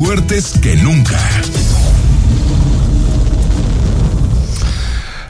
Fuertes 0.00 0.54
que 0.62 0.76
nunca. 0.76 1.20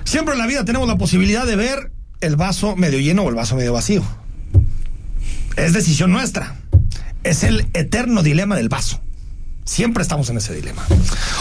Siempre 0.04 0.34
en 0.34 0.38
la 0.38 0.46
vida 0.46 0.64
tenemos 0.64 0.86
la 0.86 0.96
posibilidad 0.96 1.44
de 1.44 1.56
ver 1.56 1.90
el 2.20 2.36
vaso 2.36 2.76
medio 2.76 3.00
lleno 3.00 3.24
o 3.24 3.28
el 3.28 3.34
vaso 3.34 3.56
medio 3.56 3.72
vacío. 3.72 4.04
Es 5.56 5.72
decisión 5.72 6.12
nuestra. 6.12 6.56
Es 7.24 7.42
el 7.42 7.66
eterno 7.74 8.22
dilema 8.22 8.54
del 8.54 8.68
vaso. 8.68 9.00
Siempre 9.64 10.02
estamos 10.04 10.30
en 10.30 10.36
ese 10.36 10.54
dilema. 10.54 10.86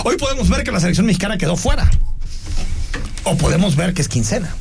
Hoy 0.03 0.17
podemos 0.17 0.49
ver 0.49 0.63
que 0.63 0.71
la 0.71 0.79
selección 0.79 1.05
mexicana 1.05 1.37
quedó 1.37 1.55
fuera. 1.55 1.87
O 3.25 3.37
podemos 3.37 3.75
ver 3.75 3.93
que 3.93 4.01
es 4.01 4.07
quincena. 4.07 4.55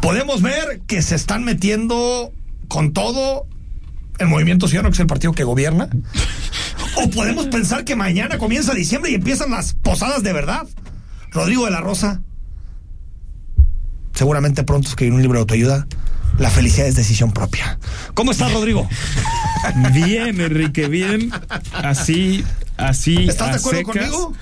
Podemos 0.00 0.42
ver 0.42 0.80
que 0.88 1.00
se 1.00 1.14
están 1.14 1.44
metiendo 1.44 2.32
con 2.66 2.92
todo 2.92 3.46
el 4.18 4.26
Movimiento 4.26 4.66
Ciudadano, 4.66 4.90
que 4.90 4.94
es 4.94 5.00
el 5.00 5.06
partido 5.06 5.32
que 5.32 5.44
gobierna. 5.44 5.88
O 6.96 7.10
podemos 7.10 7.46
pensar 7.46 7.84
que 7.84 7.94
mañana 7.96 8.38
comienza 8.38 8.74
diciembre 8.74 9.10
y 9.10 9.14
empiezan 9.14 9.50
las 9.50 9.74
posadas 9.74 10.22
de 10.22 10.32
verdad. 10.32 10.66
Rodrigo 11.30 11.64
de 11.66 11.70
la 11.70 11.80
Rosa, 11.80 12.22
seguramente 14.14 14.64
pronto 14.64 14.88
escribir 14.88 15.12
un 15.14 15.20
libro 15.22 15.36
de 15.38 15.40
autoayuda. 15.40 15.86
La 16.38 16.50
felicidad 16.50 16.86
es 16.86 16.96
decisión 16.96 17.32
propia. 17.32 17.78
¿Cómo 18.14 18.30
estás, 18.30 18.52
Rodrigo? 18.52 18.86
Bien, 19.94 20.38
Enrique, 20.40 20.86
bien. 20.88 21.30
Así, 21.72 22.44
así. 22.76 23.16
¿Estás 23.28 23.52
de 23.52 23.56
acuerdo 23.58 23.78
secas. 23.92 24.10
conmigo? 24.10 24.32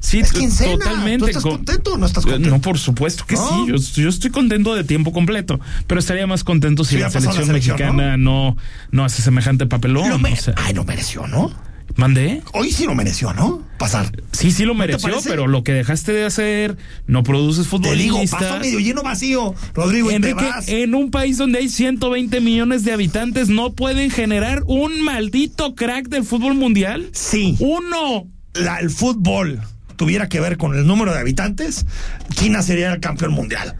Sí, 0.00 0.20
Es 0.20 0.32
quincena. 0.32 0.72
totalmente. 0.78 1.18
¿Tú 1.18 1.26
estás 1.26 1.42
Con- 1.42 1.52
contento 1.56 1.94
o 1.94 1.98
no 1.98 2.06
estás 2.06 2.24
contento? 2.24 2.50
No, 2.50 2.60
por 2.60 2.78
supuesto 2.78 3.24
que 3.26 3.34
¿No? 3.36 3.48
sí. 3.48 3.94
Yo, 3.96 4.02
yo 4.02 4.08
estoy 4.08 4.30
contento 4.30 4.74
de 4.74 4.84
tiempo 4.84 5.12
completo, 5.12 5.58
pero 5.86 5.98
estaría 6.00 6.26
más 6.26 6.44
contento 6.44 6.84
si 6.84 6.98
la 6.98 7.10
selección, 7.10 7.50
mexicana 7.52 8.16
¿no? 8.16 8.56
no 8.90 9.04
hace 9.04 9.22
semejante 9.22 9.66
papelón. 9.66 10.08
Lo 10.08 10.18
me- 10.18 10.32
o 10.32 10.36
sea, 10.36 10.54
Ay, 10.56 10.74
lo 10.74 10.84
mereció, 10.84 11.26
¿no? 11.26 11.52
¿Mandé? 11.96 12.42
Hoy 12.52 12.70
sí 12.72 12.84
lo 12.84 12.94
mereció, 12.94 13.32
¿no? 13.32 13.62
Pasar. 13.78 14.10
Sí, 14.32 14.50
sí 14.50 14.64
lo 14.64 14.74
mereció, 14.74 15.16
pero 15.24 15.46
lo 15.46 15.64
que 15.64 15.72
dejaste 15.72 16.12
de 16.12 16.24
hacer, 16.26 16.76
no 17.06 17.22
produces 17.22 17.66
Te 17.80 17.94
digo, 17.94 18.20
paso 18.30 18.58
medio 18.60 18.78
lleno 18.80 19.02
vacío, 19.02 19.54
Rodrigo, 19.74 20.08
y 20.08 20.10
te 20.10 20.16
Enrique, 20.16 20.44
vas. 20.44 20.68
en 20.68 20.94
un 20.94 21.10
país 21.10 21.38
donde 21.38 21.58
hay 21.58 21.68
120 21.70 22.40
millones 22.40 22.84
de 22.84 22.92
habitantes, 22.92 23.48
¿no 23.48 23.72
pueden 23.72 24.10
generar 24.10 24.62
un 24.66 25.02
maldito 25.02 25.74
crack 25.74 26.08
del 26.08 26.24
fútbol 26.24 26.54
mundial? 26.54 27.08
Sí. 27.12 27.56
¡Uno! 27.60 28.26
la- 28.54 28.78
el 28.78 28.88
fútbol 28.90 29.60
tuviera 29.96 30.28
que 30.28 30.40
ver 30.40 30.56
con 30.58 30.74
el 30.76 30.86
número 30.86 31.12
de 31.12 31.20
habitantes, 31.20 31.86
China 32.34 32.62
sería 32.62 32.92
el 32.92 33.00
campeón 33.00 33.32
mundial. 33.32 33.74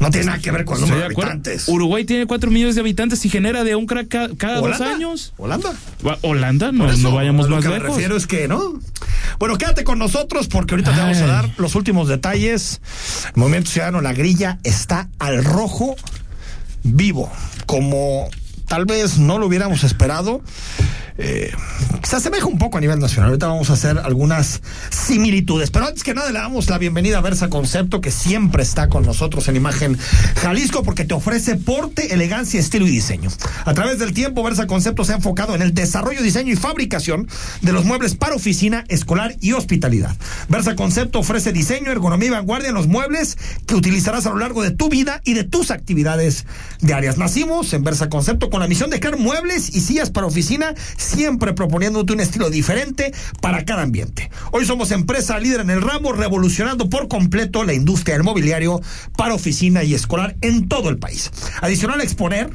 No 0.00 0.10
tiene 0.10 0.26
nada 0.26 0.38
que 0.38 0.50
ver 0.52 0.64
con 0.64 0.76
el 0.76 0.82
número 0.82 1.00
de 1.00 1.06
habitantes. 1.06 1.66
Uruguay 1.68 2.04
tiene 2.04 2.26
4 2.26 2.50
millones 2.52 2.76
de 2.76 2.82
habitantes 2.82 3.24
y 3.24 3.30
genera 3.30 3.64
de 3.64 3.74
un 3.74 3.86
crack 3.86 4.06
ca- 4.08 4.28
cada 4.36 4.60
dos 4.60 4.80
años. 4.80 5.32
¿Holanda? 5.38 5.72
Holanda, 6.22 6.70
no, 6.70 6.84
Por 6.84 6.94
eso, 6.94 7.02
no 7.02 7.14
vayamos 7.16 7.48
lo 7.48 7.56
más 7.56 7.64
que 7.64 7.68
me 7.70 7.78
lejos. 7.80 7.96
refiero 7.96 8.16
es 8.16 8.26
que, 8.28 8.46
¿no? 8.46 8.60
Bueno, 9.40 9.58
quédate 9.58 9.82
con 9.84 9.98
nosotros 9.98 10.46
porque 10.46 10.74
ahorita 10.74 10.92
te 10.94 11.00
vamos 11.00 11.18
a 11.18 11.26
dar 11.26 11.50
los 11.58 11.74
últimos 11.74 12.06
detalles. 12.08 12.80
El 13.34 13.40
Movimiento 13.40 13.70
Ciudadano, 13.72 14.00
la 14.00 14.12
grilla 14.12 14.58
está 14.62 15.08
al 15.18 15.44
rojo 15.44 15.96
vivo, 16.84 17.30
como 17.66 18.28
tal 18.68 18.84
vez 18.84 19.18
no 19.18 19.38
lo 19.38 19.46
hubiéramos 19.46 19.82
esperado. 19.84 20.42
Eh, 21.18 21.50
se 22.04 22.16
asemeja 22.16 22.46
un 22.46 22.58
poco 22.58 22.78
a 22.78 22.80
nivel 22.80 23.00
nacional. 23.00 23.30
Ahorita 23.30 23.48
vamos 23.48 23.70
a 23.70 23.72
hacer 23.72 23.98
algunas 23.98 24.62
similitudes. 24.90 25.70
Pero 25.70 25.86
antes 25.86 26.04
que 26.04 26.14
nada, 26.14 26.30
le 26.30 26.38
damos 26.38 26.70
la 26.70 26.78
bienvenida 26.78 27.18
a 27.18 27.20
Versa 27.20 27.48
Concepto, 27.50 28.00
que 28.00 28.10
siempre 28.10 28.62
está 28.62 28.88
con 28.88 29.04
nosotros 29.04 29.48
en 29.48 29.56
Imagen 29.56 29.98
Jalisco, 30.36 30.84
porque 30.84 31.04
te 31.04 31.14
ofrece 31.14 31.56
porte, 31.56 32.14
elegancia, 32.14 32.60
estilo 32.60 32.86
y 32.86 32.90
diseño. 32.90 33.30
A 33.64 33.74
través 33.74 33.98
del 33.98 34.14
tiempo, 34.14 34.42
Versa 34.42 34.66
Concepto 34.66 35.04
se 35.04 35.12
ha 35.12 35.16
enfocado 35.16 35.54
en 35.54 35.62
el 35.62 35.74
desarrollo, 35.74 36.22
diseño 36.22 36.52
y 36.52 36.56
fabricación 36.56 37.28
de 37.62 37.72
los 37.72 37.84
muebles 37.84 38.14
para 38.14 38.36
oficina, 38.36 38.84
escolar 38.88 39.36
y 39.40 39.52
hospitalidad. 39.52 40.16
Versa 40.48 40.76
Concepto 40.76 41.18
ofrece 41.18 41.52
diseño, 41.52 41.90
ergonomía 41.90 42.28
y 42.28 42.30
vanguardia 42.30 42.68
en 42.68 42.74
los 42.74 42.86
muebles 42.86 43.36
que 43.66 43.74
utilizarás 43.74 44.26
a 44.26 44.30
lo 44.30 44.38
largo 44.38 44.62
de 44.62 44.70
tu 44.70 44.88
vida 44.88 45.20
y 45.24 45.34
de 45.34 45.44
tus 45.44 45.72
actividades 45.72 46.46
diarias. 46.80 47.18
Nacimos 47.18 47.72
en 47.72 47.82
Versa 47.82 48.08
Concepto 48.08 48.50
con 48.50 48.60
la 48.60 48.68
misión 48.68 48.88
de 48.90 49.00
crear 49.00 49.18
muebles 49.18 49.74
y 49.74 49.80
sillas 49.80 50.10
para 50.10 50.26
oficina, 50.26 50.74
siempre 51.08 51.54
proponiéndote 51.54 52.12
un 52.12 52.20
estilo 52.20 52.50
diferente 52.50 53.12
para 53.40 53.64
cada 53.64 53.82
ambiente. 53.82 54.30
Hoy 54.52 54.66
somos 54.66 54.90
empresa 54.90 55.38
líder 55.38 55.60
en 55.60 55.70
el 55.70 55.82
ramo, 55.82 56.12
revolucionando 56.12 56.88
por 56.88 57.08
completo 57.08 57.64
la 57.64 57.74
industria 57.74 58.14
del 58.14 58.24
mobiliario 58.24 58.80
para 59.16 59.34
oficina 59.34 59.82
y 59.82 59.94
escolar 59.94 60.36
en 60.40 60.68
todo 60.68 60.88
el 60.90 60.98
país. 60.98 61.30
Adicional 61.60 62.00
a 62.00 62.04
exponer, 62.04 62.50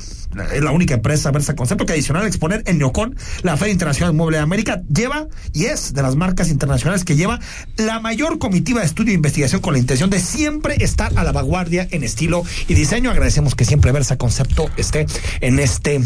es 0.53 0.64
la 0.64 0.72
única 0.72 0.94
empresa 0.94 1.31
Versa 1.31 1.56
Concepto 1.56 1.86
que 1.86 1.94
adicional 1.94 2.24
a 2.24 2.28
exponer 2.28 2.64
en 2.66 2.78
Neocon, 2.78 3.16
la 3.41 3.58
Feria 3.58 3.74
Internacional 3.74 4.12
del 4.12 4.18
Mueble 4.18 4.38
de 4.38 4.44
América, 4.44 4.81
lleva 4.94 5.28
y 5.52 5.66
es 5.66 5.94
de 5.94 6.02
las 6.02 6.16
marcas 6.16 6.50
internacionales 6.50 7.03
que 7.03 7.16
lleva 7.16 7.40
la 7.78 8.00
mayor 8.00 8.40
comitiva 8.40 8.81
de 8.81 8.85
estudio 8.85 9.12
e 9.12 9.16
investigación 9.16 9.62
con 9.62 9.74
la 9.74 9.80
intención 9.80 10.09
de 10.09 10.20
siempre 10.20 10.75
estar 10.80 11.12
a 11.18 11.24
la 11.24 11.31
vanguardia 11.31 11.88
en 11.91 12.03
estilo 12.03 12.44
y 12.68 12.74
diseño. 12.74 13.12
Agradecemos 13.12 13.56
que 13.56 13.66
siempre 13.66 13.91
Versa 13.91 14.18
Concepto 14.18 14.70
esté 14.78 15.06
en 15.41 15.59
este 15.59 16.02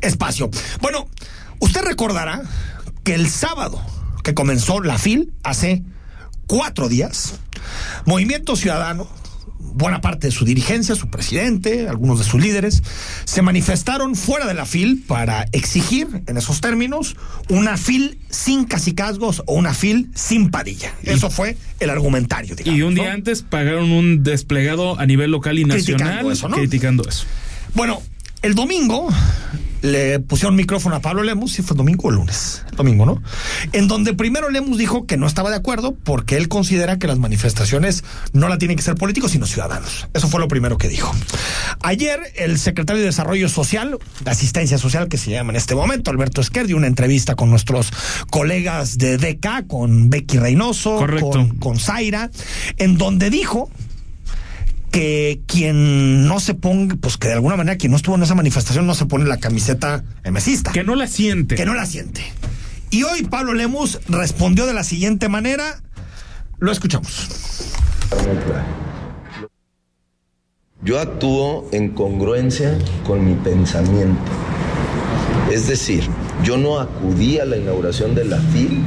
espacio. 0.00 0.50
Bueno, 0.80 1.08
usted 1.60 1.82
recordará 1.82 2.42
que 3.04 3.14
el 3.14 3.28
sábado 3.28 3.80
que 4.22 4.34
comenzó 4.34 4.80
la 4.80 4.98
FIL 4.98 5.32
hace 5.42 5.82
cuatro 6.46 6.88
días, 6.88 7.34
Movimiento 8.04 8.56
Ciudadano, 8.56 9.08
buena 9.58 10.00
parte 10.00 10.28
de 10.28 10.30
su 10.30 10.44
dirigencia, 10.44 10.94
su 10.94 11.08
presidente, 11.08 11.88
algunos 11.88 12.18
de 12.18 12.24
sus 12.24 12.40
líderes, 12.40 12.82
se 13.24 13.42
manifestaron 13.42 14.14
fuera 14.14 14.46
de 14.46 14.54
la 14.54 14.66
FIL 14.66 15.04
para 15.06 15.46
exigir, 15.52 16.22
en 16.26 16.36
esos 16.36 16.60
términos, 16.60 17.16
una 17.48 17.76
FIL 17.76 18.18
sin 18.30 18.64
casicazgos 18.64 19.42
o 19.46 19.54
una 19.54 19.74
FIL 19.74 20.10
sin 20.14 20.50
padilla. 20.50 20.92
Eso 21.02 21.30
fue 21.30 21.56
el 21.80 21.90
argumentario, 21.90 22.56
digamos. 22.56 22.78
Y 22.78 22.82
un 22.82 22.94
día 22.94 23.08
¿no? 23.08 23.12
antes 23.12 23.42
pagaron 23.42 23.90
un 23.92 24.22
desplegado 24.22 24.98
a 24.98 25.06
nivel 25.06 25.30
local 25.30 25.58
y 25.58 25.64
Criticando 25.64 26.04
nacional 26.04 26.32
eso, 26.32 26.48
¿no? 26.48 26.56
criticando 26.56 27.08
eso. 27.08 27.24
Bueno, 27.74 28.02
el 28.46 28.54
domingo 28.54 29.08
le 29.82 30.20
pusieron 30.20 30.54
micrófono 30.56 30.96
a 30.96 31.00
Pablo 31.00 31.22
Lemus, 31.22 31.52
si 31.52 31.62
fue 31.62 31.76
domingo 31.76 32.08
o 32.08 32.10
lunes, 32.10 32.64
el 32.70 32.76
domingo, 32.76 33.04
¿no? 33.04 33.22
En 33.72 33.88
donde 33.88 34.14
primero 34.14 34.50
Lemus 34.50 34.78
dijo 34.78 35.04
que 35.06 35.16
no 35.16 35.26
estaba 35.26 35.50
de 35.50 35.56
acuerdo 35.56 35.94
porque 36.04 36.36
él 36.36 36.48
considera 36.48 36.98
que 36.98 37.06
las 37.08 37.18
manifestaciones 37.18 38.04
no 38.32 38.48
la 38.48 38.56
tienen 38.58 38.76
que 38.76 38.84
ser 38.84 38.94
políticos, 38.94 39.32
sino 39.32 39.46
ciudadanos. 39.46 40.08
Eso 40.14 40.28
fue 40.28 40.40
lo 40.40 40.48
primero 40.48 40.78
que 40.78 40.88
dijo. 40.88 41.12
Ayer, 41.82 42.20
el 42.36 42.58
secretario 42.58 43.00
de 43.00 43.06
Desarrollo 43.06 43.48
Social, 43.48 43.98
de 44.20 44.30
Asistencia 44.30 44.78
Social, 44.78 45.08
que 45.08 45.18
se 45.18 45.30
llama 45.30 45.50
en 45.52 45.56
este 45.56 45.74
momento, 45.74 46.10
Alberto 46.10 46.40
Esquer, 46.40 46.68
dio 46.68 46.76
una 46.76 46.86
entrevista 46.86 47.34
con 47.34 47.50
nuestros 47.50 47.92
colegas 48.30 48.96
de 48.98 49.18
DK, 49.18 49.66
con 49.66 50.08
Becky 50.08 50.38
Reynoso, 50.38 50.96
Correcto. 50.96 51.30
con, 51.30 51.56
con 51.58 51.78
Zaira, 51.78 52.30
en 52.78 52.96
donde 52.96 53.28
dijo 53.30 53.70
que 54.90 55.42
quien 55.46 56.26
no 56.26 56.40
se 56.40 56.54
ponga, 56.54 56.96
pues 57.00 57.16
que 57.16 57.28
de 57.28 57.34
alguna 57.34 57.56
manera 57.56 57.76
quien 57.76 57.90
no 57.90 57.96
estuvo 57.96 58.14
en 58.16 58.22
esa 58.22 58.34
manifestación 58.34 58.86
no 58.86 58.94
se 58.94 59.06
pone 59.06 59.24
la 59.26 59.38
camiseta 59.38 60.04
mesista, 60.30 60.72
Que 60.72 60.84
no 60.84 60.94
la 60.94 61.06
siente. 61.06 61.54
que 61.54 61.66
no 61.66 61.74
la 61.74 61.86
siente. 61.86 62.22
Y 62.90 63.02
hoy 63.02 63.24
Pablo 63.24 63.52
Lemus 63.52 64.00
respondió 64.08 64.66
de 64.66 64.72
la 64.72 64.84
siguiente 64.84 65.28
manera, 65.28 65.82
lo 66.58 66.72
escuchamos. 66.72 67.28
Yo 70.82 71.00
actúo 71.00 71.68
en 71.72 71.90
congruencia 71.90 72.78
con 73.06 73.24
mi 73.24 73.34
pensamiento. 73.34 74.30
Es 75.50 75.66
decir, 75.68 76.04
yo 76.44 76.56
no 76.58 76.78
acudí 76.80 77.38
a 77.38 77.44
la 77.44 77.56
inauguración 77.56 78.14
de 78.14 78.24
la 78.24 78.38
FIL, 78.38 78.82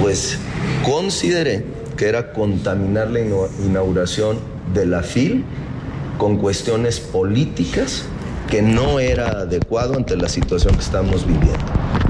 pues 0.00 0.38
consideré 0.84 1.64
que 1.96 2.08
era 2.08 2.32
contaminar 2.32 3.10
la 3.10 3.20
inauguración 3.20 4.38
de 4.74 4.86
la 4.86 5.02
FIL 5.02 5.44
con 6.18 6.36
cuestiones 6.38 7.00
políticas 7.00 8.04
que 8.48 8.62
no 8.62 8.98
era 8.98 9.40
adecuado 9.40 9.96
ante 9.96 10.16
la 10.16 10.28
situación 10.28 10.74
que 10.74 10.80
estamos 10.82 11.24
viviendo. 11.26 11.58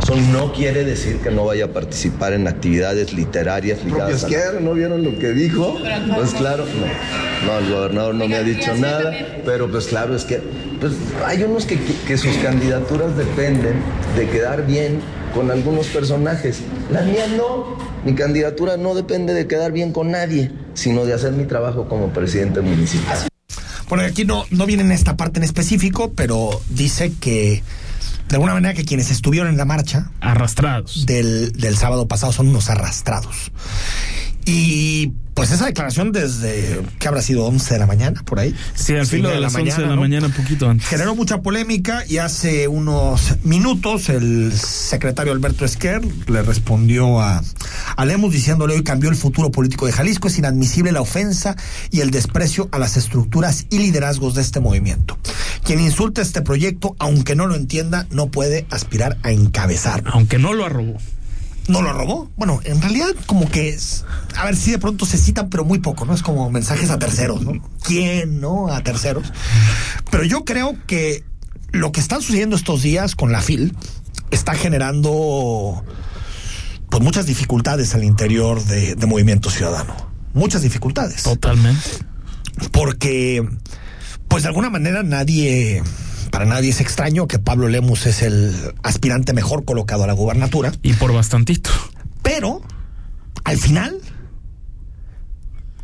Eso 0.03 0.17
no 0.33 0.53
quiere 0.53 0.85
decir 0.85 1.19
que 1.19 1.31
no 1.31 1.45
vaya 1.45 1.67
a 1.67 1.69
participar 1.69 2.33
en 2.33 2.49
actividades 2.49 3.13
literarias 3.13 3.85
ligadas 3.85 4.25
a 4.25 4.61
¿No 4.61 4.73
vieron 4.73 5.05
lo 5.05 5.19
que 5.19 5.33
dijo? 5.33 5.77
Pues 6.17 6.33
claro, 6.33 6.65
no. 6.65 7.47
No, 7.47 7.59
el 7.59 7.71
gobernador 7.73 8.15
no 8.15 8.27
me 8.27 8.37
ha 8.37 8.43
dicho 8.43 8.75
nada, 8.75 9.13
pero 9.45 9.71
pues 9.71 9.87
claro, 9.89 10.17
es 10.17 10.25
que 10.25 10.41
pues, 10.81 10.93
hay 11.27 11.43
unos 11.43 11.67
que, 11.67 11.77
que- 11.77 11.95
que 12.07 12.17
sus 12.19 12.35
candidaturas 12.39 13.17
dependen 13.17 13.75
de 14.17 14.29
quedar 14.29 14.67
bien 14.67 15.01
con 15.35 15.51
algunos 15.51 15.87
personajes. 15.89 16.61
La 16.91 17.03
mía 17.03 17.27
no. 17.37 17.77
Mi 18.05 18.15
candidatura 18.15 18.79
no 18.79 18.95
depende 18.95 19.35
de 19.35 19.47
quedar 19.47 19.73
bien 19.73 19.93
con 19.93 20.11
nadie, 20.11 20.51
sino 20.81 21.05
de 21.05 21.13
hacer 21.13 21.33
mi 21.33 21.45
trabajo 21.45 21.87
como 21.87 22.09
presidente 22.09 22.63
municipal. 22.63 23.29
Bueno, 23.91 24.05
aquí 24.05 24.25
no, 24.25 24.47
no 24.51 24.65
viene 24.65 24.83
en 24.83 24.93
esta 24.93 25.15
parte 25.17 25.39
en 25.39 25.45
específico, 25.45 26.13
pero 26.15 26.49
dice 26.71 27.13
que 27.21 27.63
de 28.29 28.37
alguna 28.37 28.55
manera 28.55 28.73
que 28.73 28.85
quienes 28.85 29.11
estuvieron 29.11 29.51
en 29.51 29.59
la 29.59 29.67
marcha 29.67 30.11
Arrastrados. 30.21 31.05
del, 31.05 31.53
del 31.53 31.77
sábado 31.77 32.09
pasado 32.09 32.33
son 32.33 32.49
unos 32.49 32.71
arrastrados. 32.71 33.53
Y 34.45 35.13
pues 35.41 35.53
esa 35.53 35.65
declaración 35.65 36.13
desde 36.13 36.83
que 36.99 37.09
habrá 37.09 37.23
sido 37.23 37.47
11 37.47 37.73
de 37.73 37.81
la 37.81 37.87
mañana, 37.87 38.23
por 38.27 38.39
ahí. 38.39 38.55
Sí, 38.75 38.95
al 38.95 39.07
filo 39.07 39.31
de, 39.31 39.41
las 39.41 39.55
11 39.55 39.81
de 39.81 39.87
la 39.87 39.97
mañana, 39.97 40.27
un 40.27 40.33
poquito 40.33 40.69
antes. 40.69 40.87
Generó 40.87 41.15
mucha 41.15 41.41
polémica 41.41 42.05
y 42.07 42.19
hace 42.19 42.69
unos 42.69 43.37
minutos 43.43 44.11
el 44.11 44.53
secretario 44.53 45.33
Alberto 45.33 45.65
Esquer 45.65 46.03
le 46.29 46.43
respondió 46.43 47.21
a, 47.21 47.43
a 47.97 48.05
Lemus 48.05 48.35
diciéndole 48.35 48.75
hoy 48.75 48.83
cambió 48.83 49.09
el 49.09 49.17
futuro 49.17 49.51
político 49.51 49.87
de 49.87 49.93
Jalisco, 49.93 50.29
es 50.29 50.37
inadmisible 50.37 50.93
la 50.93 51.01
ofensa 51.01 51.57
y 51.91 52.01
el 52.01 52.11
desprecio 52.11 52.69
a 52.71 52.79
las 52.79 52.99
estructuras 52.99 53.67
y 53.71 53.79
liderazgos 53.79 54.35
de 54.35 54.43
este 54.43 54.61
movimiento. 54.61 55.17
Quien 55.65 55.81
insulta 55.81 56.21
este 56.21 56.43
proyecto, 56.43 56.97
aunque 56.99 57.35
no 57.35 57.47
lo 57.47 57.55
entienda, 57.55 58.07
no 58.11 58.27
puede 58.27 58.67
aspirar 58.69 59.17
a 59.23 59.31
encabezarlo. 59.31 60.11
Aunque 60.13 60.39
no 60.39 60.53
lo 60.53 60.67
arrobó 60.67 60.99
no 61.69 61.83
lo 61.83 61.93
robó. 61.93 62.31
Bueno, 62.37 62.61
en 62.65 62.81
realidad 62.81 63.09
como 63.27 63.49
que 63.49 63.71
es, 63.71 64.05
a 64.37 64.45
ver 64.45 64.57
si 64.57 64.71
de 64.71 64.79
pronto 64.79 65.07
se 65.07 65.19
citan, 65.19 65.49
pero 65.49 65.65
muy 65.65 65.79
poco, 65.79 66.05
¿no? 66.05 66.15
Es 66.15 66.23
como 66.23 66.51
mensajes 66.51 66.91
a 66.91 66.99
terceros, 66.99 67.43
¿no? 67.43 67.53
¿Quién, 67.83 68.41
no? 68.41 68.69
A 68.69 68.83
terceros. 68.83 69.33
Pero 70.11 70.25
yo 70.25 70.45
creo 70.45 70.77
que 70.87 71.25
lo 71.73 71.93
que 71.93 72.01
está 72.01 72.17
sucediendo 72.17 72.57
estos 72.57 72.83
días 72.83 73.15
con 73.15 73.33
la 73.33 73.41
FIL 73.41 73.77
está 74.31 74.55
generando 74.55 75.85
pues 76.89 77.03
muchas 77.03 77.27
dificultades 77.27 77.95
al 77.95 78.05
interior 78.05 78.65
de, 78.65 78.97
de 78.97 79.07
Movimiento 79.07 79.51
Ciudadano. 79.51 79.95
Muchas 80.35 80.63
dificultades. 80.63 81.23
Totalmente. 81.23 81.89
Porque, 82.73 83.49
pues 84.29 84.43
de 84.43 84.49
alguna 84.49 84.71
manera 84.71 85.03
nadie 85.03 85.83
para 86.31 86.45
nadie 86.45 86.71
es 86.71 86.81
extraño 86.81 87.27
que 87.27 87.39
Pablo 87.39 87.69
Lemus 87.69 88.07
es 88.07 88.23
el 88.23 88.55
aspirante 88.83 89.33
mejor 89.33 89.65
colocado 89.65 90.05
a 90.05 90.07
la 90.07 90.13
gubernatura. 90.13 90.73
Y 90.83 90.93
por 90.95 91.13
bastantito. 91.13 91.71
Pero, 92.23 92.63
al 93.45 93.59
final, 93.59 93.99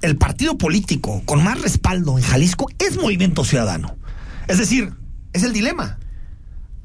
el 0.03 0.17
partido 0.17 0.57
político 0.59 1.23
con 1.25 1.43
más 1.43 1.61
respaldo 1.61 2.19
en 2.19 2.25
Jalisco 2.25 2.69
es 2.79 2.97
Movimiento 2.97 3.45
Ciudadano. 3.45 3.97
Es 4.49 4.59
decir, 4.59 4.93
es 5.33 5.43
el 5.43 5.53
dilema. 5.53 5.99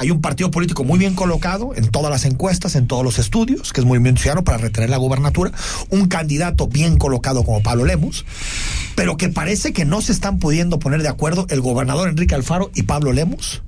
Hay 0.02 0.10
un 0.10 0.20
partido 0.20 0.50
político 0.50 0.84
muy 0.84 0.98
bien 0.98 1.14
colocado 1.14 1.76
en 1.76 1.88
todas 1.92 2.10
las 2.10 2.26
encuestas, 2.26 2.76
en 2.76 2.88
todos 2.88 3.04
los 3.04 3.20
estudios, 3.20 3.72
que 3.72 3.82
es 3.82 3.86
Movimiento 3.86 4.20
Ciudadano 4.20 4.44
para 4.44 4.58
retener 4.58 4.90
la 4.90 4.98
gubernatura, 4.98 5.52
un 5.92 6.08
candidato 6.08 6.68
bien 6.68 6.98
colocado 6.98 7.44
como 7.44 7.62
Pablo 7.62 7.86
Lemus, 7.86 8.26
pero 8.96 9.16
que 9.16 9.30
parece 9.30 9.74
que 9.74 9.86
no 9.86 10.02
se 10.02 10.12
están 10.12 10.40
pudiendo 10.40 10.80
poner 10.80 11.04
de 11.04 11.08
acuerdo 11.08 11.46
el 11.52 11.62
gobernador 11.62 12.10
Enrique 12.10 12.34
Alfaro 12.34 12.72
y 12.74 12.82
Pablo 12.82 13.14
Lemus 13.14 13.62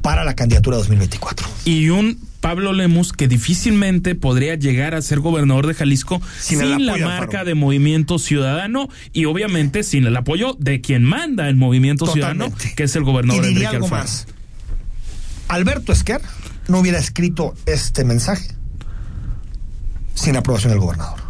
para 0.00 0.24
la 0.24 0.34
candidatura 0.34 0.78
2024. 0.78 1.46
Y 1.66 1.90
un 1.90 2.20
Pablo 2.40 2.72
Lemus 2.72 3.12
que 3.12 3.28
difícilmente 3.28 4.14
podría 4.14 4.54
llegar 4.54 4.94
a 4.94 5.02
ser 5.02 5.20
gobernador 5.20 5.66
de 5.66 5.74
Jalisco 5.74 6.22
sin, 6.40 6.86
la 6.86 6.96
marca 6.96 7.44
de 7.44 7.54
Movimiento 7.54 8.18
Ciudadano 8.18 8.88
y 9.12 9.26
obviamente 9.26 9.82
sin 9.82 10.06
el 10.06 10.16
apoyo 10.16 10.56
de 10.58 10.80
quien 10.80 11.04
manda 11.04 11.50
el 11.50 11.56
Movimiento 11.56 12.06
Ciudadano, 12.06 12.50
que 12.76 12.84
es 12.84 12.96
el 12.96 13.04
gobernador 13.04 13.44
Enrique 13.44 13.66
Alfaro. 13.66 14.04
Más 14.04 14.26
Alberto 15.48 15.92
Esquer 15.92 16.20
no 16.68 16.80
hubiera 16.80 16.98
escrito 16.98 17.54
este 17.66 18.04
mensaje 18.04 18.48
sin 20.14 20.32
la 20.32 20.40
aprobación 20.40 20.70
del 20.72 20.80
gobernador. 20.80 21.20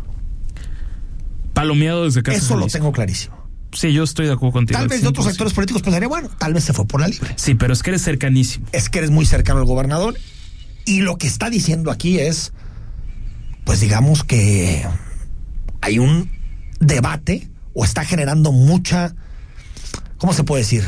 Palomeado 1.52 2.04
desde 2.04 2.22
casa. 2.22 2.38
Eso 2.38 2.56
lo 2.56 2.66
tengo 2.66 2.92
clarísimo. 2.92 3.36
Sí, 3.72 3.92
yo 3.92 4.04
estoy 4.04 4.26
de 4.26 4.32
acuerdo 4.32 4.52
contigo. 4.52 4.78
Tal 4.78 4.88
vez 4.88 5.02
de 5.02 5.08
otros 5.08 5.26
actores 5.26 5.52
políticos 5.52 5.82
pensaría, 5.82 6.08
bueno, 6.08 6.30
tal 6.38 6.54
vez 6.54 6.64
se 6.64 6.72
fue 6.72 6.86
por 6.86 7.00
la 7.00 7.08
libre. 7.08 7.34
Sí, 7.36 7.54
pero 7.54 7.72
es 7.72 7.82
que 7.82 7.90
eres 7.90 8.02
cercanísimo. 8.02 8.66
Es 8.72 8.88
que 8.88 8.98
eres 8.98 9.10
muy 9.10 9.26
cercano 9.26 9.58
al 9.58 9.66
gobernador. 9.66 10.16
Y 10.86 11.00
lo 11.00 11.18
que 11.18 11.26
está 11.26 11.50
diciendo 11.50 11.90
aquí 11.90 12.18
es, 12.18 12.52
pues 13.64 13.80
digamos 13.80 14.22
que 14.22 14.86
hay 15.82 15.98
un 15.98 16.30
debate 16.80 17.50
o 17.74 17.84
está 17.84 18.04
generando 18.04 18.52
mucha, 18.52 19.14
¿cómo 20.16 20.32
se 20.32 20.44
puede 20.44 20.62
decir? 20.62 20.84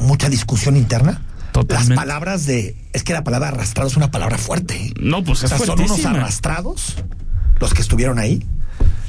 Mucha 0.00 0.28
discusión 0.28 0.76
interna 0.76 1.22
las 1.68 1.90
palabras 1.90 2.46
de. 2.46 2.76
Es 2.92 3.02
que 3.02 3.12
la 3.12 3.24
palabra 3.24 3.48
arrastrado 3.48 3.88
es 3.88 3.96
una 3.96 4.10
palabra 4.10 4.38
fuerte. 4.38 4.92
No, 5.00 5.24
pues 5.24 5.42
es 5.44 5.50
Son 5.50 5.80
unos 5.80 6.04
arrastrados 6.04 6.96
los 7.60 7.74
que 7.74 7.82
estuvieron 7.82 8.18
ahí 8.18 8.44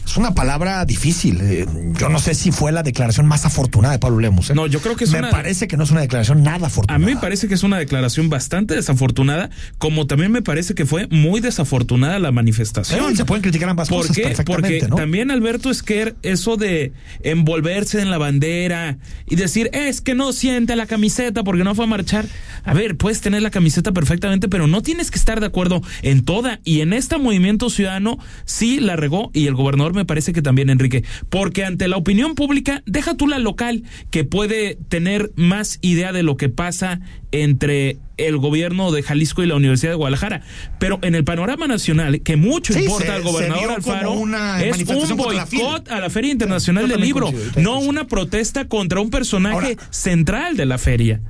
es 0.09 0.17
una 0.17 0.33
palabra 0.33 0.83
difícil. 0.85 1.39
Eh, 1.41 1.65
yo 1.93 2.09
no 2.09 2.19
sé 2.19 2.33
si 2.33 2.51
fue 2.51 2.71
la 2.71 2.81
declaración 2.81 3.27
más 3.27 3.45
afortunada 3.45 3.93
de 3.93 3.99
Pablo 3.99 4.19
Lemus. 4.19 4.49
¿eh? 4.49 4.55
No, 4.55 4.65
yo 4.65 4.79
creo 4.81 4.95
que 4.95 5.03
es 5.03 5.11
me 5.11 5.23
parece 5.23 5.67
que 5.67 5.77
no 5.77 5.83
es 5.83 5.91
una 5.91 6.01
declaración 6.01 6.41
nada 6.41 6.67
afortunada. 6.67 6.95
A 6.95 6.99
mí 6.99 7.13
me 7.13 7.21
parece 7.21 7.47
que 7.47 7.53
es 7.53 7.63
una 7.63 7.77
declaración 7.77 8.29
bastante 8.29 8.75
desafortunada, 8.75 9.51
como 9.77 10.07
también 10.07 10.31
me 10.31 10.41
parece 10.41 10.73
que 10.73 10.87
fue 10.87 11.07
muy 11.07 11.41
desafortunada 11.41 12.17
la 12.17 12.31
manifestación. 12.31 13.15
se 13.15 13.25
pueden 13.25 13.43
criticar 13.43 13.69
ambas 13.69 13.89
¿Por 13.89 14.07
cosas 14.07 14.15
qué? 14.15 14.43
Porque 14.45 14.81
también 14.95 15.29
Alberto 15.29 15.69
Esquer, 15.69 16.15
eso 16.23 16.57
de 16.57 16.91
envolverse 17.21 18.01
en 18.01 18.09
la 18.09 18.17
bandera 18.17 18.97
y 19.27 19.35
decir, 19.35 19.69
es 19.73 20.01
que 20.01 20.15
no 20.15 20.33
siente 20.33 20.75
la 20.75 20.87
camiseta 20.87 21.43
porque 21.43 21.63
no 21.63 21.75
fue 21.75 21.85
a 21.85 21.87
marchar. 21.87 22.25
A 22.63 22.73
ver, 22.73 22.97
puedes 22.97 23.21
tener 23.21 23.43
la 23.43 23.51
camiseta 23.51 23.91
perfectamente, 23.91 24.47
pero 24.49 24.65
no 24.65 24.81
tienes 24.81 25.11
que 25.11 25.19
estar 25.19 25.39
de 25.39 25.45
acuerdo 25.45 25.81
en 26.01 26.25
toda. 26.25 26.59
Y 26.63 26.81
en 26.81 26.93
este 26.93 27.17
movimiento 27.17 27.69
ciudadano 27.69 28.17
sí 28.45 28.79
la 28.79 28.95
regó 28.95 29.29
y 29.33 29.45
el 29.45 29.53
gobernador 29.53 29.98
me 29.99 30.05
parece 30.05 30.33
que 30.33 30.41
también, 30.41 30.69
Enrique, 30.69 31.03
porque 31.29 31.65
ante 31.65 31.87
la 31.87 31.97
opinión 31.97 32.35
pública, 32.35 32.81
deja 32.85 33.15
tú 33.15 33.27
la 33.27 33.37
local, 33.37 33.83
que 34.11 34.23
puede 34.23 34.77
tener 34.87 35.31
más 35.35 35.79
idea 35.81 36.11
de 36.11 36.23
lo 36.23 36.37
que 36.37 36.49
pasa 36.49 37.01
entre 37.31 37.97
el 38.17 38.37
gobierno 38.37 38.91
de 38.91 39.03
Jalisco 39.03 39.43
y 39.43 39.47
la 39.47 39.55
Universidad 39.55 39.91
de 39.91 39.95
Guadalajara. 39.95 40.41
Pero 40.79 40.99
en 41.01 41.15
el 41.15 41.23
panorama 41.23 41.67
nacional, 41.67 42.21
que 42.21 42.35
mucho 42.35 42.77
importa 42.77 43.15
al 43.15 43.23
gobernador 43.23 43.71
Alfaro, 43.71 44.13
es 44.59 44.89
un 44.89 45.17
boicot 45.17 45.89
a 45.89 45.99
la 45.99 46.09
Feria 46.09 46.31
Internacional 46.31 46.87
del 46.87 47.01
Libro, 47.01 47.31
no 47.57 47.79
una 47.79 48.07
protesta 48.07 48.67
contra 48.67 48.99
un 48.99 49.09
personaje 49.09 49.77
central 49.89 50.57
de 50.57 50.65
la 50.65 50.77
feria. 50.77 51.21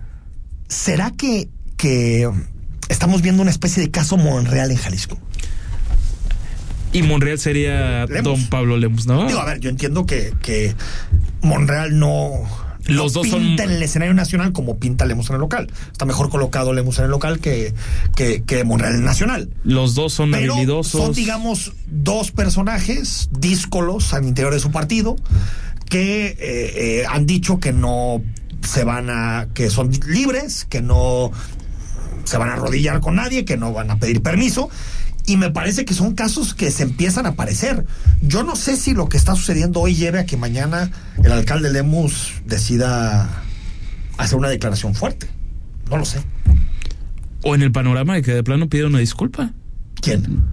¿Será 0.67 1.11
que, 1.11 1.49
que 1.77 2.29
estamos 2.89 3.21
viendo 3.21 3.41
una 3.41 3.51
especie 3.51 3.81
de 3.81 3.89
caso 3.89 4.17
Monreal 4.17 4.71
en 4.71 4.77
Jalisco? 4.77 5.19
Y 6.91 7.03
Monreal 7.03 7.39
sería 7.39 8.05
don 8.07 8.43
Pablo 8.47 8.77
Lemus, 8.77 9.05
¿no? 9.05 9.27
Digo, 9.27 9.39
a 9.39 9.45
ver, 9.45 9.59
yo 9.59 9.69
entiendo 9.69 10.05
que, 10.05 10.33
que 10.41 10.75
Monreal 11.41 11.97
no. 11.97 12.31
Los 12.85 13.13
dos 13.13 13.27
pinta 13.27 13.63
en 13.63 13.71
el 13.71 13.83
escenario 13.83 14.15
nacional 14.15 14.51
como 14.51 14.79
pinta 14.79 15.05
Lemus 15.05 15.29
en 15.29 15.35
el 15.35 15.41
local. 15.41 15.69
Está 15.91 16.05
mejor 16.05 16.29
colocado 16.29 16.73
Lemus 16.73 16.97
en 16.97 17.05
el 17.05 17.11
local 17.11 17.39
que, 17.39 17.75
que, 18.15 18.43
que 18.43 18.63
Monreal 18.63 18.93
en 18.93 18.99
el 18.99 19.05
nacional. 19.05 19.49
Los 19.63 19.93
dos 19.93 20.13
son 20.13 20.31
Pero 20.31 20.53
habilidosos. 20.53 20.99
Son, 20.99 21.13
digamos, 21.13 21.73
dos 21.85 22.31
personajes 22.31 23.29
díscolos 23.37 24.13
al 24.15 24.25
interior 24.25 24.53
de 24.53 24.59
su 24.59 24.71
partido 24.71 25.17
que 25.87 26.27
eh, 26.27 26.37
eh, 26.39 27.05
han 27.07 27.27
dicho 27.27 27.59
que 27.59 27.73
no 27.73 28.23
se 28.61 28.83
van 28.83 29.09
a. 29.11 29.47
que 29.53 29.69
son 29.69 29.91
libres, 30.07 30.65
que 30.65 30.81
no 30.81 31.31
se 32.23 32.37
van 32.37 32.49
a 32.49 32.53
arrodillar 32.53 33.01
con 33.01 33.15
nadie, 33.15 33.45
que 33.45 33.57
no 33.57 33.73
van 33.73 33.91
a 33.91 33.97
pedir 33.97 34.21
permiso 34.21 34.69
y 35.29 35.37
me 35.37 35.51
parece 35.51 35.85
que 35.85 35.93
son 35.93 36.15
casos 36.15 36.55
que 36.55 36.71
se 36.71 36.81
empiezan 36.81 37.27
a 37.27 37.29
aparecer. 37.29 37.85
Yo 38.23 38.41
no 38.41 38.55
sé 38.55 38.75
si 38.75 38.95
lo 38.95 39.09
que 39.09 39.17
está 39.17 39.35
sucediendo 39.35 39.79
hoy 39.79 39.93
lleve 39.93 40.17
a 40.17 40.25
que 40.25 40.37
mañana 40.37 40.89
el 41.23 41.31
alcalde 41.31 41.71
Lemus 41.71 42.33
decida 42.45 43.29
hacer 44.17 44.39
una 44.39 44.49
declaración 44.49 44.95
fuerte. 44.95 45.27
No 45.87 45.97
lo 45.97 46.05
sé. 46.05 46.23
O 47.43 47.53
en 47.53 47.61
el 47.61 47.71
panorama 47.71 48.15
de 48.15 48.23
que 48.23 48.33
de 48.33 48.43
plano 48.43 48.69
pide 48.69 48.85
una 48.85 48.97
disculpa. 48.97 49.51
¿Quién? 50.01 50.45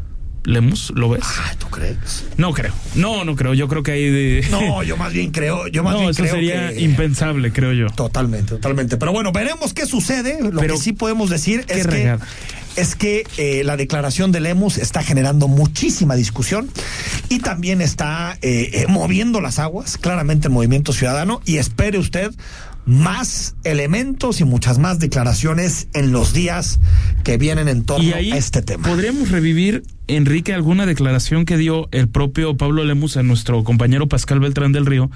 Lemus, 0.44 0.92
¿lo 0.94 1.08
ves? 1.08 1.24
Ah, 1.24 1.54
¿tú 1.58 1.68
crees? 1.68 2.26
No 2.36 2.52
creo. 2.52 2.74
No, 2.96 3.24
no 3.24 3.34
creo. 3.34 3.54
Yo 3.54 3.68
creo 3.68 3.82
que 3.82 3.92
hay 3.92 4.10
de... 4.10 4.46
No, 4.50 4.82
yo 4.82 4.98
más 4.98 5.10
bien 5.14 5.30
creo. 5.30 5.68
Yo 5.68 5.84
más 5.84 5.94
no, 5.94 6.00
bien 6.00 6.10
eso 6.10 6.26
sería 6.26 6.78
impensable, 6.78 7.50
creo 7.50 7.72
yo. 7.72 7.86
Totalmente, 7.86 8.56
totalmente. 8.56 8.98
Pero 8.98 9.12
bueno, 9.12 9.32
veremos 9.32 9.72
qué 9.72 9.86
sucede. 9.86 10.38
Lo 10.42 10.60
que 10.60 10.76
sí 10.76 10.92
podemos 10.92 11.30
decir 11.30 11.64
es 11.66 11.86
que 11.86 12.18
es 12.76 12.94
que 12.94 13.24
eh, 13.38 13.62
la 13.64 13.76
declaración 13.76 14.32
de 14.32 14.40
Lemus 14.40 14.78
está 14.78 15.02
generando 15.02 15.48
muchísima 15.48 16.14
discusión 16.14 16.70
y 17.28 17.40
también 17.40 17.80
está 17.80 18.38
eh, 18.42 18.70
eh, 18.72 18.86
moviendo 18.88 19.40
las 19.40 19.58
aguas, 19.58 19.96
claramente 19.96 20.48
el 20.48 20.54
movimiento 20.54 20.92
ciudadano, 20.92 21.40
y 21.44 21.56
espere 21.56 21.98
usted 21.98 22.32
más 22.86 23.56
elementos 23.64 24.40
y 24.40 24.44
muchas 24.44 24.78
más 24.78 25.00
declaraciones 25.00 25.88
en 25.92 26.12
los 26.12 26.32
días 26.32 26.78
que 27.24 27.36
vienen 27.36 27.68
en 27.68 27.84
torno 27.84 28.14
a 28.14 28.20
este 28.20 28.62
tema. 28.62 28.88
Podríamos 28.88 29.30
revivir, 29.30 29.82
Enrique, 30.06 30.54
alguna 30.54 30.86
declaración 30.86 31.44
que 31.44 31.56
dio 31.56 31.88
el 31.90 32.08
propio 32.08 32.56
Pablo 32.56 32.84
Lemus 32.84 33.16
a 33.16 33.24
nuestro 33.24 33.64
compañero 33.64 34.06
Pascal 34.06 34.38
Beltrán 34.38 34.70
del 34.70 34.86
Río, 34.86 35.10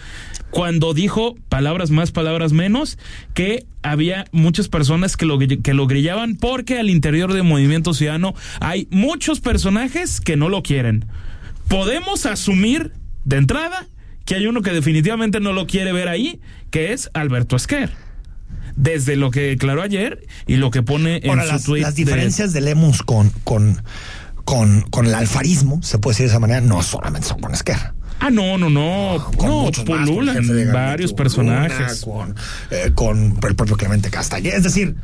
cuando 0.50 0.94
dijo 0.94 1.36
palabras 1.48 1.92
más, 1.92 2.10
palabras 2.10 2.52
menos, 2.52 2.98
que 3.34 3.64
había 3.82 4.24
muchas 4.32 4.68
personas 4.68 5.16
que 5.16 5.24
lo, 5.24 5.38
que 5.38 5.74
lo 5.74 5.86
grillaban 5.86 6.34
porque 6.34 6.80
al 6.80 6.90
interior 6.90 7.32
del 7.32 7.44
movimiento 7.44 7.94
ciudadano 7.94 8.34
hay 8.58 8.88
muchos 8.90 9.40
personajes 9.40 10.20
que 10.20 10.36
no 10.36 10.48
lo 10.48 10.64
quieren. 10.64 11.06
Podemos 11.68 12.26
asumir 12.26 12.92
de 13.24 13.36
entrada 13.36 13.86
que 14.24 14.34
hay 14.34 14.46
uno 14.46 14.62
que 14.62 14.70
definitivamente 14.70 15.40
no 15.40 15.52
lo 15.52 15.66
quiere 15.66 15.92
ver 15.92 16.08
ahí, 16.08 16.40
que 16.70 16.92
es 16.92 17.10
Alberto 17.14 17.56
Esquer. 17.56 17.90
Desde 18.76 19.16
lo 19.16 19.30
que 19.30 19.40
declaró 19.40 19.82
ayer 19.82 20.26
y 20.46 20.56
lo 20.56 20.70
que 20.70 20.82
pone 20.82 21.20
en 21.22 21.58
su 21.58 21.64
tweet. 21.64 21.82
Las 21.82 21.96
diferencias 21.96 22.52
de, 22.52 22.74
con, 23.04 23.30
con, 23.44 23.82
con, 24.44 24.82
con, 24.82 25.06
el 25.06 25.14
alfarismo, 25.14 25.82
se 25.82 25.98
puede 25.98 26.14
decir 26.14 26.26
de 26.26 26.30
esa 26.30 26.38
manera, 26.38 26.60
no 26.60 26.82
solamente 26.82 27.28
son 27.28 27.40
con 27.40 27.52
Esquer. 27.52 27.92
Ah, 28.20 28.30
no, 28.30 28.58
no, 28.58 28.68
no. 28.68 29.30
Con 29.36 29.48
no, 29.48 29.70
pululan 29.84 30.46
de 30.46 30.66
varios 30.66 31.12
personajes. 31.12 32.02
con, 32.02 32.36
eh, 32.70 32.92
con 32.94 33.38
el 33.42 33.54
propio 33.54 33.76
Clemente 33.76 34.10
Castañeda. 34.10 34.56
Es 34.56 34.62
decir, 34.62 34.94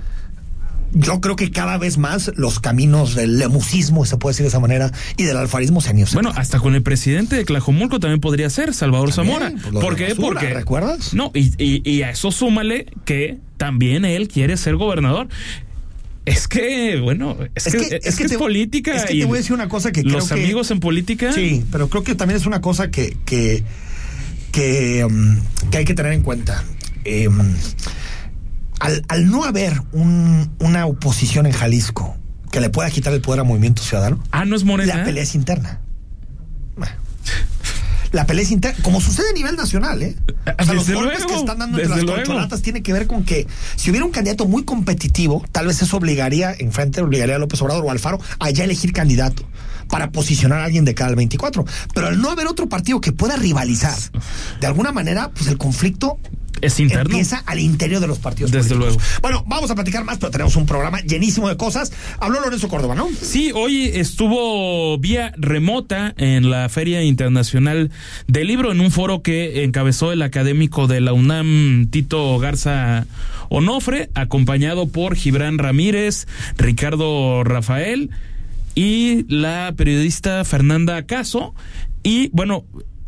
yo 0.93 1.21
creo 1.21 1.37
que 1.37 1.51
cada 1.51 1.79
vez 1.79 1.99
más 1.99 2.31
los 2.37 2.61
caminos 2.61 3.15
del 3.15 3.39
lemusismo, 3.39 4.05
se 4.07 4.17
puede 4.17 4.33
decir 4.33 4.45
de 4.45 4.49
esa 4.49 4.61
manera, 4.61 4.91
y 5.17 5.25
del 5.25 5.37
alfarismo 5.37 5.81
se 5.81 5.91
han 5.91 5.99
ido 5.99 6.09
Bueno, 6.15 6.33
hasta 6.37 6.59
con 6.59 6.75
el 6.75 6.83
presidente 6.83 7.37
de 7.37 7.45
Tlajomulco 7.45 8.01
también 8.01 8.21
podría 8.21 8.49
ser, 8.51 8.73
Salvador 8.75 9.13
También, 9.13 9.39
Zamora. 9.39 9.63
pues, 9.71 9.85
¿Por 9.85 9.97
qué? 9.97 10.09
basura, 10.09 10.27
Porque. 10.27 10.55
¿recuerdas? 10.55 11.15
No, 11.15 11.31
y, 11.35 11.53
y- 11.63 11.83
y 11.91 12.03
a 12.03 12.11
eso 12.11 12.31
súmale 12.31 12.87
que 13.05 13.39
también 13.57 14.05
él 14.05 14.29
quiere 14.29 14.57
ser 14.57 14.77
gobernador. 14.77 15.29
Es 16.25 16.49
que, 16.49 16.99
bueno, 17.01 17.37
es, 17.55 17.65
que, 17.65 18.01
es, 18.03 18.17
que 18.17 18.25
es 18.25 18.31
te- 18.33 18.37
política. 18.39 18.93
Es 18.97 19.05
que 19.05 19.15
y 19.15 19.21
te 19.21 19.27
voy 19.27 19.37
a 19.37 19.41
decir 19.41 19.53
una 19.53 19.69
cosa 19.69 19.93
que 19.93 20.03
Los 20.03 20.25
creo 20.27 20.37
que- 20.39 20.43
amigos 20.45 20.71
en 20.73 20.81
política. 20.81 21.33
Sí, 21.33 21.65
pero 21.71 21.89
creo 21.89 22.03
que 22.03 22.15
también 22.17 22.37
es 22.41 22.47
una 22.47 22.61
cosa 22.61 22.91
que, 22.91 23.17
que, 23.25 23.63
que, 24.51 25.05
um, 25.05 25.39
que 25.71 25.79
hay 25.79 25.85
que 25.85 25.95
tener 25.95 26.13
en 26.13 26.23
cuenta. 26.23 26.65
Eh, 27.05 27.29
um, 27.29 27.55
al, 28.81 29.05
al 29.09 29.31
no 29.31 29.45
haber 29.45 29.81
un- 29.93 30.51
una 30.59 30.87
oposición 30.87 31.47
en 31.47 31.53
Jalisco 31.53 32.17
que 32.51 32.61
le 32.61 32.71
pueda 32.71 32.91
quitar 32.91 33.13
el 33.13 33.21
poder 33.21 33.41
al 33.41 33.47
movimiento 33.47 33.83
ciudadano, 33.83 34.23
Ah, 34.31 34.45
no 34.45 34.57
es 34.57 34.65
Morena. 34.65 34.97
la 34.97 35.05
pelea 35.05 35.23
es 35.23 35.35
interna. 35.35 35.81
Bueno. 36.77 36.93
La 38.13 38.25
pelea 38.25 38.45
es 38.45 38.51
interna, 38.53 38.79
como 38.83 39.01
sucede 39.01 39.31
a 39.31 39.33
nivel 39.33 39.57
nacional, 39.57 40.01
¿eh? 40.03 40.17
O 40.59 40.65
sea, 40.65 40.75
los 40.75 40.89
golpes 40.89 41.19
luego, 41.19 41.27
que 41.27 41.35
están 41.35 41.59
dando 41.59 41.79
entre 41.79 41.97
las 41.97 42.05
corcholatas 42.05 42.63
tiene 42.63 42.83
que 42.83 42.93
ver 42.93 43.07
con 43.07 43.25
que 43.25 43.47
si 43.75 43.91
hubiera 43.91 44.07
un 44.07 44.13
candidato 44.13 44.47
muy 44.47 44.65
competitivo, 44.65 45.45
tal 45.53 45.67
vez 45.67 45.83
eso 45.83 45.97
obligaría, 45.97 46.55
en 46.57 46.73
frente 46.73 47.03
obligaría 47.03 47.35
a 47.37 47.39
López 47.39 47.61
Obrador 47.63 47.85
o 47.85 47.91
Alfaro 47.91 48.19
a 48.39 48.51
ya 48.51 48.65
elegir 48.65 48.93
candidato 48.93 49.43
para 49.89 50.11
posicionar 50.13 50.61
a 50.61 50.65
alguien 50.65 50.85
de 50.85 50.95
cada 50.95 51.15
24. 51.15 51.65
Pero 51.95 52.07
al 52.07 52.21
no 52.21 52.31
haber 52.31 52.47
otro 52.47 52.69
partido 52.69 53.01
que 53.01 53.13
pueda 53.13 53.37
rivalizar, 53.37 53.99
de 54.61 54.67
alguna 54.67 54.93
manera, 54.93 55.31
pues 55.33 55.49
el 55.49 55.59
conflicto 55.59 56.19
Es 56.61 56.81
interno. 56.81 57.05
empieza 57.11 57.43
al 57.47 57.61
interior 57.61 58.01
de 58.01 58.07
los 58.07 58.19
partidos 58.19 58.51
Desde 58.51 58.75
políticos. 58.75 58.97
luego. 58.97 59.21
Bueno, 59.23 59.45
vamos 59.47 59.71
a 59.71 59.75
platicar 59.75 60.05
más, 60.05 60.19
pero 60.19 60.31
tenemos 60.31 60.57
un 60.57 60.67
programa 60.67 61.01
llenísimo 61.01 61.49
de 61.49 61.57
cosas. 61.57 61.93
Habló 62.19 62.41
Lorenzo 62.41 62.69
Córdoba, 62.69 62.95
¿no? 62.95 63.09
Sí, 63.21 63.53
hoy 63.55 63.91
estuvo 63.95 64.99
vía 64.99 65.33
remota 65.37 66.15
en 66.17 66.51
la 66.51 66.69
Feria 66.69 67.03
Internacional 67.03 67.91
del 68.27 68.47
Libro, 68.47 68.73
en 68.73 68.81
un 68.81 68.91
foro 68.91 69.23
que 69.23 69.65
encabezó 69.65 70.13
el 70.13 70.23
académico 70.23 70.87
de 70.87 71.01
la 71.01 71.13
UNAM, 71.13 71.89
Tito 71.91 72.39
Garza 72.39 73.07
Onofre, 73.49 74.11
acompañado 74.15 74.89
por 74.89 75.15
Gibran 75.15 75.59
Ramírez, 75.59 76.27
Ricardo 76.57 77.45
Rafael 77.45 78.11
y 78.75 79.25
la 79.33 79.73
periodista 79.77 80.45
Fernanda 80.45 81.03
Caso. 81.07 81.55
Y 82.03 82.29
bueno, 82.33 82.65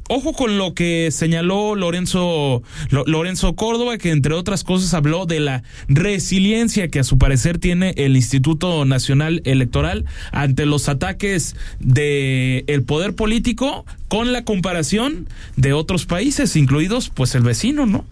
Ojo 0.08 0.32
con 0.32 0.56
lo 0.58 0.74
que 0.74 1.10
señaló 1.12 1.74
Lorenzo, 1.74 2.62
Lo- 2.90 3.04
Lorenzo 3.06 3.54
Córdoba, 3.54 3.98
que 3.98 4.10
entre 4.10 4.32
otras 4.34 4.64
cosas 4.64 4.94
habló 4.94 5.26
de 5.26 5.40
la 5.40 5.62
resiliencia 5.88 6.88
que 6.88 7.00
a 7.00 7.04
su 7.04 7.18
parecer 7.18 7.58
tiene 7.58 7.92
el 7.96 8.16
Instituto 8.16 8.84
Nacional 8.86 9.42
Electoral 9.44 10.06
ante 10.32 10.64
los 10.66 10.88
ataques 10.88 11.56
de 11.78 12.64
el 12.68 12.84
poder 12.84 13.14
político 13.14 13.84
con 14.08 14.32
la 14.32 14.44
comparación 14.44 15.28
de 15.56 15.74
otros 15.74 16.06
países, 16.06 16.56
incluidos 16.56 17.10
pues 17.10 17.34
el 17.34 17.42
vecino, 17.42 17.84
¿no? 17.86 18.04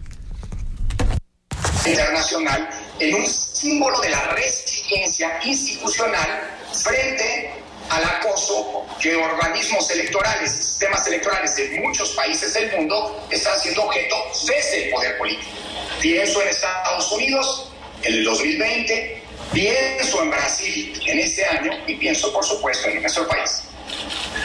internacional 1.85 2.67
en 2.99 3.15
un 3.15 3.25
símbolo 3.25 3.99
de 4.01 4.09
la 4.09 4.31
resiliencia 4.35 5.39
institucional 5.45 6.27
frente 6.73 7.49
al 7.89 8.03
acoso 8.03 8.85
que 8.99 9.15
organismos 9.15 9.89
electorales, 9.91 10.51
sistemas 10.51 11.05
electorales 11.07 11.55
de 11.55 11.79
muchos 11.79 12.09
países 12.11 12.53
del 12.53 12.71
mundo 12.71 13.27
están 13.29 13.59
siendo 13.59 13.83
objeto 13.83 14.15
desde 14.45 14.85
el 14.85 14.91
poder 14.91 15.17
político. 15.17 15.51
Pienso 16.01 16.41
en 16.41 16.49
Estados 16.49 17.11
Unidos 17.11 17.71
en 18.03 18.13
el 18.13 18.23
2020, 18.23 19.23
pienso 19.53 20.23
en 20.23 20.31
Brasil 20.31 21.01
en 21.05 21.19
este 21.19 21.45
año 21.45 21.71
y 21.87 21.95
pienso, 21.95 22.31
por 22.33 22.45
supuesto, 22.45 22.87
en 22.89 23.01
nuestro 23.01 23.27
país. 23.27 23.66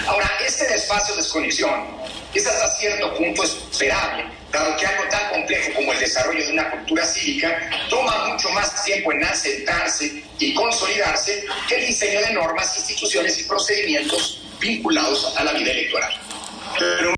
Ahora, 0.06 0.28
este 0.46 0.66
desfase 0.68 1.12
o 1.12 1.16
desconexión 1.16 1.86
es 2.34 2.46
hasta 2.46 2.70
cierto 2.76 3.14
punto 3.14 3.42
esperable, 3.44 4.24
dado 4.52 4.76
que 4.76 4.86
algo 4.86 5.02
tan 5.10 5.30
complejo 5.30 5.70
como 5.74 5.92
el 5.92 5.98
desarrollo 6.00 6.44
de 6.46 6.52
una 6.52 6.70
cultura 6.70 7.04
cívica 7.06 7.70
toma 7.90 8.28
mucho 8.28 8.48
más 8.50 8.84
tiempo 8.84 9.12
en 9.12 9.22
asentarse 9.24 10.24
y 10.38 10.54
consolidarse 10.54 11.44
que 11.68 11.76
el 11.76 11.86
diseño 11.86 12.20
de 12.20 12.32
normas, 12.34 12.76
instituciones 12.76 13.38
y 13.40 13.44
procedimientos 13.44 14.42
vinculados 14.60 15.34
a 15.36 15.44
la 15.44 15.52
vida 15.52 15.70
electoral. 15.72 16.12
Pero 16.78 17.14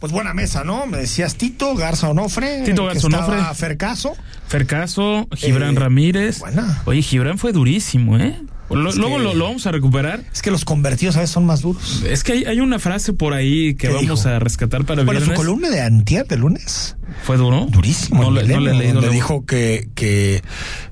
Pues 0.00 0.12
buena 0.12 0.32
mesa, 0.32 0.62
¿no? 0.64 0.86
Me 0.86 0.98
decías 0.98 1.34
Tito, 1.34 1.74
Garza 1.74 2.08
Onofre. 2.08 2.62
Tito 2.64 2.86
Garza 2.86 3.08
Onofre. 3.08 3.38
Fercaso. 3.56 4.16
Fercaso, 4.46 5.26
Gibran 5.36 5.76
Eh, 5.76 5.80
Ramírez. 5.80 6.38
buena. 6.38 6.82
Oye, 6.86 7.02
Gibran 7.02 7.36
fue 7.36 7.52
durísimo, 7.52 8.16
¿eh? 8.16 8.36
Lo- 8.70 8.92
luego 8.92 9.16
que- 9.16 9.22
lo, 9.22 9.34
lo 9.34 9.44
vamos 9.44 9.66
a 9.66 9.72
recuperar. 9.72 10.22
Es 10.32 10.42
que 10.42 10.50
los 10.50 10.64
convertidos 10.64 11.16
a 11.16 11.20
veces 11.20 11.32
son 11.32 11.46
más 11.46 11.62
duros. 11.62 12.02
Es 12.06 12.22
que 12.22 12.32
hay, 12.32 12.44
hay 12.44 12.60
una 12.60 12.78
frase 12.78 13.12
por 13.14 13.32
ahí 13.32 13.74
que 13.74 13.88
¿Qué 13.88 13.94
vamos 13.94 14.22
dijo? 14.24 14.28
a 14.28 14.38
rescatar 14.38 14.84
para 14.84 15.04
Bueno, 15.04 15.20
su 15.20 15.26
viernes. 15.26 15.38
columna 15.38 15.70
de 15.70 15.80
antier 15.80 16.26
de 16.26 16.36
lunes, 16.36 16.96
¿Fue 17.24 17.36
duro? 17.38 17.66
durísimo. 17.70 18.22
No, 18.22 18.30
le- 18.30 18.42
no 18.46 18.60
le 18.60 18.74
leído. 18.74 18.94
donde 18.94 19.06
la- 19.08 19.12
dijo 19.14 19.46
que, 19.46 19.88
que 19.94 20.42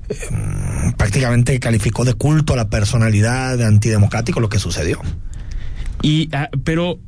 eh, 0.09 0.15
prácticamente 0.97 1.59
calificó 1.59 2.05
de 2.05 2.13
culto 2.13 2.53
a 2.53 2.55
la 2.55 2.69
personalidad 2.69 3.57
de 3.57 3.65
antidemocrático 3.65 4.39
lo 4.39 4.49
que 4.49 4.59
sucedió. 4.59 4.99
Y, 6.01 6.29
ah, 6.33 6.49
pero 6.63 6.99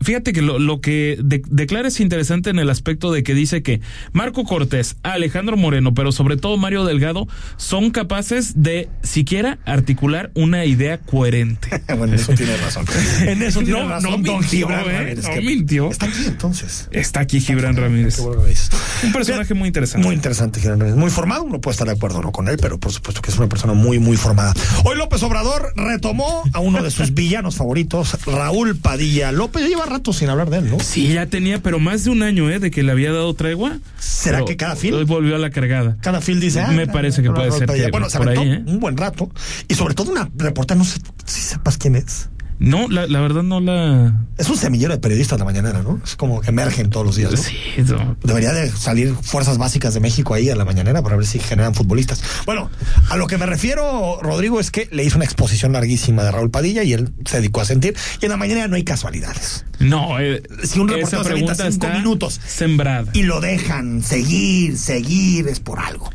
fíjate 0.00 0.32
que 0.32 0.42
lo, 0.42 0.58
lo 0.58 0.80
que 0.80 1.16
de- 1.22 1.42
declara 1.48 1.88
es 1.88 2.00
interesante 2.00 2.50
en 2.50 2.58
el 2.58 2.70
aspecto 2.70 3.12
de 3.12 3.22
que 3.22 3.34
dice 3.34 3.62
que 3.62 3.80
Marco 4.12 4.44
Cortés, 4.44 4.96
Alejandro 5.02 5.56
Moreno, 5.56 5.94
pero 5.94 6.12
sobre 6.12 6.36
todo 6.36 6.56
Mario 6.56 6.84
Delgado, 6.84 7.26
son 7.56 7.90
capaces 7.90 8.62
de 8.62 8.88
siquiera 9.02 9.58
articular 9.64 10.30
una 10.34 10.64
idea 10.64 10.98
coherente. 10.98 11.68
bueno, 11.88 12.04
en 12.04 12.14
eso 12.14 12.32
tiene 12.34 12.56
razón. 12.56 12.84
En 13.20 13.42
eso 13.42 13.60
tiene 13.60 13.80
No, 13.80 13.88
razón 13.88 14.22
no 14.22 14.32
don 14.32 14.42
Gibran 14.42 14.80
¿eh? 14.88 14.92
Ramírez, 14.92 15.24
No 15.24 15.42
mintió. 15.42 15.90
Está 15.90 16.06
aquí 16.06 16.24
entonces. 16.26 16.88
Está 16.90 17.20
aquí 17.20 17.40
Gibran 17.40 17.76
Ramírez. 17.76 18.18
Un 18.18 19.12
personaje 19.12 19.54
muy 19.54 19.68
interesante. 19.68 20.06
Muy 20.06 20.14
interesante, 20.14 20.60
Gibran 20.60 20.80
Ramírez. 20.80 20.98
Muy 20.98 21.10
formado, 21.10 21.42
uno 21.44 21.60
puede 21.60 21.72
estar 21.72 21.86
de 21.86 21.94
acuerdo 21.94 22.18
o 22.18 22.22
no 22.22 22.32
con 22.32 22.48
él, 22.48 22.56
pero 22.60 22.78
por 22.78 22.92
supuesto 22.92 23.22
que 23.22 23.30
es 23.30 23.38
una 23.38 23.48
persona 23.48 23.72
muy, 23.74 23.98
muy 23.98 24.16
formada. 24.16 24.52
Hoy 24.84 24.96
López 24.96 25.22
Obrador 25.22 25.72
retomó 25.76 26.42
a 26.52 26.60
uno 26.60 26.82
de 26.82 26.90
sus 26.90 27.14
villanos 27.14 27.56
favoritos, 27.56 28.16
Raúl 28.26 28.76
Padilla 28.76 29.32
López. 29.32 29.69
Lleva 29.70 29.86
rato 29.86 30.12
sin 30.12 30.28
hablar 30.28 30.50
de 30.50 30.58
él, 30.58 30.68
¿no? 30.70 30.80
Sí, 30.80 31.12
ya 31.12 31.26
tenía, 31.26 31.62
pero 31.62 31.78
más 31.78 32.02
de 32.02 32.10
un 32.10 32.24
año, 32.24 32.50
¿eh? 32.50 32.58
De 32.58 32.72
que 32.72 32.82
le 32.82 32.90
había 32.90 33.12
dado 33.12 33.32
tregua. 33.34 33.78
¿Será 34.00 34.38
Pero 34.38 34.46
que 34.46 34.56
cada 34.56 34.74
film? 34.74 34.96
Hoy 34.96 35.04
volvió 35.04 35.36
a 35.36 35.38
la 35.38 35.50
cargada. 35.50 35.96
Cada 36.00 36.20
fil 36.20 36.40
dice. 36.40 36.60
ah, 36.60 36.72
Me 36.72 36.88
parece 36.88 37.22
que 37.22 37.30
puede 37.30 37.52
ser 37.52 37.68
que 37.68 37.88
Bueno, 37.92 38.10
se 38.10 38.18
por 38.18 38.28
ahí, 38.28 38.50
¿eh? 38.50 38.62
un 38.66 38.80
buen 38.80 38.96
rato. 38.96 39.30
Y 39.68 39.74
sobre 39.74 39.94
todo 39.94 40.10
una 40.10 40.28
reportera, 40.36 40.76
no 40.76 40.84
sé 40.84 40.98
si 41.24 41.40
sepas 41.40 41.78
quién 41.78 41.94
es. 41.94 42.28
No, 42.60 42.88
la, 42.88 43.06
la 43.06 43.20
verdad 43.20 43.42
no 43.42 43.58
la. 43.58 44.14
Es 44.36 44.50
un 44.50 44.56
semillero 44.58 44.92
de 44.92 45.00
periodistas 45.00 45.38
de 45.38 45.40
la 45.40 45.44
mañanera, 45.46 45.82
¿no? 45.82 45.98
Es 46.04 46.14
como 46.14 46.42
que 46.42 46.50
emergen 46.50 46.90
todos 46.90 47.06
los 47.06 47.16
días, 47.16 47.32
¿no? 47.32 47.38
Sí, 47.38 47.56
no. 47.88 48.16
Debería 48.22 48.52
de 48.52 48.70
salir 48.70 49.14
fuerzas 49.22 49.56
básicas 49.56 49.94
de 49.94 50.00
México 50.00 50.34
ahí 50.34 50.50
a 50.50 50.56
la 50.56 50.66
mañanera 50.66 51.00
para 51.02 51.16
ver 51.16 51.26
si 51.26 51.38
generan 51.38 51.74
futbolistas. 51.74 52.22
Bueno, 52.44 52.70
a 53.08 53.16
lo 53.16 53.26
que 53.26 53.38
me 53.38 53.46
refiero, 53.46 54.18
Rodrigo, 54.20 54.60
es 54.60 54.70
que 54.70 54.88
le 54.92 55.02
hizo 55.04 55.16
una 55.16 55.24
exposición 55.24 55.72
larguísima 55.72 56.22
de 56.22 56.32
Raúl 56.32 56.50
Padilla 56.50 56.82
y 56.82 56.92
él 56.92 57.10
se 57.24 57.38
dedicó 57.38 57.62
a 57.62 57.64
sentir. 57.64 57.96
Y 58.20 58.26
en 58.26 58.30
la 58.30 58.36
mañanera 58.36 58.68
no 58.68 58.76
hay 58.76 58.84
casualidades. 58.84 59.64
No, 59.78 60.20
eh, 60.20 60.42
Si 60.62 60.78
un 60.78 60.88
reportero 60.88 61.22
se 61.24 61.38
cinco 61.38 61.66
está 61.66 61.94
minutos 61.94 62.38
sembrada. 62.46 63.10
Y 63.14 63.22
lo 63.22 63.40
dejan 63.40 64.02
seguir, 64.02 64.76
seguir, 64.76 65.48
es 65.48 65.60
por 65.60 65.78
algo. 65.78 66.10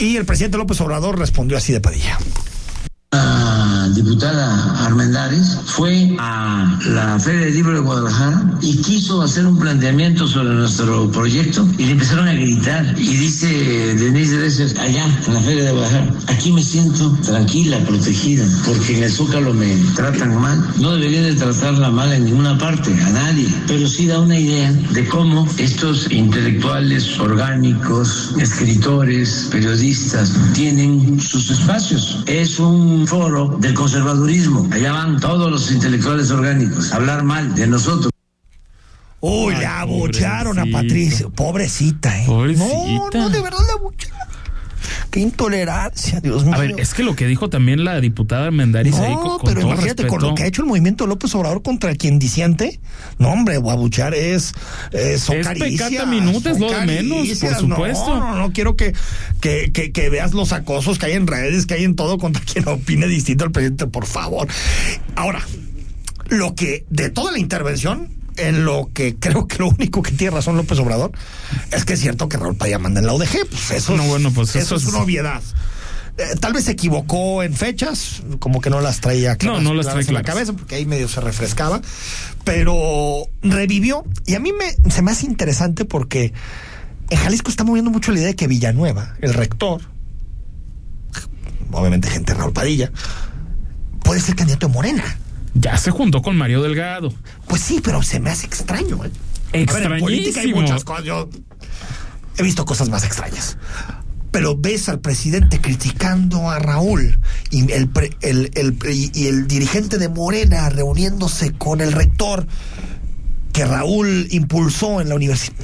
Y 0.00 0.16
el 0.16 0.24
presidente 0.24 0.58
López 0.58 0.80
Obrador 0.80 1.20
respondió 1.20 1.56
así 1.56 1.72
de 1.72 1.80
Padilla. 1.80 2.18
La 3.10 3.88
diputada 3.94 4.84
Armendáriz 4.84 5.56
fue 5.64 6.14
a 6.18 6.78
la 6.88 7.18
Feria 7.18 7.46
del 7.46 7.54
Libro 7.54 7.72
de 7.72 7.80
Guadalajara 7.80 8.58
y 8.60 8.76
quiso 8.82 9.22
hacer 9.22 9.46
un 9.46 9.58
planteamiento 9.58 10.26
sobre 10.26 10.52
nuestro 10.52 11.10
proyecto 11.10 11.66
y 11.78 11.86
le 11.86 11.92
empezaron 11.92 12.28
a 12.28 12.34
gritar. 12.34 12.94
Y 12.98 13.16
dice 13.16 13.46
Denise 13.94 14.36
Dresser, 14.36 14.78
allá 14.80 15.06
en 15.26 15.34
la 15.34 15.40
Feria 15.40 15.64
de 15.64 15.72
Guadalajara, 15.72 16.12
aquí 16.26 16.52
me 16.52 16.62
siento 16.62 17.16
tranquila, 17.24 17.78
protegida, 17.86 18.44
porque 18.66 18.98
en 18.98 19.04
el 19.04 19.10
Zócalo 19.10 19.54
me 19.54 19.74
tratan 19.96 20.38
mal. 20.38 20.62
No 20.78 20.92
deberían 20.92 21.24
de 21.24 21.34
tratarla 21.34 21.90
mal 21.90 22.12
en 22.12 22.26
ninguna 22.26 22.58
parte, 22.58 22.92
a 22.92 23.10
nadie, 23.10 23.48
pero 23.66 23.88
sí 23.88 24.06
da 24.06 24.20
una 24.20 24.38
idea 24.38 24.70
de 24.70 25.08
cómo 25.08 25.48
estos 25.56 26.10
intelectuales 26.10 27.18
orgánicos, 27.18 28.34
escritores, 28.38 29.48
periodistas, 29.50 30.34
tienen 30.52 31.18
sus 31.18 31.50
espacios. 31.50 32.22
Es 32.26 32.58
un 32.58 32.97
foro 33.06 33.56
del 33.60 33.74
conservadurismo. 33.74 34.68
Allá 34.72 34.92
van 34.92 35.20
todos 35.20 35.50
los 35.50 35.70
intelectuales 35.70 36.30
orgánicos 36.30 36.92
a 36.92 36.96
hablar 36.96 37.22
mal 37.22 37.54
de 37.54 37.66
nosotros. 37.66 38.10
Uy, 39.20 39.54
Ay, 39.54 39.60
le 39.60 39.66
abucharon 39.66 40.58
a. 40.58 40.64
Patricia. 40.66 41.28
Pobrecita, 41.28 42.16
¿eh? 42.20 42.24
Pobrecita. 42.26 42.66
No, 42.66 43.10
no, 43.12 43.28
de 43.30 43.40
verdad 43.40 43.58
le 43.66 43.72
abucharon. 43.72 44.18
Qué 45.10 45.20
intolerancia, 45.20 46.20
Dios 46.20 46.44
mío. 46.44 46.54
A 46.54 46.58
ver, 46.58 46.74
es 46.78 46.94
que 46.94 47.02
lo 47.02 47.16
que 47.16 47.26
dijo 47.26 47.48
también 47.48 47.84
la 47.84 48.00
diputada 48.00 48.50
Mendaris 48.50 48.96
No, 48.96 49.38
con 49.38 49.48
pero 49.48 49.60
imagínate 49.60 50.06
con 50.06 50.20
lo 50.22 50.34
que 50.34 50.42
ha 50.44 50.46
hecho 50.46 50.62
el 50.62 50.68
movimiento 50.68 51.06
López 51.06 51.34
Obrador 51.34 51.62
contra 51.62 51.94
quien 51.94 52.18
disiente. 52.18 52.80
No, 53.18 53.30
hombre, 53.30 53.58
guabuchar 53.58 54.14
es. 54.14 54.54
eh, 54.92 55.18
son 55.18 55.36
Es 55.36 55.46
caricias, 55.46 55.90
pecata 55.90 56.14
es 56.14 56.42
son 56.42 56.60
lo 56.60 56.70
de 56.70 56.86
menos, 56.86 57.28
por 57.38 57.54
supuesto. 57.56 58.20
No, 58.20 58.34
no, 58.34 58.36
no 58.36 58.52
quiero 58.52 58.76
que, 58.76 58.94
que, 59.40 59.72
que, 59.72 59.92
que 59.92 60.10
veas 60.10 60.34
los 60.34 60.52
acosos 60.52 60.98
que 60.98 61.06
hay 61.06 61.12
en 61.12 61.26
redes, 61.26 61.66
que 61.66 61.74
hay 61.74 61.84
en 61.84 61.96
todo 61.96 62.18
contra 62.18 62.42
quien 62.52 62.68
opine 62.68 63.06
distinto 63.06 63.44
al 63.44 63.52
presidente, 63.52 63.86
por 63.86 64.06
favor. 64.06 64.48
Ahora, 65.16 65.40
lo 66.28 66.54
que 66.54 66.84
de 66.90 67.10
toda 67.10 67.32
la 67.32 67.38
intervención, 67.38 68.10
en 68.38 68.64
lo 68.64 68.90
que 68.92 69.16
creo 69.20 69.46
que 69.46 69.58
lo 69.58 69.68
único 69.68 70.02
que 70.02 70.12
tiene 70.12 70.34
razón 70.36 70.56
López 70.56 70.78
Obrador 70.78 71.12
es 71.72 71.84
que 71.84 71.94
es 71.94 72.00
cierto 72.00 72.28
que 72.28 72.36
Raúl 72.36 72.56
Paya 72.56 72.78
manda 72.78 73.00
en 73.00 73.06
la 73.06 73.12
UDG. 73.14 73.46
Pues 73.50 73.70
eso, 73.70 73.96
No, 73.96 74.02
es, 74.04 74.08
bueno, 74.08 74.30
pues 74.32 74.50
eso 74.50 74.58
eso 74.60 74.76
es 74.76 74.82
es- 74.82 74.88
una 74.88 74.98
obviedad. 74.98 75.42
Eh, 76.20 76.34
tal 76.40 76.52
vez 76.52 76.64
se 76.64 76.72
equivocó 76.72 77.44
en 77.44 77.54
fechas, 77.54 78.22
como 78.40 78.60
que 78.60 78.70
no 78.70 78.80
las 78.80 79.00
traía 79.00 79.36
claras, 79.36 79.62
No, 79.62 79.68
no 79.70 79.74
las 79.76 79.86
trae 79.86 80.04
en 80.04 80.14
la 80.14 80.24
cabeza, 80.24 80.52
porque 80.52 80.74
ahí 80.74 80.84
medio 80.84 81.06
se 81.06 81.20
refrescaba, 81.20 81.80
pero 82.42 83.28
revivió. 83.42 84.04
Y 84.26 84.34
a 84.34 84.40
mí 84.40 84.50
me, 84.52 84.90
se 84.90 85.00
me 85.02 85.12
hace 85.12 85.26
interesante 85.26 85.84
porque 85.84 86.32
en 87.10 87.18
Jalisco 87.18 87.50
está 87.52 87.62
moviendo 87.62 87.92
mucho 87.92 88.10
la 88.10 88.18
idea 88.18 88.26
de 88.28 88.34
que 88.34 88.48
Villanueva, 88.48 89.14
el 89.20 89.32
rector, 89.32 89.80
obviamente 91.70 92.08
gente 92.10 92.32
de 92.32 92.38
Raúl 92.40 92.52
Padilla, 92.52 92.90
puede 94.02 94.20
ser 94.20 94.34
candidato 94.34 94.66
de 94.68 94.72
Morena. 94.72 95.04
Ya 95.54 95.76
se 95.76 95.90
juntó 95.90 96.22
con 96.22 96.36
Mario 96.36 96.62
Delgado. 96.62 97.12
Pues 97.46 97.62
sí, 97.62 97.80
pero 97.82 98.02
se 98.02 98.20
me 98.20 98.30
hace 98.30 98.46
extraño. 98.46 99.04
¿eh? 99.04 99.66
A 99.68 99.72
ver, 99.72 99.92
en 99.92 99.98
política 99.98 100.40
hay 100.40 100.48
Extrañísimo. 100.50 100.60
muchas 100.62 100.84
cosas. 100.84 101.04
Yo 101.04 101.28
he 102.36 102.42
visto 102.42 102.64
cosas 102.64 102.88
más 102.88 103.04
extrañas. 103.04 103.56
Pero 104.30 104.56
ves 104.56 104.88
al 104.90 105.00
presidente 105.00 105.60
criticando 105.60 106.50
a 106.50 106.58
Raúl 106.58 107.18
y 107.50 107.72
el, 107.72 107.88
pre- 107.88 108.10
el- 108.20 108.50
el- 108.54 108.76
y- 108.92 109.26
el 109.26 109.48
dirigente 109.48 109.96
de 109.98 110.08
Morena 110.10 110.68
reuniéndose 110.68 111.52
con 111.52 111.80
el 111.80 111.92
rector 111.92 112.46
que 113.54 113.64
Raúl 113.64 114.28
impulsó 114.30 115.00
en 115.00 115.08
la 115.08 115.14
universidad. 115.14 115.56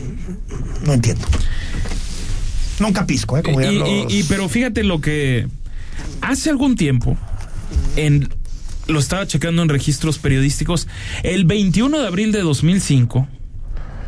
No 0.87 0.95
entiendo. 0.95 1.27
Nunca 2.81 3.07
pisco, 3.07 3.37
¿eh? 3.39 3.43
Como 3.43 3.61
Y, 3.61 4.07
y- 4.09 4.23
pero 4.25 4.49
fíjate 4.49 4.83
lo 4.83 5.01
que 5.01 5.47
hace 6.23 6.49
algún 6.51 6.75
tiempo 6.75 7.17
en 7.97 8.29
lo 8.87 8.99
estaba 8.99 9.27
checando 9.27 9.63
en 9.63 9.69
registros 9.69 10.19
periodísticos 10.19 10.89
el 11.23 11.45
21 11.45 11.99
de 12.01 12.07
abril 12.07 12.33
de 12.33 12.41
2005 12.43 13.29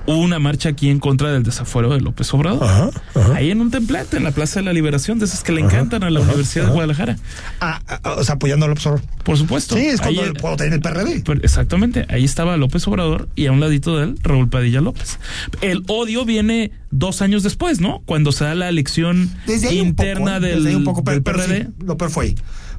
hubo 0.08 0.18
una 0.18 0.38
marcha 0.38 0.68
aquí 0.68 0.88
en 0.88 1.00
contra 1.00 1.32
del 1.32 1.42
desafuero 1.42 1.92
de 1.92 2.00
López 2.00 2.32
Obrador 2.32 2.62
Ajá, 2.62 2.90
ajá. 3.16 3.34
ahí 3.34 3.50
en 3.50 3.60
un 3.60 3.72
templete 3.72 4.16
en 4.16 4.22
la 4.22 4.30
Plaza 4.30 4.60
de 4.60 4.64
la 4.66 4.72
Liberación 4.72 5.18
de 5.18 5.24
esas 5.24 5.42
que 5.42 5.50
le 5.50 5.60
encantan 5.62 6.04
a 6.04 6.10
la 6.10 6.20
Universidad 6.20 6.66
de 6.66 6.70
Guadalajara 6.72 7.16
Ah, 7.60 7.80
ah, 7.88 8.12
o 8.16 8.22
sea, 8.22 8.36
apoyando 8.36 8.66
al 8.66 8.72
Obrador. 8.72 9.00
por 9.24 9.36
supuesto 9.36 9.74
Sí, 9.74 9.86
es 9.86 10.00
cuando, 10.00 10.22
Ahí- 10.22 10.32
cuando 10.40 10.58
tenía 10.58 10.76
el 10.76 10.80
PRD. 10.80 11.24
Exactamente, 11.42 12.06
ahí 12.08 12.24
estaba 12.24 12.56
López 12.56 12.86
Obrador 12.86 13.28
y 13.34 13.46
a 13.46 13.52
un 13.52 13.58
ladito 13.58 13.96
de 13.98 14.04
él 14.04 14.14
Raúl 14.22 14.48
Padilla 14.48 14.80
López. 14.80 15.18
El 15.60 15.82
odio 15.88 16.24
viene 16.24 16.70
dos 16.92 17.20
años 17.20 17.42
después, 17.42 17.80
¿no? 17.80 18.02
Cuando 18.06 18.30
se 18.30 18.44
da 18.44 18.54
la 18.54 18.68
elección 18.68 19.28
Desde 19.48 19.74
interna 19.74 20.34
poco, 20.36 20.46
¿eh? 20.46 20.50
del, 20.50 20.64
Desde 20.64 20.78
poco, 20.84 21.02
pero, 21.02 21.14
del 21.16 21.22
pero 21.24 21.38
PRD. 21.38 21.62
sí, 21.64 21.68
lo 21.84 21.96
peor 21.96 22.10
fue 22.12 22.24
ahí, 22.26 22.34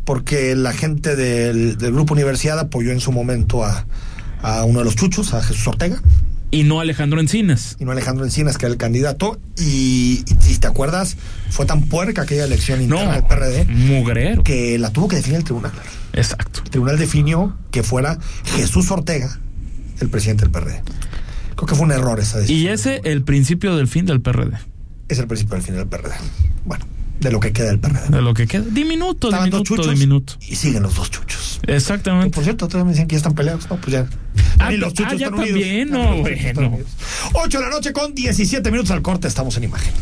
porque 0.08 0.56
la 0.56 0.72
gente 0.72 1.16
del, 1.18 1.78
del 1.78 1.92
grupo 1.92 2.14
Universidad 2.14 2.58
apoyó 2.58 2.92
en 2.94 3.02
su 3.02 3.12
momento 3.12 3.66
a, 3.66 3.86
a 4.42 4.64
uno 4.64 4.80
de 4.80 4.86
los 4.86 4.96
chuchos, 4.96 5.34
a 5.34 5.44
Jesús 5.44 5.68
Ortega, 5.68 6.02
Y 6.50 6.64
no 6.64 6.80
Alejandro 6.80 7.20
Encinas. 7.20 7.76
y 7.78 7.84
no 7.84 7.92
Alejandro 7.92 8.24
Encinas, 8.24 8.58
que 8.58 8.66
era 8.68 8.72
el 8.72 8.78
candidato, 8.80 9.38
y, 9.60 10.24
si 10.40 10.58
te 10.60 10.68
acuerdas, 10.68 11.18
fue 11.50 11.66
tan 11.66 11.82
puerca 11.84 12.22
aquella 12.22 12.46
elección 12.46 12.80
No, 12.88 12.96
interna 12.96 13.14
del 13.16 13.24
PRD 13.26 13.66
mugrero. 13.66 14.44
que 14.44 14.80
la 14.80 14.92
tuvo 14.92 15.10
que 15.10 15.18
definir 15.18 15.40
el 15.40 15.44
tribunal. 15.44 15.74
Exacto. 16.14 16.62
El 16.64 16.70
tribunal 16.70 16.98
definió 16.98 17.58
que 17.70 17.84
fuera 17.84 18.18
Jesús 18.56 18.90
Ortega 18.90 19.40
el 20.00 20.08
presidente 20.10 20.44
del 20.44 20.52
PRD. 20.52 20.84
Creo 21.56 21.68
que 21.68 21.76
fue 21.76 21.86
un 21.86 21.92
error 21.92 22.18
esa 22.22 22.38
decisión. 22.40 22.60
Y 22.62 22.68
ese 22.70 23.02
el 23.04 23.24
principio 23.24 23.76
del 23.76 23.88
fin 23.90 24.06
del 24.06 24.22
PRD. 24.22 24.58
es 25.10 25.20
el 25.20 25.28
principio 25.28 25.56
del 25.56 25.64
fin 25.64 25.76
del 25.76 25.88
PRD. 25.88 26.14
Bueno, 26.66 26.77
de 27.28 27.32
lo 27.34 27.40
que 27.40 27.52
queda 27.54 27.68
del 27.68 27.80
PRD. 27.80 28.10
De 28.10 28.22
lo 28.22 28.34
que 28.34 28.48
queda. 28.48 28.64
Diminuto, 28.70 29.28
Estaban 29.28 29.50
dos 29.50 29.64
diminuto, 29.64 29.84
chuchos 29.84 30.00
diminuto. 30.00 30.34
y 30.48 30.56
siguen 30.56 30.84
los 30.84 30.96
dos 30.96 31.12
chuchos. 31.12 31.60
Exactamente. 31.68 32.34
Por 32.36 32.44
cierto, 32.44 32.68
todos 32.68 32.86
me 32.86 32.92
dicen 32.92 33.08
que 33.08 33.14
ya 33.16 33.18
están 33.18 33.36
peleados. 33.36 33.70
No, 33.70 33.76
pues 33.78 33.94
ya. 33.94 34.08
Ah, 34.60 34.70
Ni 34.72 34.78
los 34.78 34.94
chuchos 34.94 35.14
ah, 35.14 35.16
ya 35.16 35.26
están 35.28 35.40
unidos. 35.40 35.60
también, 35.60 35.88
Ya 35.90 35.94
no, 35.94 36.18
bueno. 36.22 36.68
unidos. 36.70 36.90
8 37.34 37.58
de 37.60 37.64
la 37.66 37.70
noche 37.72 37.94
con 37.94 38.14
17 38.16 38.72
minutos 38.72 38.92
al 38.92 39.02
corte. 39.02 39.28
Estamos 39.28 39.56
en 39.58 39.64
imagen. 39.66 39.94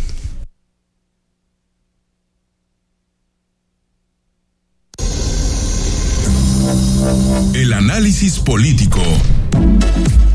El 7.54 7.74
análisis 7.74 8.40
político. 8.40 9.02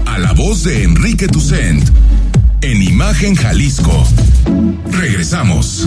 A 0.07 0.19
la 0.19 0.33
voz 0.33 0.64
de 0.64 0.83
Enrique 0.85 1.29
Tucent. 1.29 1.88
En 2.62 2.83
Imagen 2.83 3.35
Jalisco. 3.35 4.05
Regresamos. 4.91 5.87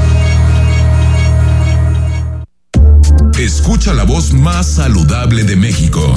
Escucha 3.41 3.91
la 3.95 4.03
voz 4.03 4.33
más 4.33 4.67
saludable 4.67 5.43
de 5.43 5.55
México. 5.55 6.13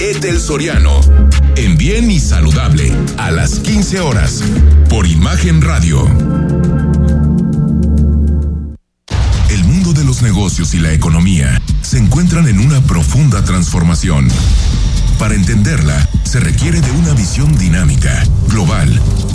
Etel 0.00 0.40
Soriano. 0.40 0.98
En 1.56 1.76
Bien 1.76 2.10
y 2.10 2.18
Saludable. 2.18 2.90
A 3.18 3.30
las 3.30 3.58
15 3.58 4.00
horas. 4.00 4.42
Por 4.88 5.06
Imagen 5.06 5.60
Radio. 5.60 6.06
El 9.50 9.64
mundo 9.64 9.92
de 9.92 10.04
los 10.04 10.22
negocios 10.22 10.72
y 10.72 10.78
la 10.78 10.94
economía 10.94 11.60
se 11.82 11.98
encuentran 11.98 12.48
en 12.48 12.58
una 12.58 12.80
profunda 12.80 13.44
transformación. 13.44 14.26
Para 15.18 15.34
entenderla, 15.34 16.08
se 16.22 16.40
requiere 16.40 16.80
de 16.80 16.90
una 16.92 17.12
visión 17.12 17.58
dinámica, 17.58 18.24
global, 18.48 18.83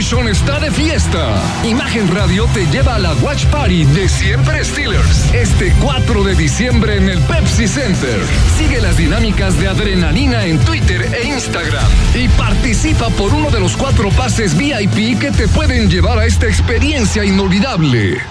Nation 0.00 0.28
está 0.28 0.58
de 0.58 0.70
fiesta. 0.70 1.42
Imagen 1.62 2.08
Radio 2.08 2.48
te 2.54 2.64
lleva 2.68 2.94
a 2.94 2.98
la 2.98 3.12
Watch 3.16 3.44
Party 3.48 3.84
de 3.84 4.08
Siempre 4.08 4.64
Steelers 4.64 5.34
este 5.34 5.74
4 5.78 6.24
de 6.24 6.34
diciembre 6.36 6.96
en 6.96 7.10
el 7.10 7.18
Pepsi 7.18 7.68
Center. 7.68 8.18
Sigue 8.56 8.80
las 8.80 8.96
dinámicas 8.96 9.60
de 9.60 9.68
adrenalina 9.68 10.46
en 10.46 10.58
Twitter 10.60 11.06
e 11.12 11.26
Instagram 11.26 11.84
y 12.14 12.28
participa 12.28 13.10
por 13.10 13.34
uno 13.34 13.50
de 13.50 13.60
los 13.60 13.76
cuatro 13.76 14.08
pases 14.12 14.56
VIP 14.56 15.20
que 15.20 15.32
te 15.32 15.46
pueden 15.48 15.90
llevar 15.90 16.18
a 16.18 16.24
esta 16.24 16.46
experiencia 16.46 17.22
inolvidable. 17.22 18.22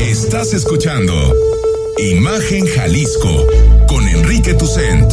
Estás 0.00 0.54
escuchando 0.54 1.34
Imagen 1.98 2.66
Jalisco 2.66 3.46
con 3.86 4.08
Enrique 4.08 4.54
Tucent. 4.54 5.12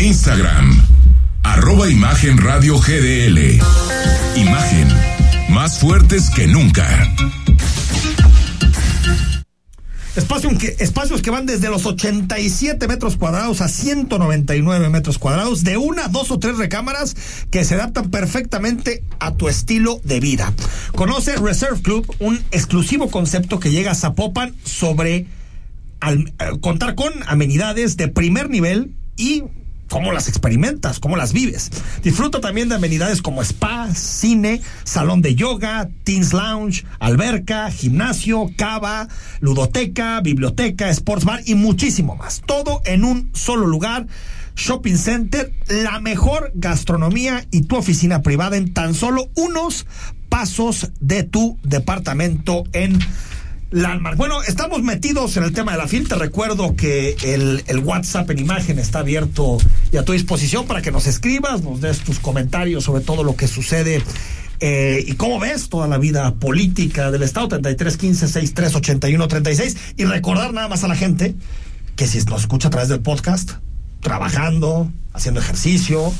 Instagram, 0.00 0.82
arroba 1.42 1.86
Imagen 1.90 2.38
Radio 2.38 2.78
GDL. 2.78 3.60
Imagen, 4.34 4.88
más 5.50 5.78
fuertes 5.78 6.30
que 6.30 6.46
nunca. 6.46 7.12
Espacio 10.16 10.56
que, 10.56 10.74
espacios 10.78 11.20
que 11.20 11.30
van 11.30 11.44
desde 11.44 11.68
los 11.68 11.84
87 11.84 12.88
metros 12.88 13.18
cuadrados 13.18 13.60
a 13.60 13.68
199 13.68 14.88
metros 14.88 15.18
cuadrados, 15.18 15.64
de 15.64 15.76
una, 15.76 16.08
dos 16.08 16.30
o 16.30 16.38
tres 16.38 16.56
recámaras 16.56 17.14
que 17.50 17.62
se 17.64 17.74
adaptan 17.74 18.10
perfectamente 18.10 19.04
a 19.18 19.34
tu 19.34 19.48
estilo 19.48 20.00
de 20.02 20.18
vida. 20.18 20.52
Conoce 20.94 21.36
Reserve 21.36 21.82
Club, 21.82 22.10
un 22.20 22.42
exclusivo 22.52 23.10
concepto 23.10 23.60
que 23.60 23.70
llega 23.70 23.90
a 23.90 23.94
Zapopan 23.94 24.54
sobre 24.64 25.26
al, 26.00 26.32
eh, 26.38 26.58
contar 26.62 26.94
con 26.94 27.12
amenidades 27.26 27.98
de 27.98 28.08
primer 28.08 28.48
nivel 28.48 28.94
y 29.18 29.44
cómo 29.90 30.12
las 30.12 30.28
experimentas, 30.28 31.00
cómo 31.00 31.16
las 31.16 31.34
vives. 31.34 31.70
Disfruta 32.02 32.40
también 32.40 32.70
de 32.70 32.76
amenidades 32.76 33.20
como 33.20 33.42
spa, 33.42 33.92
cine, 33.94 34.62
salón 34.84 35.20
de 35.20 35.34
yoga, 35.34 35.90
teens 36.04 36.32
lounge, 36.32 36.86
alberca, 36.98 37.70
gimnasio, 37.70 38.50
cava, 38.56 39.08
ludoteca, 39.40 40.20
biblioteca, 40.20 40.88
sports 40.88 41.24
bar 41.24 41.42
y 41.44 41.56
muchísimo 41.56 42.16
más. 42.16 42.42
Todo 42.46 42.80
en 42.86 43.04
un 43.04 43.30
solo 43.34 43.66
lugar. 43.66 44.06
Shopping 44.56 44.96
Center, 44.96 45.52
la 45.68 46.00
mejor 46.00 46.52
gastronomía 46.54 47.46
y 47.50 47.62
tu 47.62 47.76
oficina 47.76 48.22
privada 48.22 48.56
en 48.56 48.74
tan 48.74 48.94
solo 48.94 49.30
unos 49.34 49.86
pasos 50.28 50.90
de 51.00 51.22
tu 51.24 51.58
departamento 51.62 52.64
en 52.72 52.98
Landmark. 53.70 54.16
Bueno, 54.16 54.42
estamos 54.42 54.82
metidos 54.82 55.36
en 55.36 55.44
el 55.44 55.52
tema 55.52 55.72
de 55.72 55.78
la 55.78 55.86
FIL. 55.86 56.08
Te 56.08 56.16
recuerdo 56.16 56.74
que 56.74 57.16
el, 57.22 57.62
el, 57.68 57.78
WhatsApp 57.78 58.30
en 58.30 58.40
imagen 58.40 58.78
está 58.78 59.00
abierto 59.00 59.58
y 59.92 59.96
a 59.96 60.04
tu 60.04 60.12
disposición 60.12 60.66
para 60.66 60.82
que 60.82 60.90
nos 60.90 61.06
escribas, 61.06 61.62
nos 61.62 61.80
des 61.80 62.00
tus 62.00 62.18
comentarios 62.18 62.84
sobre 62.84 63.02
todo 63.02 63.22
lo 63.22 63.36
que 63.36 63.46
sucede 63.46 64.02
eh, 64.58 65.04
y 65.06 65.12
cómo 65.14 65.38
ves 65.38 65.68
toda 65.68 65.86
la 65.86 65.98
vida 65.98 66.34
política 66.34 67.10
del 67.10 67.22
Estado. 67.22 67.48
33 67.48 67.96
15 67.96 68.26
63 68.26 68.74
81 68.74 69.28
36. 69.28 69.76
Y 69.96 70.04
recordar 70.04 70.52
nada 70.52 70.68
más 70.68 70.82
a 70.84 70.88
la 70.88 70.96
gente 70.96 71.34
que 71.96 72.06
si 72.06 72.18
nos 72.24 72.42
escucha 72.42 72.68
a 72.68 72.70
través 72.70 72.88
del 72.88 73.00
podcast, 73.00 73.52
trabajando, 74.00 74.90
haciendo 75.12 75.40
ejercicio, 75.40 76.12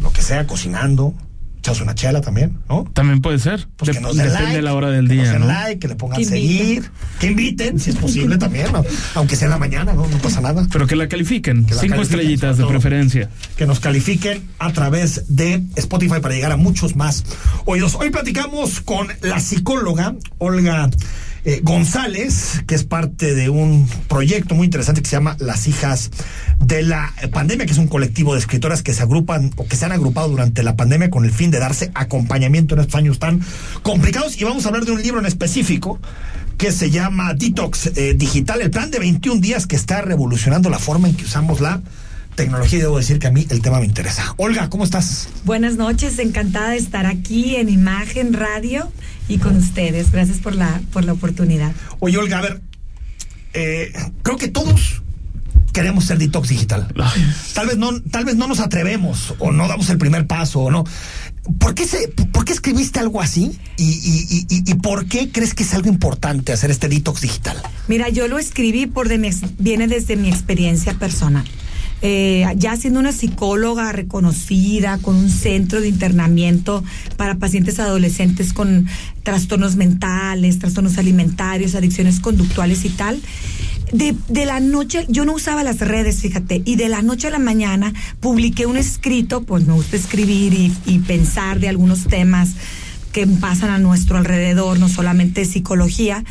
lo 0.00 0.12
que 0.12 0.22
sea, 0.22 0.46
cocinando, 0.46 1.14
echas 1.58 1.80
una 1.80 1.94
chela 1.94 2.20
también, 2.20 2.58
¿no? 2.68 2.84
También 2.94 3.20
puede 3.20 3.38
ser. 3.38 3.68
Pues 3.76 3.88
de, 3.88 3.94
que 3.94 4.00
nos 4.00 4.16
den 4.16 4.26
depende 4.26 4.42
like, 4.44 4.56
de 4.56 4.62
la 4.62 4.74
hora 4.74 4.90
del 4.90 5.08
que 5.08 5.14
día. 5.14 5.22
nos 5.24 5.32
den 5.32 5.40
¿no? 5.40 5.46
like, 5.48 5.78
que 5.80 5.88
le 5.88 5.94
pongan 5.96 6.18
Que 6.18 6.24
seguir, 6.24 6.90
que 7.18 7.26
inviten, 7.28 7.78
si 7.80 7.90
es 7.90 7.96
posible 7.96 8.38
también, 8.38 8.72
¿no? 8.72 8.84
aunque 9.14 9.36
sea 9.36 9.46
en 9.46 9.50
la 9.50 9.58
mañana, 9.58 9.92
¿no? 9.92 10.06
No 10.06 10.18
pasa 10.18 10.40
nada. 10.40 10.66
Pero 10.72 10.86
que 10.86 10.96
la 10.96 11.08
califiquen. 11.08 11.64
Que 11.64 11.74
la 11.74 11.80
Cinco 11.80 11.96
califiquen, 11.96 12.20
estrellitas 12.20 12.58
de 12.58 12.66
preferencia. 12.66 13.30
que 13.56 13.66
nos 13.66 13.80
califiquen 13.80 14.42
a 14.58 14.72
través 14.72 15.24
de 15.28 15.62
Spotify 15.76 16.20
para 16.20 16.34
llegar 16.34 16.52
a 16.52 16.56
muchos 16.56 16.96
más 16.96 17.24
oídos. 17.64 17.94
Hoy 17.96 18.10
platicamos 18.10 18.80
con 18.80 19.08
la 19.22 19.40
psicóloga 19.40 20.14
Olga 20.38 20.90
eh, 21.44 21.60
González, 21.62 22.62
que 22.66 22.74
es 22.74 22.84
parte 22.84 23.34
de 23.34 23.48
un 23.48 23.88
proyecto 24.08 24.54
muy 24.54 24.64
interesante 24.66 25.02
que 25.02 25.08
se 25.08 25.16
llama 25.16 25.36
Las 25.38 25.66
hijas 25.66 26.10
de 26.60 26.82
la 26.82 27.12
pandemia, 27.32 27.66
que 27.66 27.72
es 27.72 27.78
un 27.78 27.86
colectivo 27.86 28.34
de 28.34 28.40
escritoras 28.40 28.82
que 28.82 28.92
se 28.92 29.02
agrupan 29.02 29.52
o 29.56 29.66
que 29.66 29.76
se 29.76 29.84
han 29.84 29.92
agrupado 29.92 30.28
durante 30.28 30.62
la 30.62 30.76
pandemia 30.76 31.10
con 31.10 31.24
el 31.24 31.32
fin 31.32 31.50
de 31.50 31.58
darse 31.58 31.90
acompañamiento 31.94 32.74
en 32.74 32.80
estos 32.80 32.96
años 32.96 33.18
tan 33.18 33.40
complicados. 33.82 34.40
Y 34.40 34.44
vamos 34.44 34.64
a 34.64 34.68
hablar 34.68 34.84
de 34.84 34.92
un 34.92 35.02
libro 35.02 35.20
en 35.20 35.26
específico 35.26 36.00
que 36.56 36.72
se 36.72 36.90
llama 36.90 37.34
Detox 37.34 37.92
eh, 37.94 38.14
Digital, 38.14 38.60
el 38.60 38.70
plan 38.70 38.90
de 38.90 38.98
21 38.98 39.40
días 39.40 39.66
que 39.66 39.76
está 39.76 40.02
revolucionando 40.02 40.68
la 40.68 40.80
forma 40.80 41.08
en 41.08 41.14
que 41.14 41.24
usamos 41.24 41.60
la 41.60 41.80
tecnología 42.34 42.78
y 42.78 42.82
debo 42.82 42.98
decir 42.98 43.18
que 43.18 43.28
a 43.28 43.30
mí 43.30 43.46
el 43.50 43.62
tema 43.62 43.80
me 43.80 43.86
interesa. 43.86 44.34
Olga, 44.36 44.68
¿cómo 44.68 44.84
estás? 44.84 45.28
Buenas 45.44 45.76
noches, 45.76 46.18
encantada 46.18 46.70
de 46.70 46.76
estar 46.76 47.06
aquí 47.06 47.56
en 47.56 47.68
Imagen 47.68 48.32
Radio 48.32 48.90
y 49.28 49.38
con 49.38 49.56
ustedes. 49.56 50.10
Gracias 50.12 50.38
por 50.38 50.54
la, 50.54 50.80
por 50.92 51.04
la 51.04 51.12
oportunidad. 51.12 51.72
Oye, 52.00 52.18
Olga, 52.18 52.38
a 52.38 52.42
ver, 52.42 52.60
eh, 53.54 53.92
creo 54.22 54.36
que 54.36 54.48
todos 54.48 55.02
queremos 55.78 56.06
ser 56.06 56.18
detox 56.18 56.48
digital. 56.48 56.88
Tal 57.54 57.68
vez 57.68 57.76
no, 57.76 58.00
tal 58.00 58.24
vez 58.24 58.34
no 58.34 58.48
nos 58.48 58.58
atrevemos 58.58 59.34
o 59.38 59.52
no 59.52 59.68
damos 59.68 59.88
el 59.90 59.98
primer 59.98 60.26
paso 60.26 60.58
o 60.58 60.72
no. 60.72 60.82
¿Por 61.60 61.76
qué, 61.76 61.86
se, 61.86 62.08
¿Por 62.08 62.44
qué 62.44 62.52
escribiste 62.52 62.98
algo 62.98 63.22
así? 63.22 63.56
¿Y, 63.76 63.84
y, 63.84 64.46
y, 64.48 64.72
y 64.72 64.74
por 64.74 65.06
qué 65.06 65.30
crees 65.30 65.54
que 65.54 65.62
es 65.62 65.72
algo 65.74 65.88
importante 65.88 66.52
hacer 66.52 66.72
este 66.72 66.88
detox 66.88 67.20
digital? 67.20 67.62
Mira, 67.86 68.08
yo 68.08 68.26
lo 68.26 68.40
escribí 68.40 68.88
por 68.88 69.08
de 69.08 69.18
mi 69.18 69.30
viene 69.60 69.86
desde 69.86 70.16
mi 70.16 70.28
experiencia 70.28 70.94
personal. 70.94 71.44
Eh, 72.00 72.44
ya 72.56 72.76
siendo 72.76 73.00
una 73.00 73.12
psicóloga 73.12 73.90
reconocida 73.92 74.98
con 74.98 75.16
un 75.16 75.30
centro 75.30 75.80
de 75.80 75.88
internamiento 75.88 76.84
para 77.16 77.36
pacientes 77.36 77.78
adolescentes 77.80 78.52
con 78.52 78.86
trastornos 79.22 79.76
mentales, 79.76 80.58
trastornos 80.58 80.98
alimentarios, 80.98 81.74
adicciones 81.74 82.18
conductuales 82.18 82.84
y 82.84 82.90
tal. 82.90 83.20
De, 83.92 84.14
de 84.28 84.44
la 84.44 84.60
noche, 84.60 85.06
yo 85.08 85.24
no 85.24 85.32
usaba 85.32 85.62
las 85.62 85.78
redes, 85.78 86.20
fíjate, 86.20 86.62
y 86.64 86.76
de 86.76 86.88
la 86.88 87.02
noche 87.02 87.28
a 87.28 87.30
la 87.30 87.38
mañana 87.38 87.92
publiqué 88.20 88.66
un 88.66 88.76
escrito, 88.76 89.42
pues 89.42 89.66
me 89.66 89.72
gusta 89.72 89.96
escribir 89.96 90.52
y, 90.54 90.72
y 90.86 90.98
pensar 91.00 91.58
de 91.58 91.68
algunos 91.68 92.04
temas 92.04 92.50
que 93.12 93.26
pasan 93.26 93.70
a 93.70 93.78
nuestro 93.78 94.18
alrededor, 94.18 94.78
no 94.78 94.88
solamente 94.88 95.44
psicología, 95.44 96.24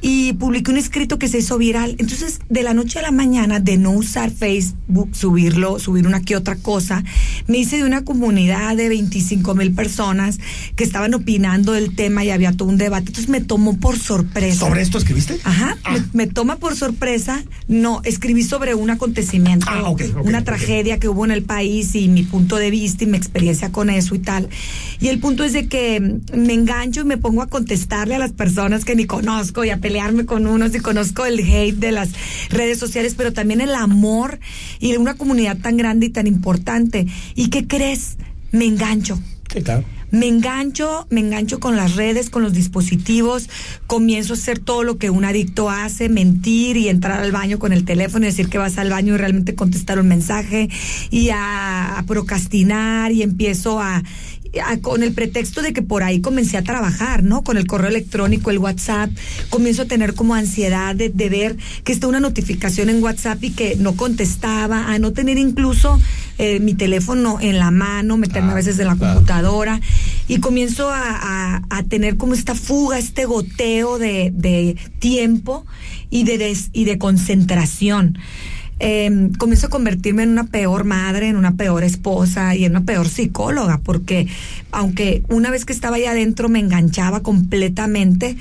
y 0.00 0.34
publiqué 0.34 0.70
un 0.70 0.76
escrito 0.76 1.18
que 1.18 1.28
se 1.28 1.38
hizo 1.38 1.58
viral. 1.58 1.96
Entonces, 1.98 2.40
de 2.48 2.62
la 2.62 2.74
noche 2.74 2.98
a 2.98 3.02
la 3.02 3.10
mañana, 3.10 3.60
de 3.60 3.78
no 3.78 3.92
usar 3.92 4.30
Facebook, 4.30 5.10
subirlo, 5.14 5.78
subir 5.78 6.06
una 6.06 6.20
que 6.20 6.36
otra 6.36 6.56
cosa, 6.56 7.02
me 7.46 7.58
hice 7.58 7.78
de 7.78 7.84
una 7.84 8.04
comunidad 8.04 8.76
de 8.76 8.88
25 8.88 9.54
mil 9.54 9.72
personas 9.74 10.38
que 10.74 10.84
estaban 10.84 11.14
opinando 11.14 11.72
del 11.72 11.94
tema 11.94 12.24
y 12.24 12.30
había 12.30 12.52
todo 12.52 12.68
un 12.68 12.76
debate. 12.76 13.08
Entonces 13.08 13.28
me 13.28 13.40
tomó 13.40 13.78
por 13.78 13.98
sorpresa. 13.98 14.60
¿Sobre 14.60 14.82
esto 14.82 14.98
escribiste? 14.98 15.38
Ajá, 15.44 15.76
me, 15.90 16.02
me 16.12 16.26
toma 16.26 16.56
por 16.56 16.76
sorpresa. 16.76 17.42
No, 17.68 18.00
escribí 18.04 18.42
sobre 18.42 18.74
un 18.74 18.90
acontecimiento, 18.90 19.66
Ah, 19.68 19.88
ok, 19.88 20.02
ok, 20.16 20.26
una 20.26 20.44
tragedia 20.44 20.98
que 20.98 21.08
hubo 21.08 21.24
en 21.24 21.30
el 21.30 21.42
país 21.42 21.94
y 21.94 22.08
mi 22.08 22.22
punto 22.22 22.56
de 22.56 22.70
vista 22.70 23.04
y 23.04 23.06
mi 23.06 23.16
experiencia 23.16 23.72
con 23.72 23.90
eso 23.90 24.14
y 24.14 24.18
tal. 24.18 24.48
Y 25.00 25.08
el 25.08 25.18
punto 25.18 25.42
es 25.44 25.52
de 25.52 25.68
que 25.68 26.20
me 26.34 26.52
engancho 26.52 27.00
y 27.00 27.04
me 27.04 27.16
pongo 27.16 27.42
a 27.42 27.46
contestarle 27.46 28.14
a 28.14 28.18
las 28.18 28.32
personas 28.32 28.84
que 28.84 28.94
ni 28.94 29.06
conozco 29.06 29.64
y 29.64 29.70
a 29.70 29.78
pelearme 29.86 30.26
con 30.26 30.48
unos 30.48 30.74
y 30.74 30.80
conozco 30.80 31.26
el 31.26 31.38
hate 31.38 31.76
de 31.76 31.92
las 31.92 32.08
redes 32.50 32.76
sociales, 32.76 33.14
pero 33.16 33.32
también 33.32 33.60
el 33.60 33.72
amor 33.72 34.40
y 34.80 34.90
de 34.90 34.98
una 34.98 35.14
comunidad 35.14 35.58
tan 35.58 35.76
grande 35.76 36.06
y 36.06 36.08
tan 36.10 36.26
importante. 36.26 37.06
¿Y 37.36 37.50
qué 37.50 37.68
crees? 37.68 38.16
Me 38.50 38.64
engancho. 38.64 39.16
Sí, 39.52 39.62
claro. 39.62 39.84
Me 40.10 40.26
engancho, 40.26 41.06
me 41.08 41.20
engancho 41.20 41.60
con 41.60 41.76
las 41.76 41.94
redes, 41.94 42.30
con 42.30 42.42
los 42.42 42.52
dispositivos, 42.52 43.48
comienzo 43.86 44.32
a 44.32 44.36
hacer 44.36 44.58
todo 44.58 44.82
lo 44.82 44.98
que 44.98 45.10
un 45.10 45.24
adicto 45.24 45.70
hace, 45.70 46.08
mentir 46.08 46.76
y 46.76 46.88
entrar 46.88 47.20
al 47.20 47.30
baño 47.30 47.60
con 47.60 47.72
el 47.72 47.84
teléfono 47.84 48.24
y 48.24 48.30
decir 48.30 48.48
que 48.48 48.58
vas 48.58 48.78
al 48.78 48.90
baño 48.90 49.14
y 49.14 49.18
realmente 49.18 49.54
contestar 49.54 50.00
un 50.00 50.08
mensaje 50.08 50.68
y 51.10 51.30
a, 51.30 51.98
a 51.98 52.02
procrastinar 52.06 53.12
y 53.12 53.22
empiezo 53.22 53.78
a, 53.78 54.02
a- 54.64 54.78
con 54.78 55.02
el 55.02 55.12
pretexto 55.12 55.62
de 55.62 55.72
que 55.72 55.82
por 55.82 56.02
ahí 56.02 56.20
comencé 56.20 56.56
a 56.56 56.62
trabajar, 56.62 57.22
¿no? 57.22 57.42
Con 57.42 57.56
el 57.56 57.66
correo 57.66 57.88
electrónico, 57.90 58.50
el 58.50 58.58
WhatsApp, 58.58 59.10
comienzo 59.50 59.82
a 59.82 59.86
tener 59.86 60.14
como 60.14 60.34
ansiedad 60.34 60.94
de, 60.94 61.08
de 61.08 61.28
ver 61.28 61.56
que 61.84 61.92
está 61.92 62.06
una 62.06 62.20
notificación 62.20 62.88
en 62.90 63.02
WhatsApp 63.02 63.42
y 63.44 63.50
que 63.50 63.76
no 63.76 63.94
contestaba, 63.96 64.92
a 64.92 64.98
no 64.98 65.12
tener 65.12 65.38
incluso 65.38 66.00
eh, 66.38 66.60
mi 66.60 66.74
teléfono 66.74 67.38
en 67.40 67.58
la 67.58 67.70
mano, 67.70 68.16
meterme 68.16 68.52
a 68.52 68.54
veces 68.54 68.78
en 68.78 68.86
la 68.86 68.96
computadora 68.96 69.80
y 70.28 70.38
comienzo 70.38 70.90
a, 70.90 71.02
a- 71.56 71.62
a 71.70 71.82
tener 71.84 72.16
como 72.16 72.34
esta 72.34 72.54
fuga, 72.54 72.98
este 72.98 73.24
goteo 73.24 73.98
de, 73.98 74.30
de 74.34 74.76
tiempo 74.98 75.64
y 76.10 76.24
de, 76.24 76.38
des- 76.38 76.70
y 76.72 76.84
de 76.84 76.98
concentración. 76.98 78.18
Eh, 78.78 79.30
comienzo 79.38 79.68
a 79.68 79.70
convertirme 79.70 80.22
en 80.22 80.30
una 80.30 80.44
peor 80.44 80.84
madre, 80.84 81.28
en 81.28 81.36
una 81.36 81.56
peor 81.56 81.82
esposa 81.82 82.54
y 82.54 82.64
en 82.64 82.72
una 82.72 82.84
peor 82.84 83.08
psicóloga, 83.08 83.78
porque 83.82 84.28
aunque 84.70 85.22
una 85.28 85.50
vez 85.50 85.64
que 85.64 85.72
estaba 85.72 85.96
allá 85.96 86.10
adentro 86.10 86.48
me 86.50 86.58
enganchaba 86.58 87.20
completamente, 87.20 88.36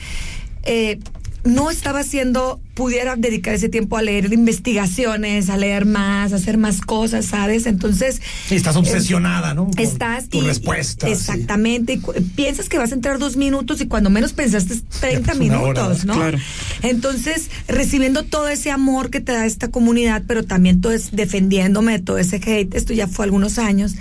eh, 0.64 1.00
no 1.46 1.70
estaba 1.72 2.00
haciendo, 2.00 2.60
pudiera 2.74 3.16
dedicar 3.16 3.54
ese 3.54 3.70
tiempo 3.70 3.98
a 3.98 4.02
leer 4.02 4.34
investigaciones, 4.34 5.50
a 5.50 5.58
leer 5.58 5.86
más, 5.86 6.34
a 6.34 6.38
hacer 6.38 6.58
más 6.58 6.82
cosas, 6.82 7.26
¿sabes? 7.26 7.68
Entonces... 7.68 8.22
Sí, 8.48 8.56
estás 8.56 8.76
eh, 8.76 8.80
obsesionada, 8.80 9.54
¿no? 9.54 9.66
Con 9.66 9.80
Estás 9.80 10.28
tu 10.28 10.40
y- 10.40 10.48
respuesta. 10.48 11.08
Exactamente. 11.08 11.94
y 11.94 11.98
piensas 12.36 12.68
que 12.68 12.78
vas 12.80 12.92
a 12.92 12.96
entrar 12.96 13.20
dos 13.20 13.38
minutos 13.38 13.80
y 13.82 13.88
cuando 13.88 14.10
menos 14.10 14.34
pensaste 14.34 14.74
es 14.74 14.84
30 15.00 15.34
pues 15.34 15.50
una 15.50 15.62
hora, 15.62 15.82
minutos, 15.84 16.06
¿no? 16.06 16.14
claro. 16.16 16.38
Entonces, 16.82 17.50
recibiendo 17.68 18.24
todo 18.24 18.50
ese 18.50 18.72
amor 18.72 19.10
que 19.10 19.22
te 19.22 19.32
da 19.32 19.46
esta 19.46 19.70
comunidad, 19.70 20.24
pero 20.28 20.44
también 20.44 20.82
todo 20.82 20.94
es 20.94 21.12
defendiéndome 21.16 21.94
de 21.94 22.00
todo 22.00 22.18
ese 22.18 22.38
hate, 22.38 22.74
esto 22.76 22.94
ya 22.94 23.08
fue 23.08 23.26
algunos 23.26 23.60
años. 23.60 23.96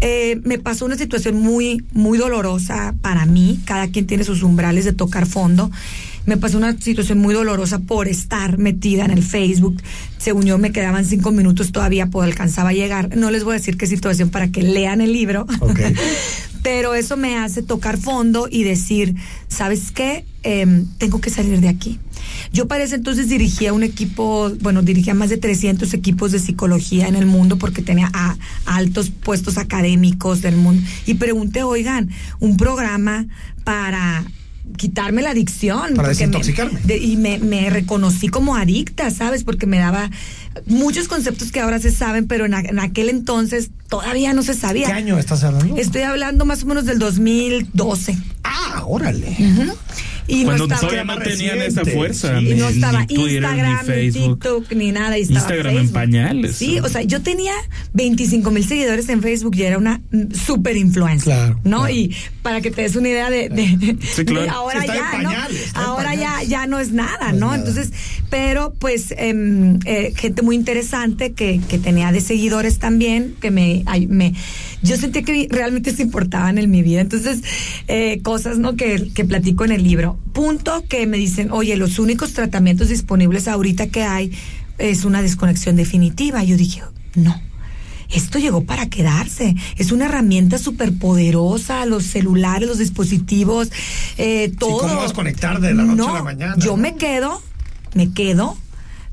Eh, 0.00 0.40
me 0.44 0.58
pasó 0.58 0.84
una 0.84 0.96
situación 0.96 1.36
muy, 1.36 1.84
muy 1.92 2.18
dolorosa 2.18 2.94
para 3.00 3.26
mí. 3.26 3.60
Cada 3.64 3.88
quien 3.88 4.06
tiene 4.06 4.24
sus 4.24 4.42
umbrales 4.42 4.84
de 4.84 4.92
tocar 4.92 5.26
fondo. 5.26 5.70
Me 6.24 6.36
pasó 6.36 6.56
una 6.56 6.78
situación 6.78 7.18
muy 7.18 7.34
dolorosa 7.34 7.80
por 7.80 8.06
estar 8.06 8.58
metida 8.58 9.04
en 9.04 9.10
el 9.10 9.22
Facebook. 9.22 9.82
Según 10.18 10.44
yo, 10.44 10.56
me 10.56 10.70
quedaban 10.70 11.04
cinco 11.04 11.32
minutos 11.32 11.72
todavía, 11.72 12.06
pues 12.06 12.28
alcanzaba 12.28 12.70
a 12.70 12.72
llegar. 12.72 13.16
No 13.16 13.30
les 13.30 13.42
voy 13.42 13.54
a 13.54 13.58
decir 13.58 13.76
qué 13.76 13.88
situación 13.88 14.30
para 14.30 14.48
que 14.48 14.62
lean 14.62 15.00
el 15.00 15.12
libro. 15.12 15.46
Pero 16.62 16.94
eso 16.94 17.16
me 17.16 17.36
hace 17.36 17.62
tocar 17.62 17.98
fondo 17.98 18.48
y 18.50 18.62
decir, 18.62 19.14
¿sabes 19.48 19.90
qué? 19.90 20.24
Em, 20.42 20.86
tengo 20.98 21.20
que 21.20 21.30
salir 21.30 21.60
de 21.60 21.68
aquí. 21.68 21.98
Yo 22.52 22.68
para 22.68 22.84
ese 22.84 22.96
entonces 22.96 23.28
dirigía 23.28 23.72
un 23.72 23.82
equipo, 23.82 24.50
bueno, 24.60 24.82
dirigía 24.82 25.14
más 25.14 25.30
de 25.30 25.38
300 25.38 25.92
equipos 25.94 26.32
de 26.32 26.38
psicología 26.38 27.08
en 27.08 27.16
el 27.16 27.26
mundo 27.26 27.58
porque 27.58 27.82
tenía 27.82 28.10
a, 28.12 28.36
altos 28.66 29.10
puestos 29.10 29.58
académicos 29.58 30.42
del 30.42 30.56
mundo. 30.56 30.82
Y 31.06 31.14
pregunté, 31.14 31.62
oigan, 31.62 32.10
un 32.40 32.56
programa 32.56 33.26
para 33.64 34.24
quitarme 34.76 35.22
la 35.22 35.30
adicción. 35.30 35.94
Para 35.94 36.08
me- 36.08 36.14
desintoxicarme. 36.14 36.80
de- 36.84 36.98
y 36.98 37.16
me, 37.16 37.38
me 37.38 37.70
reconocí 37.70 38.28
como 38.28 38.56
adicta, 38.56 39.10
¿sabes? 39.10 39.44
Porque 39.44 39.66
me 39.66 39.78
daba 39.78 40.10
muchos 40.66 41.08
conceptos 41.08 41.50
que 41.52 41.60
ahora 41.60 41.78
se 41.78 41.90
saben, 41.90 42.26
pero 42.26 42.46
en, 42.46 42.54
a- 42.54 42.60
en 42.60 42.78
aquel 42.78 43.08
entonces 43.08 43.70
todavía 43.88 44.32
no 44.32 44.42
se 44.42 44.54
sabía. 44.54 44.86
¿Qué 44.86 44.92
año 44.92 45.18
estás 45.18 45.44
hablando? 45.44 45.76
Estoy 45.76 46.02
hablando 46.02 46.44
más 46.44 46.62
o 46.62 46.66
menos 46.66 46.84
del 46.86 46.98
2012. 46.98 48.16
Ah, 48.44 48.82
órale. 48.86 49.36
Y 50.28 50.44
Cuando 50.44 50.66
no 50.66 50.74
estaba, 50.74 50.80
todavía 50.92 51.04
no 51.04 51.18
tenían 51.22 51.58
esa 51.62 51.80
reciente, 51.80 51.90
fuerza. 51.92 52.38
sí. 52.38 52.46
y 52.46 52.54
ni- 52.54 52.60
no 52.60 52.68
estaba 52.68 53.00
ni 53.00 53.06
Twitter, 53.14 53.42
Instagram, 53.42 53.78
ni 53.80 53.86
Facebook. 53.86 54.38
TikTok, 54.40 54.72
ni 54.72 54.92
nada. 54.92 55.18
Y 55.18 55.22
estaba 55.22 55.40
Instagram 55.40 55.78
en 55.78 55.88
pañales. 55.90 56.56
Sí, 56.56 56.78
o 56.80 56.88
sea, 56.88 57.02
yo 57.02 57.20
tenía 57.22 57.52
25 57.94 58.50
mil 58.50 58.66
seguidores 58.66 59.08
en 59.08 59.22
Facebook 59.22 59.56
y 59.56 59.62
era 59.62 59.78
una 59.78 60.00
mm, 60.10 60.32
super 60.34 60.76
influencer. 60.76 61.24
Claro, 61.34 61.60
¿No? 61.64 61.78
claro. 61.80 61.94
Y 61.94 62.14
para 62.42 62.60
que 62.60 62.70
te 62.70 62.82
des 62.82 62.96
una 62.96 63.08
idea 63.08 63.30
de, 63.30 63.48
de- 63.48 63.96
Sí, 64.14 64.24
claro. 64.24 64.42
de 64.42 64.48
ahora 64.50 64.80
está 64.80 64.94
ya, 64.94 65.02
¿no? 65.18 65.24
pañales, 65.30 65.70
Ahora 65.74 66.14
ya, 66.14 66.42
ya 66.44 66.66
no 66.66 66.78
es 66.78 66.92
nada, 66.92 67.32
No 67.32 67.34
es 67.34 67.40
¿no? 67.40 67.46
nada. 67.46 67.58
Entonces, 67.58 67.92
pero 68.30 68.72
pues 68.78 69.12
em, 69.16 69.78
eh, 69.84 70.12
gente 70.16 70.42
muy 70.42 70.56
interesante 70.56 71.32
que, 71.32 71.60
que 71.68 71.78
tenía 71.78 72.12
de 72.12 72.20
seguidores 72.20 72.78
también, 72.78 73.34
que 73.40 73.50
me, 73.50 73.82
ay, 73.86 74.06
me 74.06 74.34
yo 74.82 74.96
sentía 74.96 75.22
que 75.22 75.46
realmente 75.50 75.94
se 75.94 76.02
importaban 76.02 76.58
en 76.58 76.70
mi 76.70 76.82
vida. 76.82 77.00
Entonces, 77.00 77.40
eh, 77.88 78.20
cosas, 78.22 78.58
¿no? 78.58 78.76
Que, 78.76 79.10
que 79.14 79.24
platico 79.24 79.64
en 79.64 79.72
el 79.72 79.82
libro. 79.84 80.18
Punto 80.32 80.84
que 80.88 81.06
me 81.06 81.16
dicen, 81.16 81.50
oye, 81.52 81.76
los 81.76 81.98
únicos 81.98 82.32
tratamientos 82.32 82.88
disponibles 82.88 83.48
ahorita 83.48 83.88
que 83.88 84.02
hay 84.02 84.32
es 84.78 85.04
una 85.04 85.22
desconexión 85.22 85.76
definitiva. 85.76 86.42
Yo 86.44 86.56
dije, 86.56 86.82
no. 87.14 87.40
Esto 88.10 88.38
llegó 88.38 88.64
para 88.64 88.90
quedarse. 88.90 89.56
Es 89.78 89.90
una 89.90 90.04
herramienta 90.04 90.58
súper 90.58 90.92
poderosa. 90.92 91.86
Los 91.86 92.04
celulares, 92.04 92.68
los 92.68 92.78
dispositivos, 92.78 93.70
eh, 94.18 94.52
todo. 94.58 94.78
¿cómo 94.78 94.96
vas 94.96 95.12
a 95.12 95.14
conectar 95.14 95.60
de 95.60 95.72
la 95.74 95.84
noche 95.84 95.96
No, 95.96 96.10
a 96.10 96.14
la 96.18 96.22
mañana, 96.22 96.54
Yo 96.58 96.72
no? 96.72 96.76
me 96.76 96.96
quedo, 96.96 97.42
me 97.94 98.12
quedo 98.12 98.58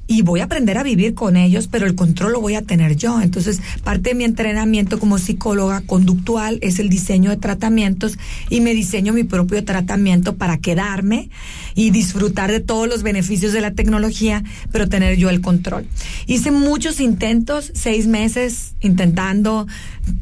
y 0.09 0.23
voy 0.23 0.39
a 0.39 0.45
aprender 0.45 0.79
a 0.79 0.83
vivir 0.83 1.13
con 1.13 1.37
ellos, 1.37 1.67
pero 1.67 1.85
el 1.85 1.93
control 1.93 2.31
lo 2.31 2.41
voy 2.41 2.55
a 2.55 2.63
tener 2.63 2.95
yo. 2.95 3.21
Entonces, 3.21 3.61
parte 3.83 4.09
de 4.09 4.15
mi 4.15 4.23
entrenamiento 4.23 4.99
como 4.99 5.19
psicóloga 5.19 5.81
conductual 5.81 6.57
es 6.63 6.79
el 6.79 6.89
diseño 6.89 7.29
de 7.29 7.37
tratamientos 7.37 8.17
y 8.49 8.61
me 8.61 8.73
diseño 8.73 9.13
mi 9.13 9.23
propio 9.23 9.63
tratamiento 9.63 10.35
para 10.35 10.57
quedarme 10.57 11.29
y 11.75 11.91
disfrutar 11.91 12.51
de 12.51 12.59
todos 12.59 12.87
los 12.87 13.03
beneficios 13.03 13.53
de 13.53 13.61
la 13.61 13.71
tecnología, 13.71 14.43
pero 14.71 14.87
tener 14.89 15.17
yo 15.17 15.29
el 15.29 15.41
control. 15.41 15.85
Hice 16.27 16.51
muchos 16.51 16.99
intentos, 16.99 17.71
seis 17.73 18.07
meses 18.07 18.73
intentando 18.81 19.67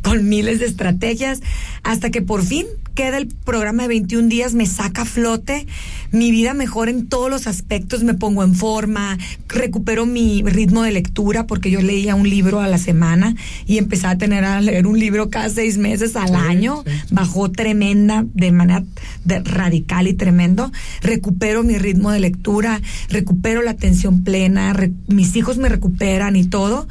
con 0.01 0.27
miles 0.27 0.59
de 0.59 0.65
estrategias, 0.65 1.41
hasta 1.83 2.09
que 2.09 2.21
por 2.21 2.43
fin 2.43 2.65
queda 2.93 3.17
el 3.17 3.27
programa 3.27 3.83
de 3.83 3.89
21 3.89 4.27
días, 4.27 4.53
me 4.55 4.65
saca 4.65 5.03
a 5.03 5.05
flote, 5.05 5.67
mi 6.11 6.31
vida 6.31 6.55
mejora 6.55 6.89
en 6.89 7.07
todos 7.07 7.29
los 7.29 7.45
aspectos, 7.45 8.03
me 8.03 8.15
pongo 8.15 8.43
en 8.43 8.55
forma, 8.55 9.19
recupero 9.47 10.07
mi 10.07 10.41
ritmo 10.43 10.81
de 10.81 10.91
lectura, 10.91 11.45
porque 11.45 11.69
yo 11.69 11.79
leía 11.79 12.15
un 12.15 12.27
libro 12.27 12.59
a 12.59 12.67
la 12.67 12.79
semana 12.79 13.35
y 13.67 13.77
empecé 13.77 14.07
a 14.07 14.17
tener 14.17 14.43
a 14.45 14.59
leer 14.61 14.87
un 14.87 14.99
libro 14.99 15.29
cada 15.29 15.47
seis 15.49 15.77
meses 15.77 16.15
al 16.15 16.35
año, 16.35 16.83
bajó 17.11 17.51
tremenda, 17.51 18.25
de 18.33 18.51
manera 18.51 18.83
de- 19.25 19.39
radical 19.41 20.07
y 20.07 20.13
tremendo, 20.15 20.71
recupero 21.01 21.46
mi 21.63 21.77
ritmo 21.77 22.11
de 22.11 22.19
lectura, 22.19 22.81
recupero 23.09 23.61
la 23.61 23.71
atención 23.71 24.23
plena, 24.23 24.73
re- 24.73 24.91
mis 25.07 25.35
hijos 25.35 25.57
me 25.57 25.69
recuperan 25.69 26.35
y 26.35 26.45
todo, 26.45 26.87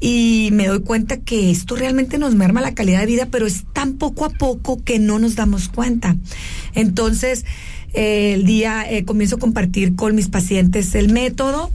y 0.00 0.50
me 0.52 0.66
doy 0.66 0.80
cuenta 0.80 1.18
que 1.18 1.50
esto 1.50 1.76
realmente 1.76 2.18
nos 2.18 2.34
merma 2.34 2.60
la 2.60 2.74
calidad 2.74 3.00
de 3.00 3.06
vida, 3.06 3.28
pero 3.30 3.46
es 3.46 3.64
tan 3.72 3.94
poco 3.94 4.24
a 4.24 4.30
poco 4.30 4.82
que 4.82 4.98
no 4.98 5.18
nos 5.18 5.36
damos 5.36 5.68
cuenta. 5.68 6.16
Entonces, 6.74 7.44
el 7.92 8.44
día 8.44 8.90
eh, 8.90 9.04
comienzo 9.04 9.36
a 9.36 9.38
compartir 9.38 9.94
con 9.94 10.14
mis 10.14 10.28
pacientes 10.28 10.94
el 10.94 11.12
método. 11.12 11.70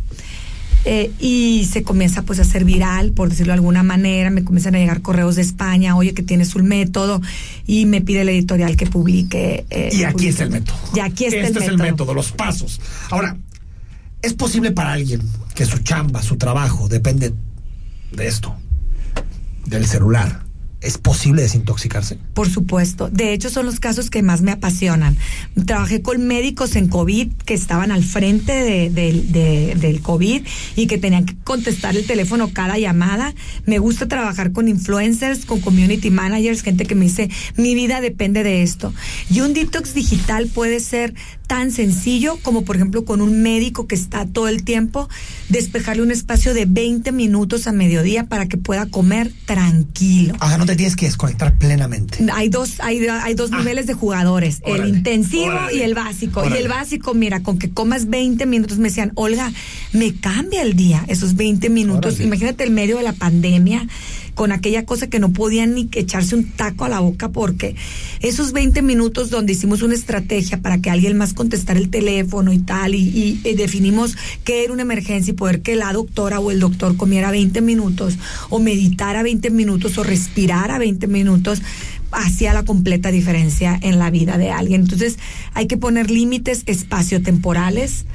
Eh, 0.90 1.12
y 1.20 1.68
se 1.72 1.84
comienza 1.84 2.22
pues 2.22 2.40
a 2.40 2.44
hacer 2.44 2.64
viral, 2.64 3.12
por 3.12 3.30
decirlo 3.30 3.52
de 3.52 3.56
alguna 3.56 3.84
manera, 3.84 4.30
me 4.30 4.44
comienzan 4.44 4.76
a 4.76 4.80
llegar 4.80 5.02
correos 5.02 5.36
de 5.36 5.42
España, 5.42 5.96
oye 5.98 6.14
que 6.14 6.24
tienes 6.24 6.56
un 6.56 6.66
método, 6.68 7.22
y 7.66 7.86
me 7.86 8.00
pide 8.02 8.24
la 8.24 8.32
editorial 8.32 8.78
que 8.78 8.86
publique. 8.88 9.66
eh, 9.70 9.90
Y 9.92 10.04
aquí 10.04 10.14
publique. 10.14 10.30
está 10.30 10.44
el 10.46 10.50
método. 10.52 10.78
Y 10.96 11.00
aquí 11.02 11.26
está 11.26 11.38
este 11.40 11.48
el 11.50 11.58
es 11.58 11.60
método. 11.72 11.72
el 11.86 11.92
método, 11.92 12.14
los 12.14 12.32
pasos. 12.32 12.80
Ahora, 13.10 13.38
¿es 14.22 14.34
posible 14.34 14.72
para 14.72 14.94
alguien 14.94 15.22
que 15.54 15.66
su 15.66 15.80
chamba, 15.80 16.22
su 16.24 16.38
trabajo, 16.38 16.88
depende 16.88 17.34
de 18.14 18.28
esto, 18.28 18.56
del 19.66 19.86
celular? 19.86 20.47
¿Es 20.80 21.00
posible 21.00 21.42
desintoxicarse? 21.42 22.20
Por 22.36 22.48
supuesto. 22.50 23.10
De 23.10 23.34
hecho, 23.34 23.50
son 23.50 23.66
los 23.66 23.80
casos 23.80 24.12
que 24.12 24.22
más 24.22 24.42
me 24.44 24.52
apasionan. 24.52 25.18
Trabajé 25.66 26.04
con 26.04 26.28
médicos 26.28 26.76
en 26.76 26.88
COVID 26.88 27.32
que 27.46 27.56
estaban 27.56 27.92
al 27.92 28.04
frente 28.04 28.52
de- 28.52 28.92
de- 28.92 29.24
de- 29.28 29.76
del 29.76 30.02
COVID 30.02 30.44
y 30.76 30.86
que 30.86 31.00
tenían 31.00 31.26
que 31.26 31.36
contestar 31.44 31.98
el 31.98 32.06
teléfono 32.06 32.52
cada 32.54 32.78
llamada. 32.78 33.34
Me 33.66 33.80
gusta 33.80 34.08
trabajar 34.08 34.52
con 34.52 34.68
influencers, 34.68 35.46
con 35.46 35.62
community 35.62 36.12
managers, 36.12 36.62
gente 36.62 36.86
que 36.86 36.94
me 36.94 37.06
dice, 37.06 37.32
mi 37.56 37.74
vida 37.74 38.00
depende 38.00 38.44
de 38.44 38.62
esto. 38.62 38.94
Y 39.32 39.42
un 39.42 39.54
detox 39.54 39.96
digital 39.96 40.46
puede 40.46 40.80
ser 40.80 41.16
tan 41.48 41.72
sencillo 41.72 42.38
como, 42.44 42.66
por 42.66 42.76
ejemplo, 42.76 43.04
con 43.04 43.22
un 43.22 43.42
médico 43.42 43.88
que 43.88 43.96
está 43.96 44.26
todo 44.28 44.48
el 44.48 44.64
tiempo, 44.64 45.10
despejarle 45.50 46.04
un 46.04 46.12
espacio 46.12 46.54
de 46.54 46.66
20 46.66 47.12
minutos 47.14 47.66
a 47.68 47.72
mediodía 47.72 48.26
para 48.26 48.48
que 48.48 48.58
pueda 48.58 48.86
comer 48.86 49.32
tranquilo. 49.46 50.36
No 50.67 50.67
te 50.68 50.76
tienes 50.76 50.96
que 50.96 51.08
desconectar 51.08 51.58
plenamente. 51.58 52.26
Hay 52.32 52.50
dos, 52.50 52.80
hay, 52.80 53.04
hay 53.08 53.34
dos 53.34 53.50
niveles 53.50 53.88
de 53.88 53.94
jugadores, 53.96 54.62
Ah. 54.64 54.70
Órale, 54.72 54.84
el 54.90 54.98
intensivo 54.98 55.48
órale, 55.48 55.78
y 55.78 55.82
el 55.82 55.94
básico. 55.96 56.42
órale. 56.42 56.58
Y 56.58 56.62
el 56.62 56.68
básico, 56.68 57.14
mira, 57.16 57.42
con 57.42 57.58
que 57.58 57.72
comas 57.72 58.08
20 58.10 58.46
minutos, 58.46 58.78
me 58.78 58.90
decían, 58.90 59.12
Olga, 59.16 59.52
me 59.94 60.14
cambia 60.14 60.62
el 60.62 60.76
día, 60.76 61.04
esos 61.08 61.36
20 61.36 61.70
minutos. 61.70 62.20
Imagínate 62.20 62.64
el 62.64 62.72
medio 62.72 62.98
de 62.98 63.04
la 63.04 63.14
pandemia, 63.14 63.88
con 64.38 64.52
aquella 64.52 64.86
cosa 64.86 65.08
que 65.08 65.20
no 65.20 65.34
podían 65.34 65.74
ni 65.74 65.90
echarse 65.96 66.36
un 66.36 66.44
taco 66.52 66.86
a 66.86 66.90
la 66.90 67.00
boca, 67.00 67.30
porque 67.30 67.76
esos 68.22 68.52
20 68.54 68.84
minutos 68.84 69.32
donde 69.32 69.54
hicimos 69.54 69.82
una 69.82 69.96
estrategia 69.96 70.62
para 70.62 70.78
que 70.78 70.92
alguien 70.92 71.18
más 71.18 71.34
contestara 71.34 71.80
el 71.80 71.90
teléfono 71.90 72.54
y 72.54 72.60
tal, 72.60 72.94
y, 72.94 73.00
y- 73.00 73.42
y 73.44 73.56
definimos 73.56 74.16
qué 74.44 74.64
era 74.64 74.74
una 74.74 74.84
emergencia 74.84 75.32
y 75.32 75.34
poder 75.34 75.64
que 75.64 75.76
la 75.76 75.92
doctora 75.92 76.40
o 76.40 76.52
el 76.52 76.60
doctor 76.60 76.96
comiera 76.98 77.32
20 77.32 77.62
minutos, 77.62 78.20
o 78.50 78.60
meditara 78.60 79.24
20 79.24 79.50
minutos, 79.50 79.98
o 79.98 80.04
respirara 80.04 80.78
20 80.78 81.08
minutos, 81.08 81.64
hacía 82.12 82.54
la 82.54 82.64
completa 82.64 83.10
diferencia 83.12 83.78
en 83.82 83.98
la 83.98 84.12
vida 84.12 84.38
de 84.38 84.52
alguien. 84.52 84.82
Entonces, 84.82 85.18
hay 85.56 85.66
que 85.66 85.78
poner 85.78 86.12
límites 86.12 86.62
espaciotemporales 86.68 88.06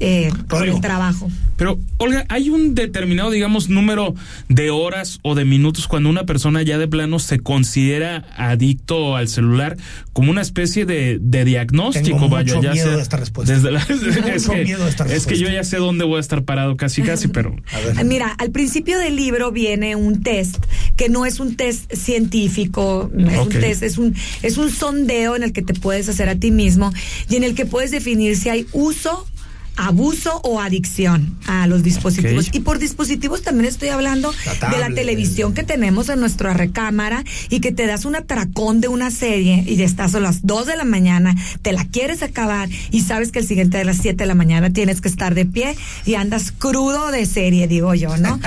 eh, 0.00 0.30
con 0.48 0.48
Rodrigo. 0.60 0.76
el 0.76 0.82
trabajo. 0.82 1.30
Pero, 1.56 1.78
Olga, 1.98 2.26
¿hay 2.28 2.50
un 2.50 2.74
determinado, 2.74 3.30
digamos, 3.30 3.68
número 3.68 4.14
de 4.48 4.70
horas 4.70 5.20
o 5.22 5.36
de 5.36 5.44
minutos 5.44 5.86
cuando 5.86 6.08
una 6.08 6.24
persona 6.26 6.62
ya 6.62 6.78
de 6.78 6.88
plano 6.88 7.20
se 7.20 7.38
considera 7.38 8.24
adicto 8.36 9.14
al 9.16 9.28
celular 9.28 9.76
como 10.12 10.32
una 10.32 10.42
especie 10.42 10.84
de, 10.84 11.18
de 11.20 11.44
diagnóstico? 11.44 12.06
Tengo 12.18 12.28
vaya, 12.28 12.54
mucho 12.56 12.64
ya 12.66 12.72
miedo 12.72 12.86
sea 12.88 12.96
de 12.96 13.02
esta 13.02 13.16
respuesta. 13.18 13.54
desde 13.54 13.70
la- 13.70 13.84
Tengo 13.86 14.28
es, 14.28 14.46
mucho 14.46 14.58
que, 14.58 14.64
miedo 14.64 14.82
de 14.84 14.90
esta 14.90 15.04
es 15.06 15.26
que 15.26 15.38
yo 15.38 15.48
ya 15.48 15.62
sé 15.62 15.76
dónde 15.76 16.04
voy 16.04 16.16
a 16.16 16.20
estar 16.20 16.42
parado 16.42 16.76
casi, 16.76 17.02
casi, 17.02 17.28
pero... 17.28 17.54
A 17.72 17.78
ver. 17.80 18.04
Mira, 18.04 18.28
al 18.38 18.50
principio 18.50 18.98
del 18.98 19.14
libro 19.14 19.52
viene 19.52 19.94
un 19.94 20.22
test 20.24 20.56
que 20.96 21.08
no 21.08 21.24
es 21.24 21.38
un 21.38 21.54
test 21.54 21.92
científico, 21.94 23.10
no 23.14 23.30
es 23.30 23.38
un 23.38 23.48
test, 23.48 23.82
es 23.82 23.98
un 23.98 24.14
es 24.42 24.56
un 24.58 24.70
sondeo 24.70 25.36
en 25.36 25.42
el 25.44 25.52
que 25.52 25.62
te 25.62 25.74
puedes 25.74 26.08
hacer 26.08 26.28
a 26.28 26.34
ti 26.36 26.50
mismo 26.50 26.92
y 27.28 27.36
en 27.36 27.44
el 27.44 27.54
que 27.54 27.64
puedes 27.66 27.90
definir 27.90 28.36
si 28.36 28.48
hay 28.48 28.66
uso 28.72 29.26
abuso 29.76 30.40
o 30.44 30.60
adicción 30.60 31.36
a 31.46 31.66
los 31.66 31.82
dispositivos. 31.82 32.48
Y 32.52 32.60
por 32.60 32.78
dispositivos 32.78 33.42
también 33.42 33.66
estoy 33.66 33.88
hablando 33.88 34.32
La 34.60 34.70
de 34.70 34.78
la 34.78 34.90
televisión 34.90 35.54
que 35.54 35.62
tenemos 35.62 36.08
en 36.08 36.20
nuestra 36.20 36.54
recámara 36.54 37.24
y 37.50 37.60
que 37.60 37.72
te 37.72 37.86
das 37.86 38.04
un 38.04 38.16
atracón 38.16 38.80
de 38.80 38.88
una 38.88 39.10
serie 39.10 39.64
y 39.66 39.76
ya 39.76 39.84
estás 39.84 40.14
a 40.14 40.20
las 40.20 40.46
2 40.46 40.66
de 40.66 40.76
la 40.76 40.84
mañana, 40.84 41.34
te 41.62 41.72
la 41.72 41.84
quieres 41.84 42.22
acabar 42.22 42.68
y 42.90 43.00
sabes 43.00 43.32
que 43.32 43.40
el 43.40 43.46
siguiente 43.46 43.78
de 43.78 43.84
las 43.84 43.98
7 43.98 44.16
de 44.16 44.26
la 44.26 44.34
mañana 44.34 44.70
tienes 44.70 45.00
que 45.00 45.08
estar 45.08 45.34
de 45.34 45.44
pie 45.44 45.76
y 46.06 46.14
andas 46.14 46.52
crudo 46.52 47.10
de 47.10 47.26
serie, 47.26 47.66
digo 47.66 47.94
yo, 47.94 48.16
¿no? 48.18 48.38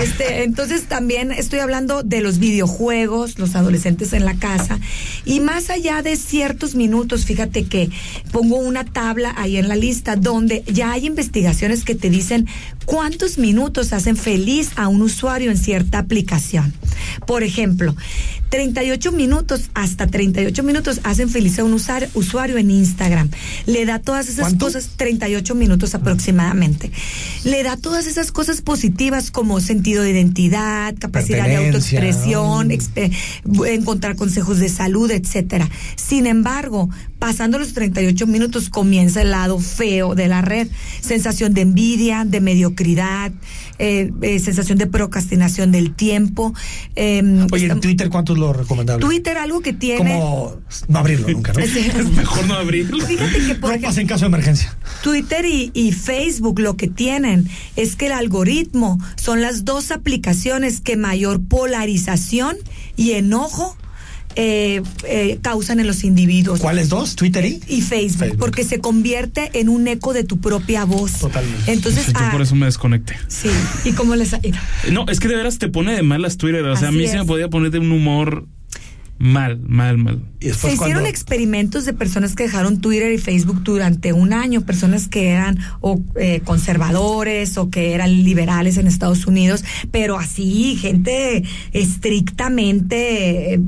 este, 0.00 0.44
entonces 0.44 0.84
también 0.84 1.32
estoy 1.32 1.60
hablando 1.60 2.02
de 2.02 2.20
los 2.20 2.38
videojuegos, 2.38 3.38
los 3.38 3.54
adolescentes 3.54 4.12
en 4.12 4.24
la 4.24 4.34
casa 4.34 4.78
y 5.24 5.40
más 5.40 5.70
allá 5.70 6.02
de 6.02 6.16
ciertos 6.16 6.74
minutos, 6.74 7.24
fíjate 7.24 7.64
que 7.64 7.90
pongo 8.32 8.56
una 8.56 8.84
tabla 8.84 9.34
ahí 9.36 9.56
en 9.56 9.68
la 9.68 9.76
lista 9.76 10.16
donde 10.16 10.62
ya 10.74 10.92
hay 10.92 11.06
investigaciones 11.06 11.84
que 11.84 11.94
te 11.94 12.10
dicen 12.10 12.46
cuántos 12.84 13.38
minutos 13.38 13.92
hacen 13.92 14.16
feliz 14.16 14.72
a 14.76 14.88
un 14.88 15.02
usuario 15.02 15.50
en 15.50 15.56
cierta 15.56 15.98
aplicación. 15.98 16.74
Por 17.26 17.44
ejemplo, 17.44 17.94
38 18.54 19.10
minutos, 19.10 19.68
hasta 19.74 20.06
38 20.06 20.62
minutos 20.62 21.00
hacen 21.02 21.28
feliz 21.28 21.58
a 21.58 21.64
un 21.64 21.72
usar- 21.74 22.08
usuario 22.14 22.56
en 22.56 22.70
Instagram. 22.70 23.28
Le 23.66 23.84
da 23.84 23.98
todas 23.98 24.28
esas 24.28 24.44
¿Cuánto? 24.50 24.66
cosas, 24.66 24.90
38 24.96 25.56
minutos 25.56 25.92
aproximadamente. 25.96 26.92
Le 27.42 27.64
da 27.64 27.76
todas 27.76 28.06
esas 28.06 28.30
cosas 28.30 28.60
positivas 28.60 29.32
como 29.32 29.60
sentido 29.60 30.04
de 30.04 30.12
identidad, 30.12 30.94
capacidad 31.00 31.46
de 31.48 31.56
autoexpresión, 31.56 32.68
encontrar 33.66 34.14
consejos 34.14 34.60
de 34.60 34.68
salud, 34.68 35.10
etcétera. 35.10 35.68
Sin 35.96 36.28
embargo, 36.28 36.88
pasando 37.18 37.58
los 37.58 37.72
38 37.72 38.24
minutos 38.28 38.70
comienza 38.70 39.22
el 39.22 39.32
lado 39.32 39.58
feo 39.58 40.14
de 40.14 40.28
la 40.28 40.42
red, 40.42 40.68
sensación 41.00 41.54
de 41.54 41.62
envidia, 41.62 42.24
de 42.24 42.40
mediocridad, 42.40 43.32
eh, 43.78 44.12
eh, 44.22 44.38
sensación 44.38 44.78
de 44.78 44.86
procrastinación 44.86 45.72
del 45.72 45.94
tiempo. 45.94 46.54
eh, 46.96 47.22
Oye, 47.52 47.66
en 47.66 47.80
Twitter, 47.80 48.08
¿cuánto 48.08 48.32
es 48.34 48.38
lo 48.38 48.52
recomendable? 48.52 49.04
Twitter 49.04 49.36
algo 49.38 49.60
que 49.60 49.72
tiene 49.72 50.18
Como 50.18 50.56
no 50.88 50.98
abrirlo 50.98 51.28
nunca, 51.28 51.52
¿no? 51.52 51.64
Sí. 51.66 51.78
Es 51.80 52.10
mejor 52.10 52.46
no 52.46 52.54
abrirlo. 52.54 53.04
Fíjate 53.04 53.46
que 53.46 53.54
por 53.54 53.70
ejemplo, 53.70 53.88
pasa 53.88 54.00
en 54.00 54.06
caso 54.06 54.24
de 54.24 54.28
emergencia. 54.28 54.76
Twitter 55.02 55.44
y, 55.44 55.70
y 55.74 55.92
Facebook 55.92 56.60
lo 56.60 56.76
que 56.76 56.88
tienen 56.88 57.48
es 57.76 57.96
que 57.96 58.06
el 58.06 58.12
algoritmo 58.12 58.98
son 59.16 59.40
las 59.40 59.64
dos 59.64 59.90
aplicaciones 59.90 60.80
que 60.80 60.96
mayor 60.96 61.42
polarización 61.46 62.56
y 62.96 63.12
enojo 63.12 63.76
eh, 64.36 64.82
eh, 65.06 65.38
causan 65.42 65.80
en 65.80 65.86
los 65.86 66.04
individuos. 66.04 66.60
¿Cuáles 66.60 66.88
dos? 66.88 67.16
¿Twitter 67.16 67.44
y? 67.44 67.60
Y 67.68 67.82
Facebook, 67.82 68.18
Facebook. 68.18 68.38
porque 68.38 68.64
se 68.64 68.78
convierte 68.80 69.50
en 69.54 69.68
un 69.68 69.86
eco 69.88 70.12
de 70.12 70.24
tu 70.24 70.38
propia 70.40 70.84
voz. 70.84 71.12
Totalmente. 71.20 71.72
Entonces, 71.72 72.06
Yo 72.06 72.12
ah, 72.16 72.30
por 72.32 72.42
eso 72.42 72.54
me 72.54 72.66
desconecté. 72.66 73.16
sí. 73.28 73.48
¿Y 73.84 73.92
cómo 73.92 74.16
les 74.16 74.34
ha 74.34 74.40
ido? 74.42 74.58
No, 74.90 75.06
es 75.08 75.20
que 75.20 75.28
de 75.28 75.36
veras 75.36 75.58
te 75.58 75.68
pone 75.68 75.94
de 75.94 76.02
malas 76.02 76.36
Twitter. 76.36 76.64
O 76.64 76.76
sea, 76.76 76.88
a 76.88 76.92
mí 76.92 77.06
se 77.06 77.18
me 77.18 77.24
podía 77.24 77.48
poner 77.48 77.70
de 77.70 77.78
un 77.78 77.92
humor 77.92 78.46
mal, 79.18 79.60
mal, 79.60 79.98
mal. 79.98 80.22
Y 80.40 80.50
Se 80.50 80.72
hicieron 80.72 80.78
cuando... 80.78 81.08
experimentos 81.08 81.84
de 81.84 81.92
personas 81.92 82.34
que 82.34 82.44
dejaron 82.44 82.80
Twitter 82.80 83.12
y 83.12 83.18
Facebook 83.18 83.62
durante 83.62 84.12
un 84.12 84.32
año, 84.32 84.62
personas 84.62 85.08
que 85.08 85.28
eran 85.30 85.58
o 85.80 86.00
eh, 86.16 86.40
conservadores 86.44 87.56
o 87.56 87.70
que 87.70 87.94
eran 87.94 88.24
liberales 88.24 88.76
en 88.76 88.86
Estados 88.86 89.26
Unidos, 89.26 89.64
pero 89.90 90.18
así, 90.18 90.76
gente 90.76 91.44
estrictamente 91.72 93.54
eh, 93.54 93.60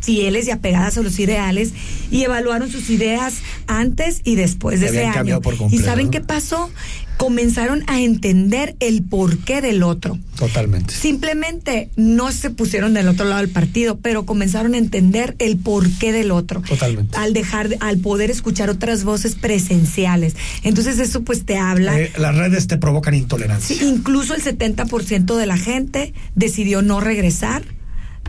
fieles 0.00 0.46
y 0.48 0.50
apegadas 0.50 0.96
a 0.98 1.02
los 1.02 1.18
ideales 1.18 1.72
y 2.10 2.22
evaluaron 2.22 2.70
sus 2.70 2.90
ideas 2.90 3.42
antes 3.66 4.22
y 4.24 4.34
después 4.34 4.80
de 4.80 4.86
ese 4.86 5.04
año. 5.04 5.14
cambiado 5.14 5.40
por 5.42 5.54
¿Y 5.54 5.58
completo, 5.58 5.84
saben 5.84 6.06
¿no? 6.06 6.10
qué 6.10 6.20
pasó? 6.20 6.70
Comenzaron 7.20 7.84
a 7.86 8.00
entender 8.00 8.76
el 8.80 9.02
porqué 9.02 9.60
del 9.60 9.82
otro. 9.82 10.18
Totalmente. 10.38 10.94
Simplemente 10.94 11.90
no 11.94 12.32
se 12.32 12.48
pusieron 12.48 12.94
del 12.94 13.08
otro 13.08 13.26
lado 13.26 13.42
del 13.42 13.50
partido, 13.50 13.98
pero 13.98 14.24
comenzaron 14.24 14.72
a 14.72 14.78
entender 14.78 15.36
el 15.38 15.58
porqué 15.58 16.12
del 16.12 16.30
otro. 16.30 16.62
Totalmente. 16.62 17.18
Al 17.18 17.34
dejar, 17.34 17.68
de- 17.68 17.76
al 17.80 17.98
poder 17.98 18.30
escuchar 18.30 18.70
otras 18.70 19.04
voces 19.04 19.34
presenciales. 19.34 20.34
Entonces 20.62 20.98
eso 20.98 21.20
pues 21.22 21.44
te 21.44 21.58
habla. 21.58 22.00
Eh, 22.00 22.10
las 22.16 22.34
redes 22.34 22.66
te 22.68 22.78
provocan 22.78 23.12
intolerancia. 23.14 23.76
Sí, 23.76 23.84
incluso 23.84 24.34
el 24.34 24.40
70% 24.42 25.36
de 25.36 25.44
la 25.46 25.58
gente 25.58 26.14
decidió 26.34 26.80
no 26.80 27.00
regresar 27.00 27.62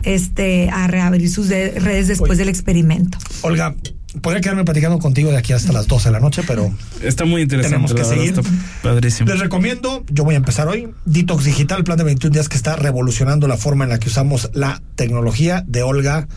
este 0.02 0.68
a 0.68 0.86
reabrir 0.86 1.30
sus 1.30 1.48
de- 1.48 1.70
redes 1.80 2.08
después 2.08 2.32
Oye. 2.32 2.38
del 2.40 2.48
experimento. 2.50 3.16
Olga, 3.40 3.74
podría 4.20 4.40
quedarme 4.40 4.64
platicando 4.64 4.98
contigo 4.98 5.30
de 5.30 5.38
aquí 5.38 5.52
hasta 5.52 5.72
las 5.72 5.86
12 5.86 6.08
de 6.08 6.12
la 6.12 6.20
noche, 6.20 6.42
pero 6.46 6.72
Está 7.02 7.24
muy 7.24 7.42
interesante. 7.42 7.76
Tenemos 7.76 7.94
que 7.94 8.04
seguir. 8.04 8.38
Está 8.38 8.42
padrísimo. 8.82 9.30
les 9.30 9.40
recomiendo, 9.40 10.04
yo 10.10 10.24
voy 10.24 10.34
a 10.34 10.38
empezar 10.38 10.68
hoy, 10.68 10.88
Detox 11.04 11.44
Digital, 11.44 11.84
plan 11.84 11.98
de 11.98 12.04
21 12.04 12.32
días 12.32 12.48
que 12.48 12.56
está 12.56 12.76
revolucionando 12.76 13.48
la 13.48 13.56
forma 13.56 13.84
en 13.84 13.90
la 13.90 13.98
que 13.98 14.08
usamos 14.08 14.50
la 14.52 14.82
tecnología 14.96 15.64
de 15.66 15.82
Olga 15.82 16.28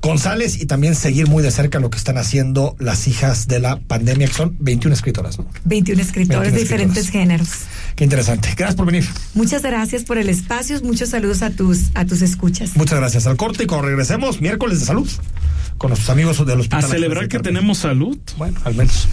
González 0.00 0.60
y 0.60 0.66
también 0.66 0.94
seguir 0.94 1.26
muy 1.26 1.42
de 1.42 1.50
cerca 1.50 1.80
lo 1.80 1.90
que 1.90 1.98
están 1.98 2.18
haciendo 2.18 2.76
las 2.78 3.08
hijas 3.08 3.48
de 3.48 3.58
la 3.58 3.80
pandemia, 3.80 4.28
que 4.28 4.34
son 4.34 4.56
21 4.60 4.94
escritoras. 4.94 5.38
¿no? 5.38 5.46
21 5.64 6.00
escritores 6.00 6.52
21 6.52 6.56
de 6.56 6.62
diferentes 6.62 7.06
escritoras. 7.06 7.28
géneros. 7.28 7.48
Qué 7.98 8.04
interesante. 8.04 8.54
Gracias 8.56 8.76
por 8.76 8.86
venir. 8.86 9.04
Muchas 9.34 9.60
gracias 9.60 10.04
por 10.04 10.18
el 10.18 10.28
espacio, 10.28 10.80
muchos 10.84 11.08
saludos 11.08 11.42
a 11.42 11.50
tus 11.50 11.86
a 11.94 12.04
tus 12.04 12.22
escuchas. 12.22 12.76
Muchas 12.76 12.96
gracias. 12.96 13.26
Al 13.26 13.36
corte 13.36 13.64
y 13.64 13.66
cuando 13.66 13.88
regresemos, 13.88 14.40
miércoles 14.40 14.78
de 14.78 14.86
salud, 14.86 15.10
con 15.78 15.90
nuestros 15.90 16.08
amigos 16.08 16.38
del 16.46 16.58
A 16.58 16.60
hospital. 16.60 16.84
celebrar 16.84 17.26
que 17.26 17.40
tenemos 17.40 17.78
salud. 17.78 18.16
Bueno, 18.36 18.56
al 18.62 18.76
menos. 18.76 19.08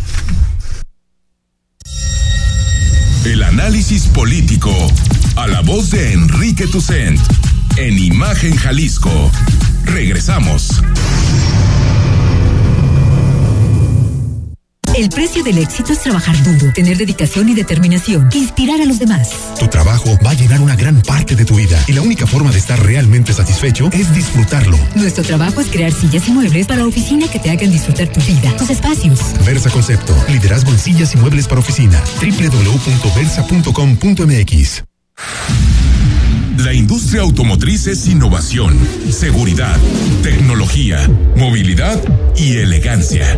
El 3.25 3.41
análisis 3.41 4.03
político. 4.05 4.71
A 5.35 5.47
la 5.47 5.61
voz 5.61 5.89
de 5.89 6.13
Enrique 6.13 6.67
Tucent. 6.67 7.19
En 7.77 7.97
Imagen 7.97 8.55
Jalisco. 8.55 9.31
Regresamos. 9.85 10.79
El 14.97 15.09
precio 15.09 15.43
del 15.43 15.57
éxito 15.57 15.91
es 15.91 15.99
trabajar 15.99 16.41
duro, 16.41 16.71
tener 16.71 16.97
dedicación 16.97 17.49
y 17.49 17.53
determinación, 17.53 18.29
inspirar 18.33 18.79
a 18.79 18.85
los 18.85 18.97
demás. 18.97 19.29
Tu 19.59 19.67
trabajo 19.67 20.17
va 20.25 20.31
a 20.31 20.35
llenar 20.35 20.61
una 20.61 20.77
gran 20.77 21.01
parte 21.01 21.35
de 21.35 21.43
tu 21.43 21.55
vida 21.55 21.83
y 21.85 21.91
la 21.91 22.01
única 22.01 22.25
forma 22.25 22.49
de 22.49 22.59
estar 22.59 22.81
realmente 22.81 23.33
satisfecho 23.33 23.89
es 23.91 24.15
disfrutarlo. 24.15 24.79
Nuestro 24.95 25.25
trabajo 25.25 25.59
es 25.59 25.67
crear 25.67 25.91
sillas 25.91 26.29
y 26.29 26.31
muebles 26.31 26.65
para 26.65 26.85
oficina 26.85 27.27
que 27.27 27.39
te 27.39 27.49
hagan 27.49 27.71
disfrutar 27.71 28.07
tu 28.07 28.21
vida, 28.21 28.55
tus 28.55 28.69
espacios. 28.69 29.19
Versa 29.45 29.69
Concepto, 29.69 30.15
liderazgo 30.29 30.71
en 30.71 30.79
sillas 30.79 31.13
y 31.13 31.17
muebles 31.17 31.49
para 31.49 31.59
oficina. 31.59 32.01
www.versa.com.mx. 32.21 34.83
La 36.63 36.73
industria 36.73 37.23
automotriz 37.23 37.87
es 37.87 38.07
innovación, 38.07 38.79
seguridad, 39.11 39.77
tecnología, 40.23 41.05
movilidad 41.35 42.01
y 42.37 42.59
elegancia. 42.59 43.37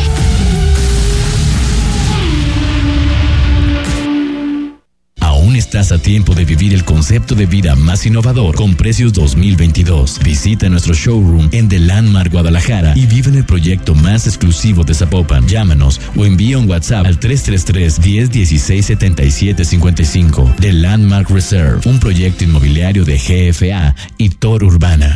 Aún 5.31 5.55
estás 5.55 5.93
a 5.93 5.97
tiempo 5.97 6.35
de 6.35 6.43
vivir 6.43 6.73
el 6.73 6.83
concepto 6.83 7.35
de 7.35 7.45
vida 7.45 7.77
más 7.77 8.05
innovador 8.05 8.53
con 8.53 8.75
precios 8.75 9.13
2022. 9.13 10.19
Visita 10.21 10.67
nuestro 10.67 10.93
showroom 10.93 11.47
en 11.53 11.69
The 11.69 11.79
Landmark 11.79 12.33
Guadalajara 12.33 12.91
y 12.97 13.05
vive 13.05 13.29
en 13.29 13.35
el 13.35 13.45
proyecto 13.45 13.95
más 13.95 14.27
exclusivo 14.27 14.83
de 14.83 14.93
Zapopan. 14.93 15.47
Llámanos 15.47 16.01
o 16.17 16.25
envía 16.25 16.57
un 16.57 16.69
WhatsApp 16.69 17.05
al 17.05 17.17
333-1016 17.17 18.81
7755. 18.81 20.55
The 20.59 20.73
Landmark 20.73 21.29
Reserve, 21.29 21.79
un 21.85 22.01
proyecto 22.01 22.43
inmobiliario 22.43 23.05
de 23.05 23.17
GFA 23.17 23.95
y 24.17 24.31
Tor 24.31 24.65
Urbana. 24.65 25.15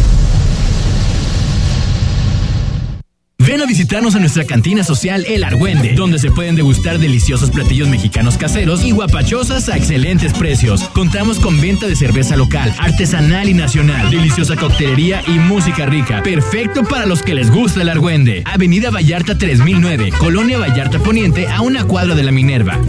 Ven 3.51 3.59
a 3.59 3.65
visitarnos 3.65 4.15
en 4.15 4.21
nuestra 4.21 4.45
cantina 4.45 4.81
social 4.81 5.25
El 5.27 5.43
Argüende, 5.43 5.91
donde 5.93 6.19
se 6.19 6.31
pueden 6.31 6.55
degustar 6.55 6.99
deliciosos 6.99 7.51
platillos 7.51 7.89
mexicanos 7.89 8.37
caseros 8.37 8.81
y 8.81 8.91
guapachosas 8.91 9.67
a 9.67 9.75
excelentes 9.75 10.31
precios. 10.31 10.83
Contamos 10.93 11.37
con 11.37 11.59
venta 11.59 11.85
de 11.85 11.97
cerveza 11.97 12.37
local, 12.37 12.73
artesanal 12.79 13.49
y 13.49 13.53
nacional, 13.53 14.09
deliciosa 14.09 14.55
coctelería 14.55 15.21
y 15.27 15.31
música 15.31 15.85
rica. 15.85 16.23
Perfecto 16.23 16.85
para 16.85 17.05
los 17.05 17.23
que 17.23 17.33
les 17.33 17.51
gusta 17.51 17.81
el 17.81 17.89
Argüende. 17.89 18.43
Avenida 18.45 18.89
Vallarta 18.89 19.37
3009, 19.37 20.11
Colonia 20.17 20.57
Vallarta 20.57 20.99
Poniente, 20.99 21.49
a 21.49 21.59
una 21.59 21.83
cuadra 21.83 22.15
de 22.15 22.23
la 22.23 22.31
Minerva. 22.31 22.79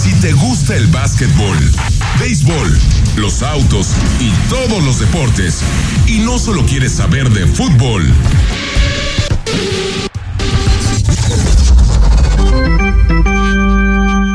Si 0.00 0.12
te 0.20 0.32
gusta 0.32 0.76
el 0.76 0.86
básquetbol, 0.86 1.58
béisbol, 2.20 2.78
los 3.16 3.42
autos 3.42 3.88
y 4.20 4.30
todos 4.48 4.80
los 4.84 5.00
deportes, 5.00 5.58
y 6.06 6.18
no 6.18 6.38
solo 6.38 6.64
quieres 6.66 6.92
saber 6.92 7.30
de 7.30 7.46
fútbol, 7.48 8.06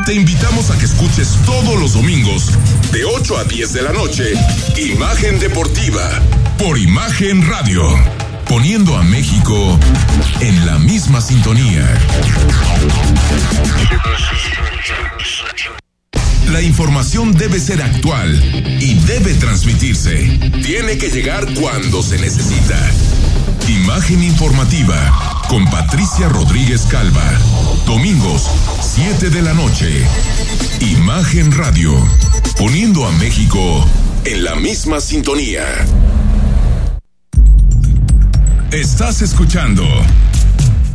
te 0.08 0.14
invitamos 0.14 0.70
a 0.70 0.78
que 0.78 0.86
escuches 0.86 1.36
todos 1.44 1.78
los 1.78 1.92
domingos 1.92 2.52
de 2.92 3.04
8 3.04 3.36
a 3.36 3.44
10 3.44 3.72
de 3.74 3.82
la 3.82 3.92
noche, 3.92 4.32
Imagen 4.78 5.38
Deportiva 5.38 6.22
por 6.56 6.78
Imagen 6.78 7.46
Radio, 7.46 7.82
poniendo 8.48 8.96
a 8.96 9.02
México 9.02 9.78
en 10.40 10.64
la 10.64 10.78
misma 10.78 11.20
sintonía. 11.20 11.86
La 16.52 16.62
información 16.62 17.34
debe 17.34 17.60
ser 17.60 17.82
actual 17.82 18.34
y 18.80 18.94
debe 19.00 19.34
transmitirse. 19.34 20.38
Tiene 20.64 20.96
que 20.96 21.10
llegar 21.10 21.46
cuando 21.52 22.02
se 22.02 22.16
necesita. 22.18 22.78
Imagen 23.68 24.22
informativa 24.22 25.44
con 25.50 25.68
Patricia 25.70 26.30
Rodríguez 26.30 26.86
Calva. 26.90 27.30
Domingos, 27.84 28.48
7 29.00 29.30
de 29.30 29.42
la 29.42 29.54
noche. 29.54 30.04
Imagen 30.80 31.52
Radio. 31.52 31.92
Poniendo 32.56 33.06
a 33.06 33.12
México 33.12 33.88
en 34.24 34.42
la 34.42 34.56
misma 34.56 35.00
sintonía. 35.00 35.64
Estás 38.72 39.22
escuchando 39.22 39.84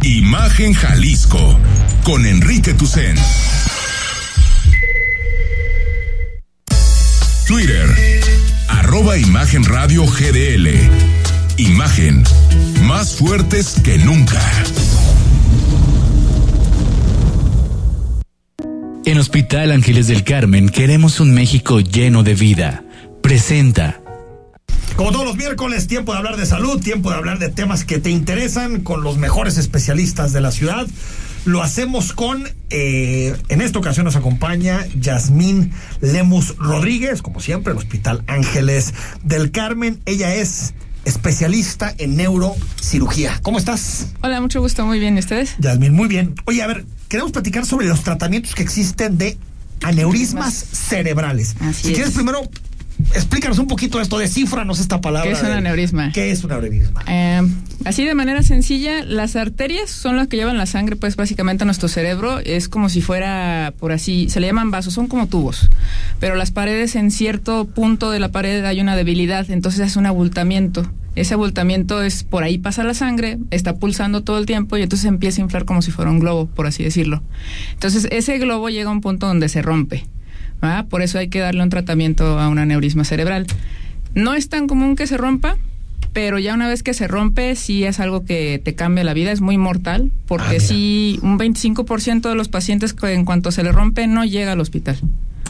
Imagen 0.02 0.74
Jalisco 0.74 1.58
con 2.04 2.26
Enrique 2.26 2.74
Tucen. 2.74 3.16
Twitter, 7.48 8.22
arroba 8.68 9.18
Imagen 9.18 9.64
Radio 9.64 10.06
GDL. 10.06 10.68
Imagen, 11.56 12.26
más 12.82 13.16
fuertes 13.16 13.76
que 13.82 13.98
nunca. 13.98 14.42
En 19.06 19.18
Hospital 19.18 19.72
Ángeles 19.72 20.08
del 20.08 20.24
Carmen 20.24 20.70
queremos 20.70 21.20
un 21.20 21.34
México 21.34 21.82
lleno 21.82 22.24
de 22.24 22.36
vida. 22.36 22.86
Presenta. 23.22 24.00
Como 24.96 25.12
todos 25.12 25.26
los 25.26 25.36
miércoles, 25.36 25.88
tiempo 25.88 26.14
de 26.14 26.20
hablar 26.20 26.38
de 26.38 26.46
salud, 26.46 26.82
tiempo 26.82 27.10
de 27.10 27.18
hablar 27.18 27.38
de 27.38 27.50
temas 27.50 27.84
que 27.84 28.00
te 28.00 28.10
interesan 28.10 28.80
con 28.80 29.04
los 29.04 29.18
mejores 29.18 29.58
especialistas 29.58 30.32
de 30.32 30.40
la 30.40 30.52
ciudad. 30.52 30.88
Lo 31.44 31.62
hacemos 31.62 32.14
con, 32.14 32.48
eh, 32.70 33.36
en 33.50 33.62
esta 33.62 33.78
ocasión 33.78 34.06
nos 34.06 34.16
acompaña 34.16 34.88
Yasmín 34.98 35.74
Lemus 36.00 36.56
Rodríguez, 36.56 37.22
como 37.22 37.42
siempre, 37.42 37.74
el 37.74 37.80
Hospital 37.80 38.24
Ángeles 38.28 38.94
del 39.22 39.52
Carmen. 39.52 40.00
Ella 40.06 40.34
es 40.34 40.76
especialista 41.04 41.94
en 41.98 42.16
neurocirugía. 42.16 43.40
¿Cómo 43.42 43.58
estás? 43.58 44.14
Hola, 44.22 44.40
mucho 44.40 44.62
gusto, 44.62 44.86
muy 44.86 45.00
bien. 45.00 45.18
¿Y 45.18 45.20
ustedes? 45.20 45.56
Yasmín, 45.60 45.92
muy 45.92 46.08
bien. 46.08 46.36
Oye, 46.46 46.64
a 46.64 46.68
ver, 46.68 46.86
queremos 47.14 47.32
platicar 47.32 47.64
sobre 47.64 47.86
los 47.86 48.02
tratamientos 48.02 48.56
que 48.56 48.64
existen 48.64 49.20
de 49.20 49.38
aneurismas 49.84 50.52
cerebrales. 50.56 51.56
Así 51.60 51.84
si 51.84 51.88
es. 51.90 51.94
quieres 51.94 52.14
primero 52.16 52.42
explícanos 53.14 53.60
un 53.60 53.68
poquito 53.68 54.02
esto, 54.02 54.18
descífranos 54.18 54.80
esta 54.80 55.00
palabra. 55.00 55.30
¿Qué 55.30 55.36
es 55.36 55.44
un 55.44 55.52
aneurisma? 55.52 56.12
¿Qué 56.12 56.32
es 56.32 56.44
un 56.44 56.54
aneurisma? 56.54 57.04
Eh, 57.06 57.44
así 57.86 58.04
de 58.04 58.16
manera 58.16 58.42
sencilla, 58.42 59.06
las 59.06 59.36
arterias 59.36 59.92
son 59.92 60.18
las 60.18 60.28
que 60.28 60.38
llevan 60.38 60.58
la 60.58 60.66
sangre, 60.66 60.96
pues 60.96 61.16
básicamente 61.16 61.66
a 61.66 61.66
nuestro 61.66 61.88
cerebro. 61.88 62.40
Es 62.40 62.68
como 62.68 62.90
si 62.90 63.04
fuera, 63.04 63.76
por 63.78 63.92
así, 63.92 64.28
se 64.30 64.40
le 64.40 64.48
llaman 64.48 64.72
vasos, 64.72 64.96
son 64.96 65.06
como 65.06 65.28
tubos. 65.28 65.70
Pero 66.20 66.34
las 66.34 66.50
paredes, 66.50 66.96
en 66.96 67.12
cierto 67.12 67.66
punto 67.66 68.10
de 68.10 68.22
la 68.22 68.32
pared 68.32 68.66
hay 68.66 68.82
una 68.82 68.96
debilidad, 68.96 69.52
entonces 69.52 69.82
es 69.82 69.98
un 69.98 70.08
abultamiento. 70.08 70.92
Ese 71.16 71.36
abultamiento 71.36 72.02
es 72.02 72.24
por 72.24 72.44
ahí 72.44 72.58
pasa 72.58 72.84
la 72.84 72.94
sangre, 72.94 73.38
está 73.52 73.76
pulsando 73.76 74.24
todo 74.24 74.38
el 74.40 74.46
tiempo 74.46 74.78
y 74.78 74.82
entonces 74.82 75.06
empieza 75.06 75.42
a 75.42 75.44
inflar 75.44 75.66
como 75.66 75.82
si 75.82 75.92
fuera 75.92 76.10
un 76.10 76.20
globo, 76.20 76.48
por 76.48 76.66
así 76.66 76.84
decirlo. 76.84 77.22
Entonces 77.74 78.08
ese 78.12 78.38
globo 78.40 78.70
llega 78.70 78.90
a 78.90 78.94
un 78.94 79.02
punto 79.02 79.28
donde 79.28 79.50
se 79.50 79.62
rompe. 79.62 80.06
¿va? 80.64 80.84
Por 80.84 81.02
eso 81.02 81.20
hay 81.20 81.28
que 81.28 81.40
darle 81.40 81.62
un 81.62 81.70
tratamiento 81.70 82.40
a 82.40 82.48
un 82.48 82.58
aneurisma 82.58 83.04
cerebral. 83.04 83.46
No 84.16 84.34
es 84.34 84.50
tan 84.50 84.68
común 84.68 84.96
que 84.96 85.08
se 85.08 85.18
rompa, 85.18 85.58
pero 86.14 86.38
ya 86.40 86.54
una 86.54 86.68
vez 86.68 86.84
que 86.84 86.94
se 86.94 87.08
rompe, 87.08 87.56
sí 87.56 87.84
es 87.84 88.00
algo 88.00 88.24
que 88.24 88.62
te 88.64 88.76
cambia 88.76 89.04
la 89.04 89.14
vida, 89.14 89.32
es 89.32 89.42
muy 89.42 89.58
mortal, 89.58 90.12
porque 90.28 90.60
sí, 90.60 91.20
un 91.24 91.40
25% 91.40 92.30
de 92.30 92.36
los 92.36 92.50
pacientes 92.50 92.96
en 93.02 93.26
cuanto 93.26 93.52
se 93.52 93.64
le 93.64 93.72
rompe 93.72 94.08
no 94.08 94.24
llega 94.24 94.52
al 94.52 94.60
hospital. 94.60 94.98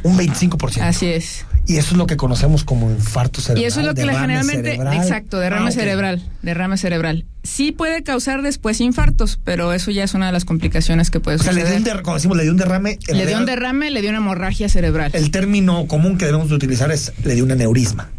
Un 0.04 0.18
25%. 0.18 0.82
Así 0.82 1.08
es. 1.08 1.46
Y 1.66 1.78
eso 1.78 1.92
es 1.92 1.98
lo 1.98 2.08
que 2.08 2.18
conocemos 2.18 2.64
como 2.66 2.92
infarto 2.92 3.40
cerebral. 3.40 3.64
Y 3.64 3.66
eso 3.68 3.80
es 3.80 3.86
lo 3.86 3.94
que 3.94 4.06
la 4.06 4.20
generalmente, 4.20 4.72
cerebral. 4.72 4.98
exacto, 4.98 5.40
derrame 5.40 5.70
Ah, 5.70 5.72
cerebral, 5.72 6.22
derrame 6.42 6.78
cerebral. 6.78 7.26
Sí 7.44 7.72
puede 7.72 8.04
causar 8.04 8.42
después 8.42 8.82
infartos, 8.82 9.40
pero 9.44 9.72
eso 9.74 9.90
ya 9.92 10.04
es 10.04 10.14
una 10.14 10.26
de 10.28 10.34
las 10.34 10.44
complicaciones 10.46 11.10
que 11.10 11.20
puede 11.22 11.38
O 11.38 11.40
sea, 11.44 11.54
le 11.54 11.64
dio 11.64 11.74
un, 11.74 11.80
suceder. 11.80 12.02
como 12.02 12.16
decimos, 12.16 12.38
le 12.38 12.44
dio 12.44 12.52
un 12.52 12.58
derrame. 12.58 13.00
Le 13.08 13.26
dio 13.26 13.38
un 13.38 13.46
derrame, 13.46 13.92
le 13.92 14.02
dio 14.02 14.10
una 14.10 14.20
hemorragia 14.20 14.68
cerebral. 14.70 15.12
El 15.14 15.32
término 15.32 15.88
común 15.88 16.18
que 16.18 16.26
debemos 16.26 16.50
de 16.50 16.56
utilizar 16.56 16.92
es 16.92 17.14
le 17.24 17.34
dio 17.36 17.44
un 17.46 17.52
aneurisma. 17.52 18.10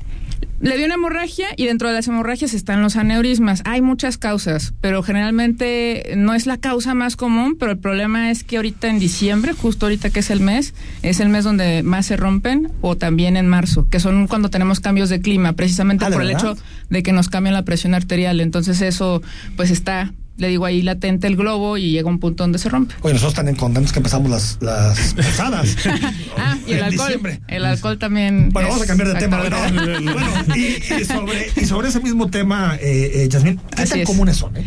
Le 0.61 0.76
dio 0.76 0.86
una 0.86 0.94
hemorragia 0.94 1.48
y 1.57 1.66
dentro 1.66 1.88
de 1.88 1.94
las 1.94 2.09
hemorragias 2.09 2.55
están 2.55 2.80
los 2.80 2.96
aneurismas. 2.96 3.61
Hay 3.64 3.82
muchas 3.82 4.18
causas, 4.18 4.72
pero 4.80 5.02
generalmente 5.02 6.14
no 6.16 6.32
es 6.32 6.46
la 6.46 6.59
causa 6.59 6.94
más 6.94 7.16
común, 7.16 7.57
pero 7.59 7.72
el 7.72 7.78
problema 7.78 8.30
es 8.30 8.44
que 8.44 8.57
ahorita 8.57 8.88
en 8.88 8.98
diciembre, 8.98 9.52
justo 9.52 9.86
ahorita 9.86 10.11
que 10.11 10.20
es 10.20 10.30
el 10.30 10.40
mes, 10.40 10.72
es 11.02 11.20
el 11.20 11.28
mes 11.28 11.44
donde 11.44 11.82
más 11.82 12.07
se 12.07 12.16
rompen 12.16 12.70
o 12.80 12.96
también 12.96 13.36
en 13.36 13.48
marzo, 13.48 13.88
que 13.90 14.00
son 14.00 14.26
cuando 14.26 14.48
tenemos 14.48 14.80
cambios 14.80 15.09
de 15.09 15.20
clima, 15.20 15.55
precisamente 15.55 16.05
Ah, 16.05 16.11
¿de 16.11 16.16
por 16.16 16.22
el 16.22 16.30
hecho 16.30 16.57
de 16.88 17.02
que 17.02 17.12
nos 17.12 17.28
cambian 17.28 17.55
la 17.55 17.64
presión 17.64 17.94
arterial. 17.94 18.40
Entonces 18.40 18.80
eso 18.80 19.22
pues 19.57 19.70
está, 19.70 20.12
le 20.37 20.49
digo 20.49 20.64
ahí 20.64 20.82
latente 20.82 21.26
el 21.26 21.37
globo 21.37 21.76
y 21.76 21.93
llega 21.93 22.09
un 22.09 22.18
punto 22.18 22.43
donde 22.45 22.59
se 22.59 22.68
rompe. 22.68 22.95
Oye, 23.03 23.14
nosotros 23.14 23.35
tan 23.35 23.55
contentos 23.55 23.93
que 23.93 24.01
empezamos 24.01 24.30
las, 24.30 24.59
las 24.61 25.14
posadas. 25.16 25.76
Ah, 26.37 26.57
y 26.66 26.72
el 26.72 26.78
En 26.78 26.85
alcohol. 26.85 27.07
diciembre. 27.07 27.41
El 27.49 27.64
alcohol 27.64 27.99
también. 27.99 28.49
Bueno, 28.51 28.68
vamos 28.68 28.82
a 28.82 28.87
cambiar 28.87 29.12
de 29.12 29.18
tema. 29.20 29.43
y, 30.57 30.93
y 31.01 31.05
sobre, 31.05 31.47
y 31.57 31.64
sobre 31.66 31.89
ese 31.89 32.01
mismo 32.01 32.28
tema, 32.28 32.76
eh, 32.80 33.12
eh, 33.24 33.28
Yasmín, 33.28 33.61
¿qué 33.76 33.82
Así 33.82 33.91
tan 33.93 34.01
es. 34.01 34.07
comunes 34.07 34.37
son? 34.37 34.57
eh? 34.57 34.64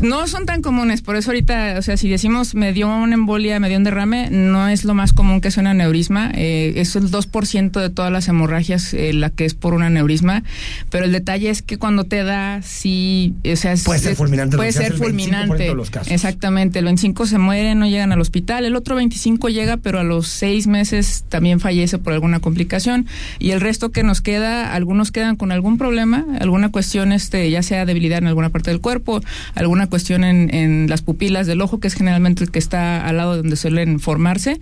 No 0.00 0.26
son 0.26 0.46
tan 0.46 0.62
comunes, 0.62 1.02
por 1.02 1.16
eso 1.16 1.30
ahorita, 1.30 1.76
o 1.78 1.82
sea, 1.82 1.96
si 1.96 2.08
decimos 2.08 2.54
me 2.54 2.72
dio 2.72 2.88
una 2.88 3.14
embolia, 3.14 3.58
me 3.60 3.68
dio 3.68 3.78
un 3.78 3.84
derrame, 3.84 4.28
no 4.30 4.68
es 4.68 4.84
lo 4.84 4.94
más 4.94 5.12
común 5.12 5.40
que 5.40 5.50
sea 5.50 5.62
un 5.62 5.66
aneurisma, 5.68 6.30
eh, 6.34 6.74
es 6.76 6.96
el 6.96 7.10
2% 7.10 7.80
de 7.80 7.90
todas 7.90 8.10
las 8.12 8.28
hemorragias 8.28 8.92
eh, 8.94 9.12
la 9.12 9.30
que 9.30 9.44
es 9.44 9.54
por 9.54 9.74
un 9.74 9.82
aneurisma, 9.82 10.42
pero 10.90 11.04
el 11.04 11.12
detalle 11.12 11.50
es 11.50 11.62
que 11.62 11.78
cuando 11.78 12.04
te 12.04 12.24
da, 12.24 12.60
sí, 12.62 13.34
o 13.50 13.56
sea, 13.56 13.72
es- 13.72 13.84
Puede 13.84 14.00
ser 14.00 14.16
fulminante, 14.16 14.56
Puede 14.56 14.72
ser 14.72 14.92
el 14.92 14.98
25% 14.98 15.04
fulminante. 15.04 15.62
de 15.64 15.74
los 15.74 15.90
casos. 15.90 16.12
Exactamente, 16.12 16.78
el 16.78 16.84
25 16.86 17.26
se 17.26 17.38
mueren, 17.38 17.78
no 17.78 17.86
llegan 17.86 18.12
al 18.12 18.20
hospital, 18.20 18.64
el 18.64 18.76
otro 18.76 18.96
25 18.96 19.48
llega, 19.48 19.76
pero 19.76 19.98
a 20.00 20.04
los 20.04 20.28
seis 20.28 20.66
meses 20.66 21.24
también 21.28 21.60
fallece 21.60 21.98
por 21.98 22.12
alguna 22.12 22.40
complicación, 22.40 23.06
y 23.38 23.50
el 23.50 23.60
resto 23.60 23.90
que 23.92 24.02
nos 24.02 24.20
queda, 24.20 24.74
algunos 24.74 25.12
quedan 25.12 25.36
con 25.36 25.52
algún 25.52 25.78
problema, 25.78 26.24
alguna 26.40 26.70
cuestión, 26.70 27.12
este, 27.12 27.50
ya 27.50 27.62
sea 27.62 27.84
debilidad 27.86 28.18
en 28.18 28.26
alguna 28.26 28.50
parte 28.50 28.70
del 28.70 28.80
cuerpo, 28.80 29.20
alguna 29.54 29.85
cuestión 29.86 30.24
en, 30.24 30.54
en 30.54 30.88
las 30.88 31.02
pupilas 31.02 31.46
del 31.46 31.60
ojo, 31.60 31.80
que 31.80 31.88
es 31.88 31.94
generalmente 31.94 32.44
el 32.44 32.50
que 32.50 32.58
está 32.58 33.06
al 33.06 33.16
lado 33.16 33.32
de 33.32 33.38
donde 33.38 33.56
suelen 33.56 34.00
formarse, 34.00 34.60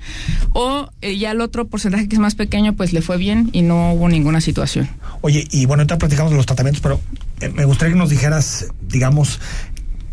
o 0.53 0.89
eh, 1.01 1.17
ya 1.17 1.33
el 1.33 1.41
otro 1.41 1.67
porcentaje 1.67 2.09
que 2.09 2.17
es 2.17 2.21
más 2.21 2.35
pequeño, 2.35 2.75
pues 2.75 2.93
le 2.93 3.03
fue 3.03 3.17
bien 3.17 3.51
y 3.53 3.63
no 3.63 3.93
hubo 3.93 4.09
ninguna 4.09 4.41
situación. 4.41 4.89
Oye, 5.21 5.47
y 5.51 5.67
bueno, 5.67 5.83
ahorita 5.83 5.99
platicamos 5.99 6.31
de 6.31 6.37
los 6.37 6.47
tratamientos, 6.47 6.83
pero 6.83 7.01
eh, 7.41 7.49
me 7.49 7.65
gustaría 7.65 7.95
que 7.95 7.99
nos 7.99 8.11
dijeras, 8.11 8.67
digamos, 8.89 9.41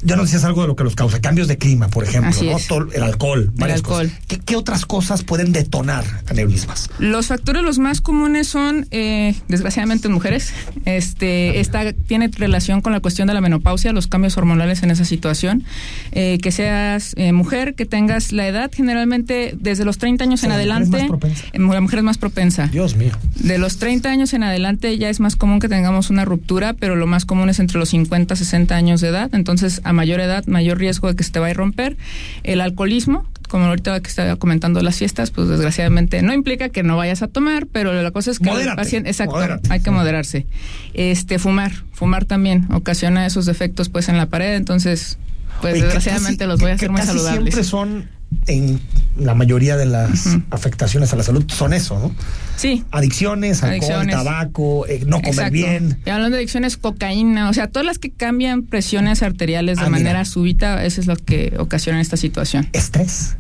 ya 0.04 0.16
nos 0.16 0.26
decías 0.26 0.44
algo 0.44 0.62
de 0.62 0.68
lo 0.68 0.76
que 0.76 0.84
los 0.84 0.96
causa, 0.96 1.20
cambios 1.22 1.48
de 1.48 1.58
clima, 1.58 1.88
por 1.88 2.04
ejemplo, 2.04 2.32
¿no? 2.44 2.88
el 2.94 3.04
alcohol, 3.04 3.52
varias 3.56 3.80
alcohol. 3.80 4.08
cosas. 4.08 4.26
¿Qué, 4.28 4.40
qué 4.40 4.56
otras 4.56 4.86
cosas 4.86 5.24
pueden 5.24 5.52
detonar 5.52 6.04
aneurismas? 6.28 6.90
Los 7.00 7.28
factores 7.28 7.64
los 7.64 7.80
más 7.80 8.02
comunes 8.02 8.48
son, 8.48 8.88
eh, 8.92 9.36
desgraciadamente, 9.48 10.08
en 10.08 10.14
mujeres. 10.14 10.54
Este, 10.86 11.60
esta 11.60 11.94
tiene 11.94 12.30
relación 12.30 12.82
con 12.82 12.92
la 12.94 13.00
cuestión 13.00 13.28
de 13.28 13.34
la 13.34 13.42
menopausia, 13.42 13.94
los 13.94 14.08
cambios 14.08 14.38
hormonales 14.38 14.84
en 14.84 14.92
esa 14.92 15.06
situación. 15.06 15.64
Eh, 16.12 16.40
que 16.42 16.52
seas 16.52 17.14
eh, 17.18 17.32
mujer, 17.34 17.76
que 17.76 17.86
tengas 17.86 18.32
la 18.32 18.48
edad, 18.48 18.72
generalmente 18.74 19.56
desde 19.58 19.86
los 19.86 19.98
30 19.98 20.24
años 20.24 20.40
O 20.40 20.42
sea, 20.42 20.50
en 20.50 20.54
adelante, 20.54 21.08
la 21.54 21.82
mujer 21.82 22.00
es 22.00 22.06
más 22.06 22.18
propensa. 22.18 22.68
Dios 22.68 22.96
mío. 22.96 23.12
De 23.36 23.58
los 23.58 23.78
30 23.78 24.10
años 24.10 24.34
en 24.34 24.44
adelante 24.44 24.98
ya 24.98 25.10
es 25.10 25.20
más 25.20 25.36
común 25.36 25.60
que 25.60 25.70
tengamos 25.70 26.10
una 26.10 26.26
ruptura, 26.26 26.74
pero 26.74 26.96
lo 26.96 27.08
más 27.08 27.26
común 27.26 27.50
es 27.50 27.60
entre 27.60 27.78
los 27.80 27.90
50 27.90 28.34
y 28.34 28.38
60 28.38 28.76
años 28.76 29.02
de 29.02 29.10
edad. 29.10 29.30
Entonces, 29.34 29.82
a 29.92 29.94
mayor 29.94 30.20
edad, 30.20 30.46
mayor 30.48 30.80
riesgo 30.80 31.08
de 31.10 31.16
que 31.16 31.24
se 31.24 31.32
te 31.32 31.40
vaya 31.40 31.52
a 31.52 31.58
romper. 31.58 31.96
El 32.44 32.60
alcoholismo, 32.62 33.26
como 33.50 33.66
ahorita 33.66 34.00
que 34.02 34.10
estaba 34.10 34.36
comentando 34.38 34.82
las 34.82 34.98
fiestas, 34.98 35.30
pues 35.32 35.48
desgraciadamente 35.48 36.22
no 36.22 36.34
implica 36.34 36.70
que 36.70 36.84
no 36.84 36.98
vayas 36.98 37.22
a 37.22 37.28
tomar, 37.28 37.68
pero 37.68 37.94
la 37.94 38.12
cosa 38.12 38.32
es 38.32 38.40
que 38.40 38.50
el 38.50 38.76
paciente, 38.76 39.10
exacto, 39.10 39.36
modérate. 39.36 39.72
hay 39.72 39.82
que 39.82 39.92
moderarse. 39.92 40.46
Este, 40.94 41.38
fumar, 41.40 41.72
fumar 41.94 42.26
también 42.26 42.68
ocasiona 42.72 43.26
esos 43.26 43.46
defectos 43.46 43.90
pues 43.90 44.10
en 44.10 44.18
la 44.18 44.26
pared, 44.28 44.56
entonces 44.56 45.18
pues 45.62 45.74
Oye, 45.76 45.84
desgraciadamente 45.84 46.40
casi- 46.46 46.48
los 46.50 46.60
voy 46.60 46.72
a 46.72 46.74
hacer 46.76 46.90
muy 46.90 47.02
saludables. 47.02 47.54
Siempre 47.54 47.64
son, 47.64 48.10
en 48.48 48.80
la 49.18 49.34
mayoría 49.36 49.76
de 49.78 49.86
las 49.86 50.38
afectaciones 50.52 51.12
a 51.14 51.16
la 51.16 51.24
salud, 51.24 51.44
son 51.52 51.74
eso, 51.74 52.00
¿no? 52.00 52.12
Sí. 52.56 52.84
Adicciones, 52.92 53.62
alcohol, 53.64 53.92
Adicciones. 53.92 54.16
tabaco, 54.16 54.88
eh, 54.88 55.04
no 55.06 55.18
comer 55.18 55.30
Exacto. 55.34 55.52
bien. 55.54 56.00
Y 56.06 56.10
hablando 56.10 56.36
de 56.36 56.40
adicciones, 56.42 56.78
cocaína, 56.78 57.50
o 57.50 57.54
sea, 57.54 57.68
todas 57.68 57.86
las 57.86 58.00
que 58.00 58.10
cambian 58.12 58.64
presiones 58.64 59.22
arteriales 59.22 59.78
de 59.78 59.84
Ah, 59.84 59.90
mira. 59.90 60.00
manera 60.04 60.26
súbita, 60.26 60.84
eso 60.86 61.02
es 61.02 61.08
lo 61.08 61.16
que 61.18 61.54
ocasiona 61.60 62.00
esta 62.02 62.18
situación. 62.18 62.68
Estrés. 62.74 63.36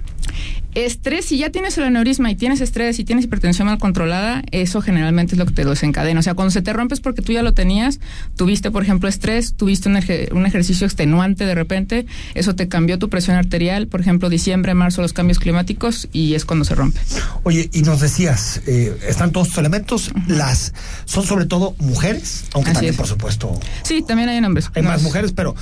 Estrés, 0.73 1.25
si 1.25 1.37
ya 1.37 1.49
tienes 1.49 1.77
el 1.77 1.83
aneurisma 1.83 2.31
y 2.31 2.35
tienes 2.35 2.61
estrés 2.61 2.97
y 2.99 3.03
tienes 3.03 3.25
hipertensión 3.25 3.67
mal 3.67 3.77
controlada, 3.77 4.41
eso 4.51 4.81
generalmente 4.81 5.35
es 5.35 5.39
lo 5.39 5.45
que 5.45 5.51
te 5.53 5.65
desencadena. 5.65 6.19
O 6.21 6.23
sea, 6.23 6.33
cuando 6.33 6.51
se 6.51 6.61
te 6.61 6.71
rompes 6.71 7.01
porque 7.01 7.21
tú 7.21 7.33
ya 7.33 7.43
lo 7.43 7.53
tenías, 7.53 7.99
tuviste, 8.37 8.71
por 8.71 8.81
ejemplo, 8.83 9.09
estrés, 9.09 9.53
tuviste 9.53 9.89
un, 9.89 9.99
un 10.31 10.45
ejercicio 10.45 10.87
extenuante 10.87 11.45
de 11.45 11.55
repente, 11.55 12.05
eso 12.35 12.55
te 12.55 12.69
cambió 12.69 12.97
tu 12.99 13.09
presión 13.09 13.35
arterial, 13.35 13.87
por 13.87 13.99
ejemplo, 13.99 14.29
diciembre, 14.29 14.73
marzo, 14.73 15.01
los 15.01 15.11
cambios 15.13 15.39
climáticos, 15.39 16.07
y 16.13 16.35
es 16.35 16.45
cuando 16.45 16.63
se 16.63 16.73
rompe. 16.75 16.99
Oye, 17.43 17.69
y 17.73 17.81
nos 17.81 17.99
decías, 17.99 18.61
eh, 18.65 18.97
están 19.07 19.31
todos 19.31 19.47
estos 19.47 19.59
elementos, 19.59 20.11
las 20.27 20.73
son 21.05 21.25
sobre 21.25 21.45
todo 21.47 21.75
mujeres, 21.79 22.45
aunque 22.53 22.69
Así 22.69 22.75
también, 22.75 22.93
es. 22.93 22.97
por 22.97 23.07
supuesto, 23.07 23.59
Sí, 23.83 24.03
también 24.07 24.29
hay 24.29 24.37
en 24.37 24.45
hombres. 24.45 24.69
hay 24.73 24.83
No 24.83 24.89
más 24.89 24.99
es- 24.99 25.03
mujeres, 25.03 25.33
pero 25.33 25.53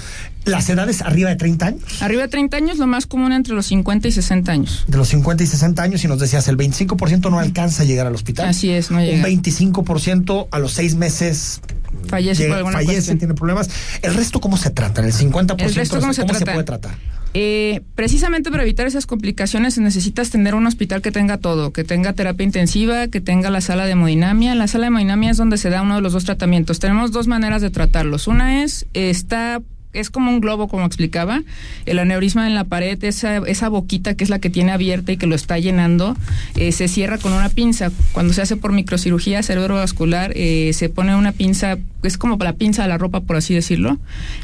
las 0.45 0.69
edades 0.69 1.01
arriba 1.01 1.29
de 1.29 1.35
30 1.35 1.65
años. 1.65 2.01
Arriba 2.01 2.23
de 2.23 2.27
30 2.27 2.57
años, 2.57 2.77
lo 2.77 2.87
más 2.87 3.05
común 3.05 3.31
entre 3.33 3.53
los 3.53 3.67
50 3.67 4.07
y 4.07 4.11
60 4.11 4.51
años. 4.51 4.85
de 4.87 4.97
los 4.97 5.07
50 5.09 5.43
y 5.43 5.47
60 5.47 5.81
años 5.83 6.03
y 6.03 6.07
nos 6.07 6.19
decías 6.19 6.47
el 6.47 6.57
25% 6.57 7.29
no 7.29 7.39
alcanza 7.39 7.83
a 7.83 7.85
llegar 7.85 8.07
al 8.07 8.15
hospital. 8.15 8.47
Así 8.47 8.69
es, 8.69 8.89
no 8.91 8.97
Un 8.99 9.05
llega. 9.05 9.27
25% 9.27 10.47
a 10.51 10.59
los 10.59 10.73
seis 10.73 10.95
meses 10.95 11.61
Fallece 12.07 12.47
por 12.47 12.57
alguna 12.57 12.73
fallece, 12.77 12.93
cuestión. 12.95 13.17
tiene 13.19 13.33
problemas. 13.33 13.69
¿El 14.01 14.13
resto 14.13 14.39
cómo 14.39 14.57
se 14.57 14.69
trata? 14.69 15.01
¿El 15.03 15.13
50% 15.13 15.55
El 15.59 15.75
resto, 15.75 15.99
¿cómo 15.99 16.13
se 16.13 16.23
trata? 16.23 16.53
puede 16.53 16.63
tratar? 16.63 16.95
Eh, 17.35 17.81
precisamente 17.93 18.49
para 18.49 18.63
evitar 18.63 18.87
esas 18.87 19.05
complicaciones 19.05 19.77
necesitas 19.77 20.31
tener 20.31 20.55
un 20.55 20.65
hospital 20.65 21.03
que 21.03 21.11
tenga 21.11 21.37
todo, 21.37 21.71
que 21.71 21.83
tenga 21.83 22.13
terapia 22.13 22.43
intensiva, 22.43 23.07
que 23.07 23.21
tenga 23.21 23.51
la 23.51 23.61
sala 23.61 23.85
de 23.85 23.91
hemodinamia. 23.91 24.55
La 24.55 24.67
sala 24.67 24.85
de 24.85 24.87
hemodinamia 24.87 25.29
es 25.31 25.37
donde 25.37 25.57
se 25.57 25.69
da 25.69 25.81
uno 25.83 25.95
de 25.95 26.01
los 26.01 26.13
dos 26.13 26.25
tratamientos. 26.25 26.79
Tenemos 26.79 27.11
dos 27.11 27.27
maneras 27.27 27.61
de 27.61 27.69
tratarlos. 27.69 28.27
Una 28.27 28.63
es, 28.63 28.87
está 28.93 29.61
es 29.93 30.09
como 30.09 30.31
un 30.31 30.39
globo, 30.39 30.67
como 30.67 30.85
explicaba, 30.85 31.41
el 31.85 31.99
aneurisma 31.99 32.47
en 32.47 32.55
la 32.55 32.63
pared, 32.63 33.03
esa, 33.03 33.37
esa 33.37 33.69
boquita 33.69 34.15
que 34.15 34.23
es 34.23 34.29
la 34.29 34.39
que 34.39 34.49
tiene 34.49 34.71
abierta 34.71 35.11
y 35.11 35.17
que 35.17 35.27
lo 35.27 35.35
está 35.35 35.57
llenando, 35.57 36.15
eh, 36.55 36.71
se 36.71 36.87
cierra 36.87 37.17
con 37.17 37.33
una 37.33 37.49
pinza. 37.49 37.91
Cuando 38.11 38.33
se 38.33 38.41
hace 38.41 38.55
por 38.55 38.71
microcirugía 38.71 39.41
cerebrovascular, 39.41 40.31
eh, 40.35 40.71
se 40.73 40.89
pone 40.89 41.15
una 41.15 41.31
pinza, 41.31 41.77
es 42.03 42.17
como 42.17 42.37
la 42.37 42.53
pinza 42.53 42.83
de 42.83 42.89
la 42.89 42.97
ropa, 42.97 43.21
por 43.21 43.35
así 43.35 43.53
decirlo, 43.53 43.97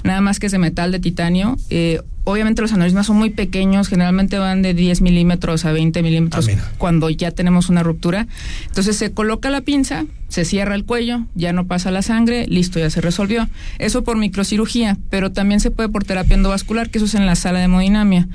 nada 0.03 0.21
más 0.21 0.39
que 0.39 0.47
es 0.47 0.51
de 0.51 0.57
metal 0.57 0.91
de 0.91 0.99
titanio. 0.99 1.57
Eh, 1.69 2.01
obviamente 2.25 2.61
los 2.61 2.73
aneurismas 2.73 3.05
son 3.07 3.17
muy 3.17 3.29
pequeños, 3.29 3.87
generalmente 3.87 4.37
van 4.37 4.61
de 4.61 4.73
10 4.73 5.01
milímetros 5.01 5.63
a 5.65 5.71
20 5.71 6.03
milímetros 6.03 6.49
cuando 6.77 7.09
ya 7.09 7.31
tenemos 7.31 7.69
una 7.69 7.83
ruptura. 7.83 8.27
Entonces 8.67 8.97
se 8.97 9.11
coloca 9.11 9.49
la 9.49 9.61
pinza, 9.61 10.05
se 10.27 10.43
cierra 10.43 10.75
el 10.75 10.85
cuello, 10.85 11.25
ya 11.35 11.53
no 11.53 11.67
pasa 11.67 11.91
la 11.91 12.01
sangre, 12.01 12.47
listo, 12.47 12.79
ya 12.79 12.89
se 12.89 12.99
resolvió. 12.99 13.47
Eso 13.79 14.03
por 14.03 14.17
microcirugía, 14.17 14.97
pero 15.09 15.31
también 15.31 15.59
se 15.59 15.71
puede 15.71 15.87
por 15.87 16.03
terapia 16.03 16.35
endovascular, 16.35 16.89
que 16.89 16.97
eso 16.97 17.05
es 17.05 17.15
en 17.15 17.25
la 17.25 17.35
sala 17.35 17.59
de 17.59 17.65
hemodinamia. 17.65 18.27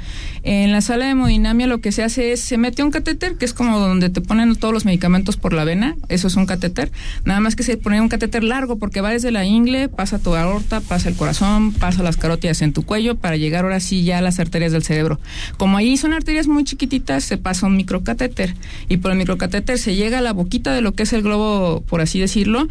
En 0.42 0.72
la 0.72 0.80
sala 0.80 1.06
de 1.06 1.10
hemodinamia 1.10 1.66
lo 1.66 1.80
que 1.80 1.92
se 1.92 2.02
hace 2.02 2.32
es, 2.32 2.40
se 2.40 2.58
mete 2.58 2.82
un 2.82 2.90
catéter, 2.90 3.36
que 3.36 3.44
es 3.44 3.52
como 3.52 3.78
donde 3.78 4.08
te 4.08 4.20
ponen 4.20 4.54
todos 4.56 4.72
los 4.72 4.84
medicamentos 4.84 5.36
por 5.36 5.52
la 5.52 5.64
vena, 5.64 5.96
eso 6.08 6.28
es 6.28 6.36
un 6.36 6.46
catéter, 6.46 6.92
nada 7.24 7.40
más 7.40 7.56
que 7.56 7.64
se 7.64 7.76
pone 7.76 8.00
un 8.00 8.08
catéter 8.08 8.44
largo 8.44 8.78
porque 8.78 9.00
va 9.00 9.10
desde 9.10 9.30
la 9.30 9.44
ingle, 9.44 9.88
pasa 9.88 10.18
tu 10.18 10.34
aorta, 10.34 10.80
pasa 10.80 11.08
el 11.08 11.16
corazón, 11.16 11.72
pasa 11.72 12.02
las 12.02 12.16
carótidas 12.16 12.62
en 12.62 12.72
tu 12.72 12.84
cuello 12.84 13.16
para 13.16 13.36
llegar 13.36 13.64
ahora 13.64 13.79
sí 13.80 14.04
ya 14.04 14.20
las 14.20 14.38
arterias 14.38 14.72
del 14.72 14.82
cerebro. 14.82 15.18
Como 15.56 15.76
ahí 15.76 15.96
son 15.96 16.12
arterias 16.12 16.46
muy 16.46 16.64
chiquititas, 16.64 17.24
se 17.24 17.36
pasa 17.36 17.66
un 17.66 17.76
microcatéter 17.76 18.54
y 18.88 18.98
por 18.98 19.12
el 19.12 19.18
microcatéter 19.18 19.78
se 19.78 19.94
llega 19.94 20.18
a 20.18 20.22
la 20.22 20.32
boquita 20.32 20.72
de 20.72 20.80
lo 20.80 20.92
que 20.92 21.02
es 21.04 21.12
el 21.12 21.22
globo, 21.22 21.82
por 21.82 22.00
así 22.00 22.20
decirlo, 22.20 22.68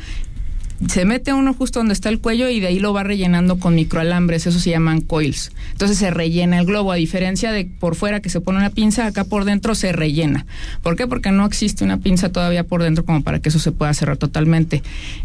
se 0.88 1.06
mete 1.06 1.34
uno 1.34 1.54
justo 1.54 1.80
donde 1.80 1.94
está 1.94 2.10
el 2.10 2.20
cuello 2.20 2.50
y 2.50 2.60
de 2.60 2.68
ahí 2.68 2.80
lo 2.80 2.94
va 2.94 3.04
rellenando 3.04 3.60
con 3.60 3.76
microalambres, 3.76 4.48
eso 4.48 4.60
se 4.60 4.70
llaman 4.70 5.02
coils. 5.02 5.52
Entonces 5.72 5.98
se 5.98 6.10
rellena 6.10 6.60
el 6.60 6.66
globo, 6.66 6.92
a 6.92 6.96
diferencia 6.96 7.52
de 7.52 7.66
por 7.66 7.96
fuera 7.96 8.22
que 8.22 8.30
se 8.30 8.40
pone 8.40 8.60
una 8.60 8.70
pinza, 8.70 9.06
acá 9.06 9.26
por 9.26 9.44
dentro 9.44 9.76
se 9.76 9.92
rellena. 9.92 10.46
¿Por 10.82 10.96
qué? 10.96 11.06
Porque 11.06 11.32
no 11.32 11.46
existe 11.46 11.84
una 11.84 11.98
pinza 11.98 12.30
todavía 12.30 12.64
por 12.64 12.82
dentro 12.82 13.04
como 13.04 13.24
para 13.24 13.40
que 13.40 13.50
eso 13.50 13.60
se 13.60 13.72
pueda 13.72 13.94
cerrar 13.94 14.18
totalmente. 14.18 14.82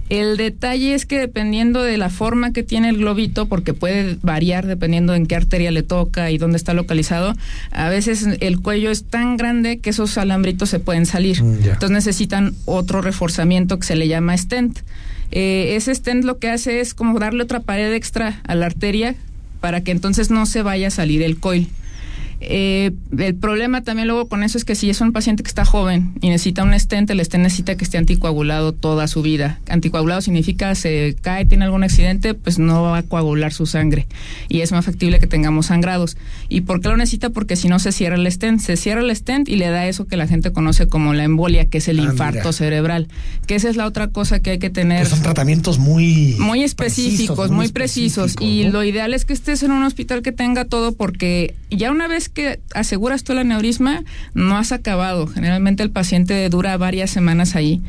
El 0.09 0.37
detalle 0.37 0.95
es 0.95 1.07
que 1.07 1.19
dependiendo 1.19 1.83
de 1.83 1.99
la 1.99 2.11
forma 2.11 2.53
que 2.53 2.63
tiene 2.63 2.89
el 2.89 2.99
globito, 2.99 3.47
porque 3.47 3.75
puede 3.75 4.19
variar 4.23 4.67
dependiendo 4.67 5.15
en 5.15 5.27
qué 5.27 5.37
arteria 5.37 5.71
le 5.71 5.83
toca 5.83 6.31
y 6.31 6.39
dónde 6.39 6.57
está 6.57 6.75
localizado, 6.75 7.35
a 7.71 7.89
veces 7.89 8.27
el 8.41 8.61
cuello 8.61 8.91
es 8.91 9.05
tan 9.05 9.37
grande 9.37 9.79
que 9.79 9.91
esos 9.91 10.19
alambritos 10.19 10.69
se 10.69 10.81
pueden 10.81 11.07
salir. 11.07 11.39
Entonces 11.39 11.91
necesitan 11.91 12.55
otro 12.65 13.03
reforzamiento 13.03 13.79
que 13.79 13.87
se 13.87 13.97
le 13.97 14.09
llama 14.09 14.37
stent. 14.37 14.81
Eh, 15.37 15.75
ese 15.75 15.93
stent 15.93 16.25
lo 16.25 16.39
que 16.39 16.49
hace 16.49 16.81
es 16.81 16.95
como 16.95 17.19
darle 17.19 17.43
otra 17.43 17.59
pared 17.59 17.93
extra 17.93 18.41
a 18.45 18.55
la 18.55 18.67
arteria 18.67 19.17
para 19.61 19.81
que 19.83 19.91
entonces 19.91 20.31
no 20.31 20.47
se 20.47 20.63
vaya 20.63 20.89
a 20.89 20.91
salir 20.91 21.23
el 21.23 21.39
coil. 21.41 21.69
Eh, 22.49 22.93
el 23.19 23.35
problema 23.35 23.83
también 23.83 24.09
luego 24.09 24.29
con 24.29 24.43
eso 24.43 24.59
es 24.59 24.65
que 24.65 24.75
si 24.75 24.91
es 24.91 25.01
un 25.01 25.13
paciente 25.13 25.43
que 25.43 25.49
está 25.49 25.65
joven 25.65 26.13
y 26.21 26.29
necesita 26.31 26.63
un 26.63 26.79
stent, 26.79 27.11
el 27.11 27.25
stent 27.25 27.43
necesita 27.45 27.77
que 27.77 27.85
esté 27.85 27.99
anticoagulado 27.99 28.73
toda 28.73 29.07
su 29.09 29.23
vida. 29.23 29.61
Anticoagulado 29.69 30.21
significa 30.21 30.75
se 30.75 31.17
cae, 31.21 31.45
tiene 31.47 31.65
algún 31.65 31.85
accidente, 31.85 32.35
pues 32.35 32.59
no 32.59 32.83
va 32.83 32.99
a 32.99 33.03
coagular 33.03 33.53
su 33.53 33.67
sangre 33.67 34.07
y 34.49 34.61
es 34.61 34.73
más 34.73 34.85
factible 34.85 35.19
que 35.19 35.27
tengamos 35.27 35.67
sangrados. 35.67 36.17
¿Y 36.49 36.63
por 36.63 36.81
qué 36.81 36.89
lo 36.89 36.97
necesita? 36.97 37.31
Porque 37.31 37.57
si 37.57 37.69
no 37.69 37.79
se 37.79 37.93
cierra 37.93 38.17
el 38.17 38.31
stent, 38.31 38.61
se 38.61 38.77
cierra 38.77 39.01
el 39.01 39.15
stent 39.15 39.49
y 39.49 39.57
le 39.57 39.69
da 39.71 39.87
eso 39.87 40.07
que 40.07 40.17
la 40.17 40.27
gente 40.27 40.53
conoce 40.53 40.87
como 40.87 41.15
la 41.15 41.25
embolia, 41.25 41.67
que 41.67 41.79
es 41.79 41.89
el 41.89 42.01
Ah, 42.01 42.05
infarto 42.05 42.39
mira. 42.41 42.53
cerebral. 42.53 43.09
Que 43.47 43.55
esa 43.55 43.69
es 43.71 43.77
la 43.77 43.87
otra 43.87 44.09
cosa 44.09 44.41
que 44.41 44.51
hay 44.51 44.59
que 44.59 44.71
tener 44.71 45.03
Que 45.05 45.11
son 45.11 45.23
tratamientos 45.23 45.79
muy 45.79 46.37
muy 46.39 46.63
específicos, 46.63 47.51
muy 47.51 47.69
precisos. 47.69 48.37
y 48.41 48.65
lo 48.65 48.85
ideal 48.85 49.15
es 49.15 49.25
que 49.25 49.33
estés 49.33 49.63
en 49.63 49.71
un 49.73 49.83
hospital 49.85 50.23
que 50.23 50.33
tenga 50.33 50.65
todo 50.65 50.93
porque 50.93 51.55
ya 51.71 51.91
una 51.91 52.09
vez 52.09 52.29
que 52.35 52.61
aseguras 52.75 53.25
tú 53.25 53.33
el 53.33 53.39
aneurisma, 53.39 54.05
no 54.35 54.57
has 54.59 54.73
acabado. 54.73 55.27
Generalmente 55.27 55.83
el 55.83 55.91
paciente 55.91 56.49
dura 56.51 56.77
varias 56.77 57.11
semanas 57.11 57.57
ahí 57.57 57.81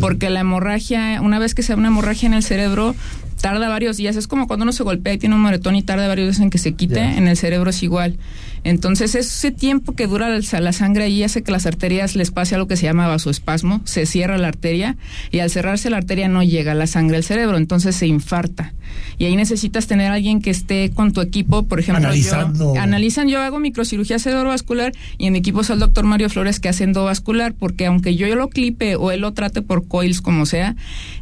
porque 0.00 0.30
la 0.30 0.40
hemorragia, 0.40 1.20
una 1.22 1.38
vez 1.38 1.54
que 1.54 1.62
se 1.62 1.72
da 1.72 1.78
una 1.78 1.88
hemorragia 1.88 2.26
en 2.26 2.34
el 2.34 2.42
cerebro, 2.42 2.94
tarda 3.40 3.68
varios 3.68 3.96
días. 3.96 4.16
Es 4.16 4.26
como 4.26 4.46
cuando 4.46 4.64
uno 4.64 4.72
se 4.72 4.82
golpea 4.82 5.14
y 5.14 5.18
tiene 5.18 5.34
un 5.34 5.40
moretón 5.40 5.76
y 5.76 5.82
tarda 5.82 6.08
varios 6.08 6.28
días 6.28 6.40
en 6.40 6.50
que 6.50 6.58
se 6.58 6.72
quite, 6.72 7.00
en 7.00 7.28
el 7.28 7.36
cerebro 7.36 7.70
es 7.70 7.82
igual. 7.82 8.16
Entonces, 8.64 9.14
ese 9.14 9.50
tiempo 9.50 9.94
que 9.94 10.06
dura 10.06 10.28
la, 10.28 10.60
la 10.60 10.72
sangre 10.72 11.04
ahí 11.04 11.22
hace 11.22 11.42
que 11.42 11.50
las 11.50 11.66
arterias 11.66 12.14
les 12.14 12.30
pase 12.30 12.54
algo 12.54 12.68
que 12.68 12.76
se 12.76 12.84
llama 12.84 13.08
vasoespasmo, 13.08 13.80
se 13.84 14.06
cierra 14.06 14.38
la 14.38 14.48
arteria 14.48 14.96
y 15.30 15.40
al 15.40 15.50
cerrarse 15.50 15.90
la 15.90 15.96
arteria 15.96 16.28
no 16.28 16.42
llega 16.42 16.74
la 16.74 16.86
sangre 16.86 17.16
al 17.16 17.24
cerebro, 17.24 17.56
entonces 17.56 17.96
se 17.96 18.06
infarta. 18.06 18.74
Y 19.18 19.24
ahí 19.24 19.36
necesitas 19.36 19.86
tener 19.86 20.10
a 20.10 20.14
alguien 20.14 20.40
que 20.40 20.50
esté 20.50 20.90
con 20.90 21.12
tu 21.12 21.20
equipo, 21.20 21.64
por 21.64 21.80
ejemplo, 21.80 22.04
Analizando. 22.04 22.74
yo 22.74 22.80
analizan, 22.80 23.28
yo 23.28 23.40
hago 23.40 23.58
microcirugía 23.58 24.18
cerebrovascular 24.18 24.92
y 25.18 25.26
en 25.26 25.32
mi 25.32 25.38
equipo 25.40 25.62
está 25.62 25.74
el 25.74 25.80
doctor 25.80 26.04
Mario 26.04 26.28
Flores 26.28 26.60
que 26.60 26.68
hace 26.68 26.84
endovascular, 26.84 27.54
porque 27.54 27.86
aunque 27.86 28.16
yo, 28.16 28.26
yo 28.26 28.36
lo 28.36 28.48
clipe 28.48 28.96
o 28.96 29.10
él 29.10 29.20
lo 29.20 29.32
trate 29.32 29.62
por 29.62 29.88
coils 29.88 30.20
como 30.20 30.46
sea, 30.46 30.76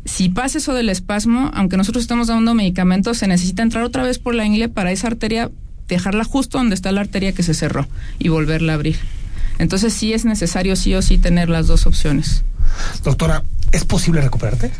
si 0.04 0.28
pasa 0.28 0.58
eso 0.58 0.74
del 0.74 0.88
espasmo, 0.88 1.50
aunque 1.54 1.76
nosotros 1.76 2.02
estamos 2.02 2.28
dando 2.28 2.54
medicamentos, 2.54 3.18
se 3.18 3.26
necesita 3.26 3.62
entrar 3.62 3.84
otra 3.84 4.02
vez 4.02 4.18
por 4.18 4.34
la 4.34 4.44
ingle 4.44 4.68
para 4.68 4.92
esa 4.92 5.06
arteria 5.06 5.50
dejarla 5.94 6.24
justo 6.24 6.58
donde 6.58 6.74
está 6.74 6.92
la 6.92 7.00
arteria 7.00 7.32
que 7.32 7.42
se 7.42 7.54
cerró 7.54 7.86
y 8.18 8.28
volverla 8.28 8.72
a 8.72 8.74
abrir. 8.76 8.98
Entonces 9.58 9.92
sí 9.92 10.12
es 10.12 10.24
necesario 10.24 10.74
sí 10.76 10.94
o 10.94 11.02
sí 11.02 11.18
tener 11.18 11.48
las 11.48 11.66
dos 11.66 11.86
opciones. 11.86 12.44
Doctora, 13.04 13.42
¿es 13.72 13.84
posible 13.84 14.20
recuperarte? 14.20 14.70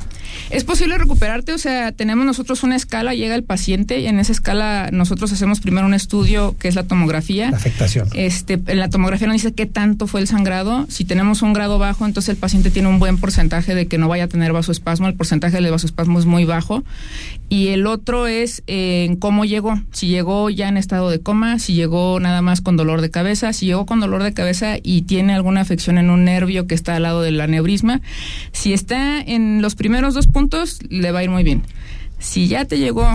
Es 0.51 0.65
posible 0.65 0.99
recuperarte, 0.99 1.53
o 1.53 1.59
sea, 1.59 1.93
tenemos 1.93 2.27
nosotros 2.27 2.63
una 2.63 2.77
escala, 2.77 3.15
llega 3.15 3.35
el 3.35 3.45
paciente 3.45 4.01
y 4.01 4.07
en 4.07 4.19
esa 4.19 4.33
escala 4.33 4.91
nosotros 4.93 5.33
hacemos 5.33 5.61
primero 5.61 5.87
un 5.87 5.95
estudio 5.95 6.57
que 6.59 6.69
es 6.69 6.75
la 6.75 6.85
tomografía. 6.85 7.51
La 7.51 7.57
afectación. 7.57 8.09
Este, 8.15 8.61
en 8.67 8.79
la 8.79 8.91
tomografía 8.91 9.27
nos 9.27 9.35
dice 9.35 9.53
qué 9.53 9.67
tanto 9.67 10.07
fue 10.07 10.21
el 10.21 10.27
sangrado. 10.27 10.87
Si 10.89 11.05
tenemos 11.05 11.43
un 11.43 11.53
grado 11.53 11.79
bajo, 11.79 12.07
entonces 12.07 12.31
el 12.31 12.37
paciente 12.37 12.71
tiene 12.71 12.89
un 12.89 12.99
buen 12.99 13.19
porcentaje 13.19 13.75
de 13.75 13.87
que 13.87 13.99
no 13.99 14.09
vaya 14.09 14.25
a 14.25 14.29
tener 14.29 14.53
vasoespasmo. 14.53 15.09
El 15.09 15.15
porcentaje 15.15 15.61
de 15.61 15.71
vasoespasmo 15.71 16.19
es 16.19 16.27
muy 16.27 16.45
bajo. 16.45 16.85
Y 17.49 17.69
el 17.69 17.87
otro 17.87 18.27
es 18.27 18.63
eh, 18.67 19.05
en 19.09 19.17
cómo 19.17 19.45
llegó. 19.45 19.81
Si 19.93 20.09
llegó 20.09 20.51
ya 20.51 20.69
en 20.69 20.77
estado 20.77 21.11
de 21.11 21.21
coma, 21.21 21.59
si 21.59 21.75
llegó 21.75 22.21
nada 22.21 22.43
más 22.43 22.61
con 22.61 22.77
dolor 22.77 23.01
de 23.01 23.11
cabeza, 23.11 23.53
si 23.53 23.67
llegó 23.67 23.87
con 23.87 24.01
dolor 24.01 24.23
de 24.23 24.33
cabeza 24.33 24.77
y 24.83 25.03
tiene 25.03 25.35
alguna 25.35 25.61
afección 25.61 25.99
en 25.99 26.11
un 26.11 26.25
nervio 26.25 26.67
que 26.67 26.75
está 26.75 26.97
al 26.97 27.03
lado 27.03 27.23
del 27.23 27.41
aneurisma. 27.41 28.01
Si 28.53 28.73
está 28.73 29.21
en 29.21 29.63
los 29.63 29.75
primeros 29.75 30.15
dos 30.15 30.20
puntos, 30.27 30.79
le 30.89 31.13
va 31.13 31.21
a 31.21 31.25
ir 31.25 31.31
muy 31.31 31.43
bien. 31.43 31.63
Si 32.19 32.49
ya 32.49 32.65
te 32.65 32.79
llegó 32.79 33.07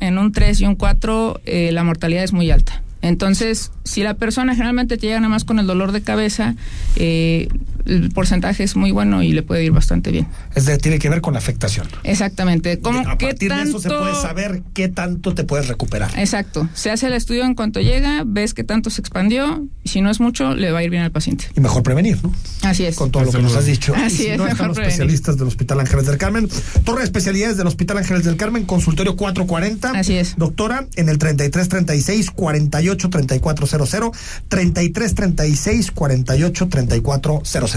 en 0.00 0.18
un 0.18 0.32
3 0.32 0.60
y 0.60 0.66
un 0.66 0.74
4, 0.74 1.40
eh, 1.44 1.70
la 1.72 1.84
mortalidad 1.84 2.24
es 2.24 2.32
muy 2.32 2.50
alta. 2.50 2.82
Entonces, 3.02 3.72
si 3.82 4.02
la 4.02 4.14
persona 4.14 4.54
generalmente 4.54 4.96
te 4.96 5.06
llega 5.06 5.18
nada 5.18 5.28
más 5.28 5.44
con 5.44 5.58
el 5.58 5.66
dolor 5.66 5.90
de 5.90 6.02
cabeza, 6.02 6.54
eh, 6.96 7.48
el 7.86 8.10
porcentaje 8.10 8.64
es 8.64 8.76
muy 8.76 8.90
bueno 8.92 9.22
y 9.22 9.32
le 9.32 9.42
puede 9.42 9.64
ir 9.64 9.72
bastante 9.72 10.10
bien. 10.10 10.26
Es 10.54 10.66
de, 10.66 10.78
tiene 10.78 10.98
que 10.98 11.08
ver 11.08 11.20
con 11.20 11.34
la 11.34 11.38
afectación. 11.38 11.86
Exactamente. 12.04 12.78
¿Cómo, 12.80 13.00
a 13.00 13.18
qué 13.18 13.26
partir 13.28 13.48
tanto... 13.48 13.64
de 13.64 13.70
eso 13.70 13.80
se 13.80 13.88
puede 13.88 14.14
saber 14.14 14.62
qué 14.74 14.88
tanto 14.88 15.34
te 15.34 15.44
puedes 15.44 15.68
recuperar. 15.68 16.10
Exacto. 16.16 16.68
Se 16.74 16.90
hace 16.90 17.06
el 17.06 17.14
estudio 17.14 17.44
en 17.44 17.54
cuanto 17.54 17.80
llega, 17.80 18.22
ves 18.26 18.54
qué 18.54 18.64
tanto 18.64 18.90
se 18.90 19.00
expandió 19.00 19.66
y 19.82 19.88
si 19.88 20.00
no 20.00 20.10
es 20.10 20.20
mucho, 20.20 20.54
le 20.54 20.70
va 20.72 20.80
a 20.80 20.84
ir 20.84 20.90
bien 20.90 21.02
al 21.02 21.10
paciente. 21.10 21.46
Y 21.56 21.60
mejor 21.60 21.82
prevenir, 21.82 22.18
¿no? 22.22 22.32
Así 22.62 22.84
es. 22.84 22.96
Con 22.96 23.10
todo 23.10 23.24
lo 23.24 23.32
que 23.32 23.42
nos 23.42 23.56
has 23.56 23.66
dicho. 23.66 23.94
Así 23.94 24.04
y 24.04 24.16
si 24.16 24.26
es, 24.28 24.38
no 24.38 24.44
mejor 24.44 24.52
están 24.52 24.68
los 24.68 24.76
prevenir. 24.76 24.92
especialistas 24.92 25.36
del 25.36 25.48
Hospital 25.48 25.80
Ángeles 25.80 26.06
del 26.06 26.18
Carmen. 26.18 26.48
Torre 26.84 26.98
de 26.98 27.04
especialidades 27.04 27.56
del 27.56 27.66
Hospital 27.66 27.98
Ángeles 27.98 28.24
del 28.24 28.36
Carmen, 28.36 28.64
consultorio 28.64 29.16
440. 29.16 29.90
Así 29.90 30.14
es. 30.14 30.36
Doctora, 30.36 30.86
en 30.96 31.08
el 31.08 31.18
3336 31.18 32.30
48 32.30 33.10
3400, 33.10 34.10
3336 34.48 35.90
48 35.90 36.68
3400. 36.68 37.71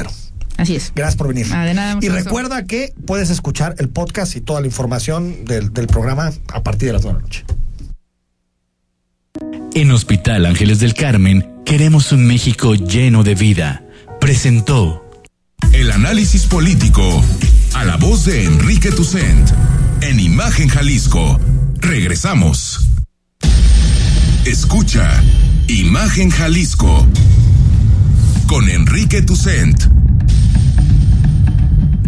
Así 0.58 0.76
es. 0.76 0.94
Gracias 0.96 1.16
por 1.18 1.28
venir. 1.28 1.48
Ah, 1.52 1.66
de 1.66 1.74
nada, 1.74 2.00
y 2.02 2.10
recuerda 2.10 2.66
que 2.66 2.94
puedes 3.06 3.30
escuchar 3.30 3.76
el 3.78 3.90
podcast 3.90 4.36
y 4.36 4.42
toda 4.42 4.62
la 4.62 4.68
información 4.68 5.46
del, 5.46 5.74
del 5.74 5.88
programa 5.88 6.32
a 6.54 6.64
partir 6.64 6.88
de 6.88 6.94
las 6.94 7.04
9 7.04 7.18
de 7.18 7.22
la 7.22 7.28
noche. 7.28 7.46
En 9.74 9.92
Hospital 9.92 10.46
Ángeles 10.46 10.80
del 10.80 10.94
Carmen 10.94 11.46
queremos 11.66 12.12
un 12.14 12.26
México 12.26 12.76
lleno 12.76 13.24
de 13.24 13.36
vida. 13.36 13.84
Presentó 14.22 15.10
El 15.74 15.92
análisis 15.92 16.46
político 16.46 17.22
a 17.74 17.84
la 17.84 17.98
voz 17.98 18.24
de 18.24 18.46
Enrique 18.46 18.92
Tucent 18.92 19.50
en 20.02 20.20
Imagen 20.20 20.70
Jalisco. 20.70 21.40
Regresamos. 21.80 22.88
Escucha 24.46 25.22
Imagen 25.68 26.30
Jalisco 26.30 27.06
con 28.48 28.68
Enrique 28.70 29.22
Tucent. 29.22 29.86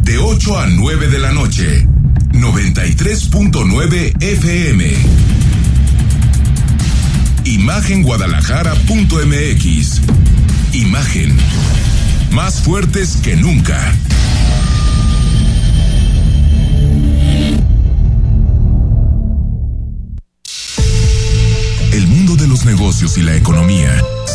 De 0.01 0.17
8 0.17 0.59
a 0.59 0.65
9 0.67 1.07
de 1.07 1.19
la 1.19 1.31
noche, 1.31 1.87
93.9 2.31 4.21
FM. 4.21 4.93
Imagenguadalajara.mx. 7.45 10.01
Imagen. 10.73 11.37
Más 12.31 12.61
fuertes 12.61 13.17
que 13.17 13.35
nunca. 13.35 13.93
El 21.91 22.07
mundo 22.07 22.35
de 22.35 22.47
los 22.47 22.65
negocios 22.65 23.17
y 23.17 23.23
la 23.23 23.35
economía 23.35 24.01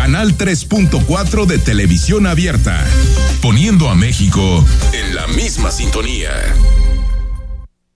Canal 0.00 0.34
3.4 0.34 1.44
de 1.44 1.58
televisión 1.58 2.26
abierta, 2.26 2.82
poniendo 3.42 3.90
a 3.90 3.94
México 3.94 4.64
en 4.94 5.14
la 5.14 5.26
misma 5.26 5.70
sintonía. 5.70 6.30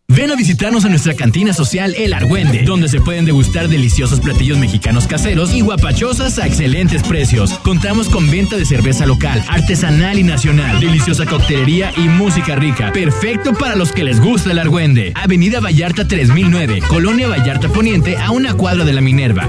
Ven 0.09 0.31
a 0.31 0.37
visitarnos 0.37 0.85
a 0.85 0.91
nuestra 0.91 1.15
cantina 1.15 1.55
social 1.55 1.95
El 1.97 2.13
Argüende, 2.13 2.65
donde 2.65 2.91
se 2.91 3.01
pueden 3.01 3.25
degustar 3.25 3.69
deliciosos 3.69 4.21
platillos 4.21 4.59
mexicanos 4.59 5.07
caseros 5.07 5.55
y 5.55 5.63
guapachosas 5.63 6.39
a 6.39 6.47
excelentes 6.47 7.03
precios. 7.05 7.55
Contamos 7.61 8.11
con 8.11 8.31
venta 8.31 8.57
de 8.57 8.67
cerveza 8.67 9.07
local, 9.07 9.43
artesanal 9.49 10.19
y 10.19 10.25
nacional, 10.25 10.81
deliciosa 10.81 11.25
coctelería 11.25 11.91
y 11.97 12.07
música 12.07 12.55
rica. 12.55 12.93
Perfecto 12.93 13.55
para 13.55 13.77
los 13.77 13.93
que 13.93 14.05
les 14.05 14.21
gusta 14.21 14.53
el 14.53 14.59
Argüende. 14.59 15.13
Avenida 15.15 15.61
Vallarta 15.61 16.07
3009, 16.07 16.83
Colonia 16.87 17.29
Vallarta 17.29 17.71
Poniente, 17.71 18.19
a 18.19 18.31
una 18.31 18.53
cuadra 18.53 18.85
de 18.85 18.93
la 18.93 19.01
Minerva. 19.01 19.49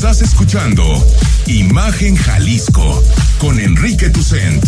Estás 0.00 0.22
escuchando 0.22 0.82
Imagen 1.46 2.16
Jalisco 2.16 3.04
con 3.38 3.60
Enrique 3.60 4.08
Tucent. 4.08 4.64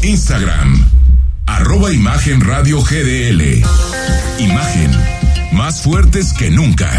Instagram, 0.00 0.82
arroba 1.44 1.92
Imagen 1.92 2.40
Radio 2.40 2.80
GDL. 2.80 3.62
Imagen, 4.38 4.90
más 5.52 5.82
fuertes 5.82 6.32
que 6.32 6.50
nunca. 6.50 6.90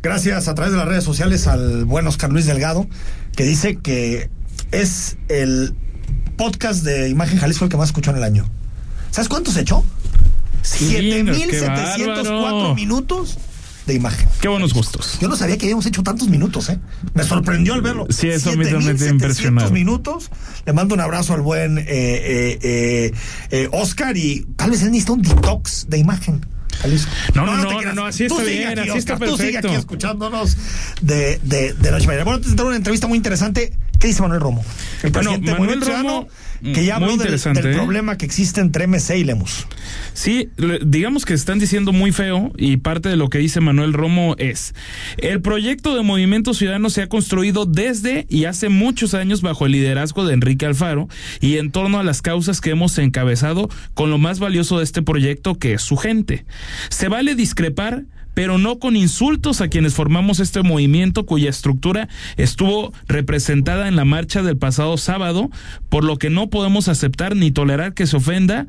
Gracias 0.00 0.46
a 0.46 0.54
través 0.54 0.70
de 0.70 0.78
las 0.78 0.86
redes 0.86 1.02
sociales 1.02 1.48
al 1.48 1.84
buen 1.86 2.06
Oscar 2.06 2.30
Luis 2.30 2.46
Delgado, 2.46 2.86
que 3.34 3.42
dice 3.42 3.78
que 3.78 4.30
es 4.70 5.16
el 5.26 5.74
podcast 6.36 6.84
de 6.84 7.08
Imagen 7.08 7.40
Jalisco 7.40 7.64
el 7.64 7.70
que 7.72 7.76
más 7.76 7.88
escuchó 7.88 8.12
en 8.12 8.18
el 8.18 8.22
año. 8.22 8.48
¿Sabes 9.10 9.28
cuántos 9.28 9.56
echó? 9.56 9.84
Sí, 10.68 10.88
qué 10.90 11.24
7704 11.24 12.42
bárbaro. 12.42 12.74
minutos 12.74 13.38
de 13.86 13.94
imagen. 13.94 14.28
Qué 14.40 14.48
buenos 14.48 14.74
gustos. 14.74 15.18
Yo 15.20 15.28
no 15.28 15.36
sabía 15.36 15.56
que 15.56 15.64
habíamos 15.66 15.86
hecho 15.86 16.02
tantos 16.02 16.28
minutos, 16.28 16.68
¿eh? 16.68 16.78
Me 17.14 17.24
sorprendió 17.24 17.72
al 17.72 17.80
verlo. 17.80 18.06
Sí, 18.10 18.28
eso 18.28 18.50
me 18.50 18.64
tiene 18.66 18.82
7700 18.82 19.12
impresionado. 19.12 19.70
minutos. 19.70 20.30
Le 20.66 20.72
mando 20.74 20.94
un 20.94 21.00
abrazo 21.00 21.32
al 21.32 21.40
buen 21.40 21.78
eh, 21.78 21.84
eh, 21.88 22.58
eh, 22.62 23.12
eh, 23.50 23.68
Oscar 23.72 24.16
y 24.16 24.46
tal 24.56 24.70
vez 24.72 24.82
él 24.82 24.90
necesita 24.90 25.12
un 25.12 25.22
detox 25.22 25.86
de 25.88 25.98
imagen. 25.98 26.44
Jalisco. 26.80 27.10
No, 27.34 27.46
no, 27.46 27.56
no, 27.56 27.78
creas. 27.78 27.94
no, 27.94 28.06
así 28.06 28.24
está 28.26 28.42
bien, 28.44 28.78
aquí, 28.78 28.90
así 28.90 28.98
está 28.98 29.14
Oscar, 29.14 29.28
Tú 29.28 29.36
sigue 29.36 29.46
perfecto. 29.52 29.68
aquí 29.68 29.76
escuchándonos 29.78 30.56
de, 31.00 31.40
de, 31.42 31.72
de 31.72 31.90
Noche. 31.90 32.06
Bueno, 32.06 32.40
te 32.40 32.62
una 32.62 32.76
entrevista 32.76 33.08
muy 33.08 33.16
interesante. 33.16 33.72
¿Qué 33.98 34.06
dice 34.06 34.22
Manuel 34.22 34.40
Romo? 34.40 34.64
El 35.02 35.10
Bueno, 35.10 35.30
presidente 35.30 35.58
Manuel 35.58 35.80
Romo, 35.80 36.28
que 36.62 36.84
ya 36.84 36.98
muy 37.00 37.10
habló 37.10 37.24
del, 37.24 37.34
¿eh? 37.34 37.74
problema 37.74 38.16
que 38.16 38.26
existe 38.26 38.60
entre 38.60 38.86
MC 38.86 39.18
y 39.18 39.24
Lemus. 39.24 39.66
Sí, 40.12 40.50
digamos 40.84 41.24
que 41.24 41.34
están 41.34 41.58
diciendo 41.58 41.92
muy 41.92 42.12
feo 42.12 42.52
y 42.56 42.76
parte 42.76 43.08
de 43.08 43.16
lo 43.16 43.28
que 43.28 43.38
dice 43.38 43.60
Manuel 43.60 43.92
Romo 43.92 44.36
es, 44.38 44.74
el 45.16 45.40
proyecto 45.40 45.96
de 45.96 46.02
Movimiento 46.02 46.54
Ciudadano 46.54 46.90
se 46.90 47.02
ha 47.02 47.08
construido 47.08 47.66
desde 47.66 48.26
y 48.28 48.44
hace 48.44 48.68
muchos 48.68 49.14
años 49.14 49.42
bajo 49.42 49.66
el 49.66 49.72
liderazgo 49.72 50.24
de 50.24 50.34
Enrique 50.34 50.66
Alfaro 50.66 51.08
y 51.40 51.56
en 51.58 51.72
torno 51.72 51.98
a 51.98 52.04
las 52.04 52.22
causas 52.22 52.60
que 52.60 52.70
hemos 52.70 52.96
encabezado 52.98 53.68
con 53.94 54.10
lo 54.10 54.18
más 54.18 54.38
valioso 54.38 54.78
de 54.78 54.84
este 54.84 55.02
proyecto 55.02 55.58
que 55.58 55.74
es 55.74 55.82
su 55.82 55.96
gente. 55.96 56.44
Se 56.88 57.08
vale 57.08 57.34
discrepar 57.34 58.04
pero 58.38 58.56
no 58.56 58.78
con 58.78 58.94
insultos 58.94 59.60
a 59.60 59.66
quienes 59.66 59.94
formamos 59.94 60.38
este 60.38 60.62
movimiento 60.62 61.26
cuya 61.26 61.50
estructura 61.50 62.08
estuvo 62.36 62.92
representada 63.08 63.88
en 63.88 63.96
la 63.96 64.04
marcha 64.04 64.44
del 64.44 64.56
pasado 64.56 64.96
sábado, 64.96 65.50
por 65.88 66.04
lo 66.04 66.18
que 66.18 66.30
no 66.30 66.48
podemos 66.48 66.86
aceptar 66.86 67.34
ni 67.34 67.50
tolerar 67.50 67.94
que 67.94 68.06
se 68.06 68.16
ofenda 68.16 68.68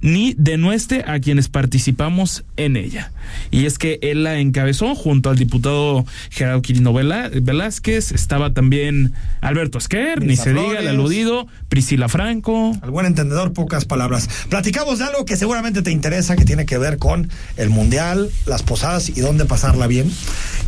ni 0.00 0.34
denueste 0.38 1.04
a 1.06 1.18
quienes 1.20 1.48
participamos 1.48 2.44
en 2.56 2.76
ella. 2.76 3.12
Y 3.50 3.66
es 3.66 3.78
que 3.78 3.98
él 4.02 4.24
la 4.24 4.38
encabezó 4.38 4.94
junto 4.94 5.30
al 5.30 5.36
diputado 5.36 6.06
Gerardo 6.30 6.62
Quirino 6.62 6.92
Velázquez, 6.92 8.12
estaba 8.12 8.52
también 8.52 9.12
Alberto 9.40 9.78
Esquer, 9.78 10.24
ni 10.24 10.36
se 10.36 10.52
diga 10.52 10.78
el 10.78 10.88
aludido, 10.88 11.46
Priscila 11.68 12.08
Franco. 12.08 12.76
Al 12.82 12.90
buen 12.90 13.06
entendedor, 13.06 13.52
pocas 13.52 13.84
palabras. 13.84 14.28
Platicamos 14.48 14.98
de 14.98 15.06
algo 15.06 15.24
que 15.24 15.36
seguramente 15.36 15.82
te 15.82 15.90
interesa, 15.90 16.36
que 16.36 16.44
tiene 16.44 16.66
que 16.66 16.78
ver 16.78 16.98
con 16.98 17.28
el 17.56 17.70
mundial, 17.70 18.30
las 18.46 18.62
posadas 18.62 19.08
y 19.08 19.20
dónde 19.20 19.44
pasarla 19.44 19.86
bien. 19.86 20.10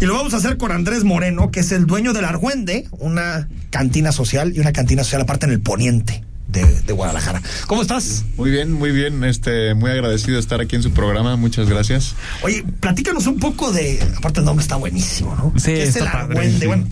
Y 0.00 0.06
lo 0.06 0.14
vamos 0.14 0.34
a 0.34 0.38
hacer 0.38 0.56
con 0.56 0.72
Andrés 0.72 1.04
Moreno, 1.04 1.50
que 1.50 1.60
es 1.60 1.72
el 1.72 1.86
dueño 1.86 2.12
del 2.12 2.24
Argüende, 2.24 2.86
una 2.98 3.48
cantina 3.70 4.12
social 4.12 4.52
y 4.54 4.60
una 4.60 4.72
cantina 4.72 5.04
social 5.04 5.22
aparte 5.22 5.46
en 5.46 5.52
el 5.52 5.60
poniente 5.60 6.27
de, 6.48 6.64
de 6.82 6.92
Guadalajara. 6.92 7.42
¿Cómo 7.66 7.82
estás? 7.82 8.24
Muy 8.36 8.50
bien, 8.50 8.72
muy 8.72 8.90
bien. 8.90 9.22
Este, 9.24 9.74
muy 9.74 9.90
agradecido 9.90 10.34
de 10.34 10.40
estar 10.40 10.60
aquí 10.60 10.76
en 10.76 10.82
su 10.82 10.90
programa. 10.92 11.36
Muchas 11.36 11.68
gracias. 11.68 12.14
Oye, 12.42 12.64
platícanos 12.80 13.26
un 13.26 13.38
poco 13.38 13.70
de. 13.72 14.00
Aparte, 14.16 14.40
el 14.40 14.46
nombre 14.46 14.62
está 14.62 14.76
buenísimo, 14.76 15.34
¿no? 15.36 15.52
Sí, 15.58 15.66
¿Qué 15.72 15.82
es 15.82 15.88
está 15.90 16.04
el 16.04 16.10
padre, 16.10 16.38
Argüende? 16.38 16.60
sí. 16.60 16.66
Bueno, 16.66 16.86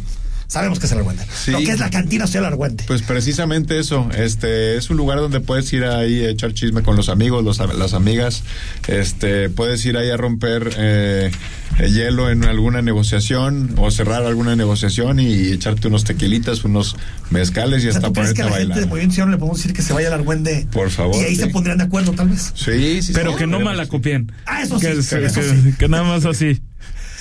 sabemos 0.48 0.78
que 0.78 0.86
es 0.86 0.92
el 0.92 0.98
Argüende. 0.98 1.24
Sí. 1.34 1.50
Lo 1.52 1.58
que 1.58 1.70
es 1.72 1.78
la 1.80 1.90
cantina 1.90 2.26
social 2.26 2.44
Argüende. 2.44 2.84
Pues 2.86 3.02
precisamente 3.02 3.78
eso. 3.78 4.08
Este, 4.16 4.76
es 4.76 4.90
un 4.90 4.96
lugar 4.96 5.18
donde 5.18 5.40
puedes 5.40 5.72
ir 5.72 5.84
ahí 5.84 6.24
a 6.24 6.30
echar 6.30 6.52
chisme 6.54 6.82
con 6.82 6.96
los 6.96 7.08
amigos, 7.08 7.44
los, 7.44 7.58
las 7.76 7.94
amigas. 7.94 8.42
Este, 8.88 9.48
puedes 9.50 9.84
ir 9.86 9.96
ahí 9.96 10.10
a 10.10 10.16
romper 10.16 10.70
eh, 10.76 11.30
el 11.78 11.94
hielo 11.94 12.30
en 12.30 12.44
alguna 12.44 12.82
negociación 12.82 13.74
o 13.78 13.90
cerrar 13.90 14.24
alguna 14.24 14.56
negociación 14.56 15.18
y 15.20 15.48
echarte 15.52 15.88
unos 15.88 16.04
tequilitas, 16.04 16.64
unos 16.64 16.96
mezcales 17.30 17.84
y 17.84 17.88
O 17.88 17.90
sea, 17.92 17.98
hasta 17.98 18.06
¿tú 18.08 18.12
crees 18.14 18.28
ponerte 18.30 18.34
que 18.34 18.42
a 18.42 18.44
la 18.46 18.50
gente 18.52 18.68
bailar. 18.68 18.80
de 18.80 18.86
Movimiento 18.86 19.14
Ciudadano 19.14 19.32
le 19.36 19.38
podemos 19.38 19.58
decir 19.58 19.72
que 19.72 19.82
se 19.82 19.92
vaya 19.92 20.08
al 20.08 20.14
Argüende? 20.14 20.66
Por 20.70 20.90
favor. 20.90 21.16
Y 21.16 21.24
ahí 21.24 21.36
se 21.36 21.44
sí. 21.46 21.50
pondrían 21.50 21.78
de 21.78 21.84
acuerdo, 21.84 22.12
tal 22.12 22.28
vez. 22.28 22.52
Sí, 22.54 23.02
sí, 23.02 23.12
Pero 23.12 23.32
sí. 23.32 23.38
que 23.38 23.46
no 23.46 23.60
malacopien. 23.60 24.32
Ah, 24.46 24.62
eso 24.62 24.78
sí, 24.78 24.86
que, 24.86 25.02
sí, 25.02 25.16
que- 25.16 25.26
eso 25.26 25.40
que 25.78 25.88
nada 25.88 26.04
más 26.04 26.24
así. 26.24 26.60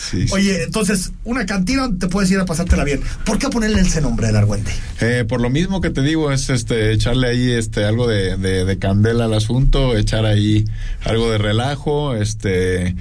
Sí, 0.09 0.27
sí. 0.27 0.33
Oye, 0.33 0.63
entonces, 0.63 1.11
una 1.23 1.45
cantina 1.45 1.89
te 1.99 2.07
puedes 2.07 2.29
ir 2.31 2.39
a 2.39 2.45
pasártela 2.45 2.83
bien. 2.83 3.01
¿Por 3.25 3.39
qué 3.39 3.49
ponerle 3.49 3.81
ese 3.81 4.01
nombre 4.01 4.27
al 4.27 4.35
Argüende? 4.35 4.71
Eh, 5.01 5.25
por 5.27 5.41
lo 5.41 5.49
mismo 5.49 5.81
que 5.81 5.89
te 5.89 6.01
digo, 6.01 6.31
es 6.31 6.49
este 6.49 6.91
echarle 6.91 7.27
ahí 7.27 7.51
este 7.51 7.85
algo 7.85 8.07
de, 8.07 8.37
de, 8.37 8.65
de 8.65 8.79
candela 8.79 9.25
al 9.25 9.33
asunto, 9.33 9.97
echar 9.97 10.25
ahí 10.25 10.65
algo 11.03 11.31
de 11.31 11.37
relajo, 11.37 12.15
este 12.15 12.95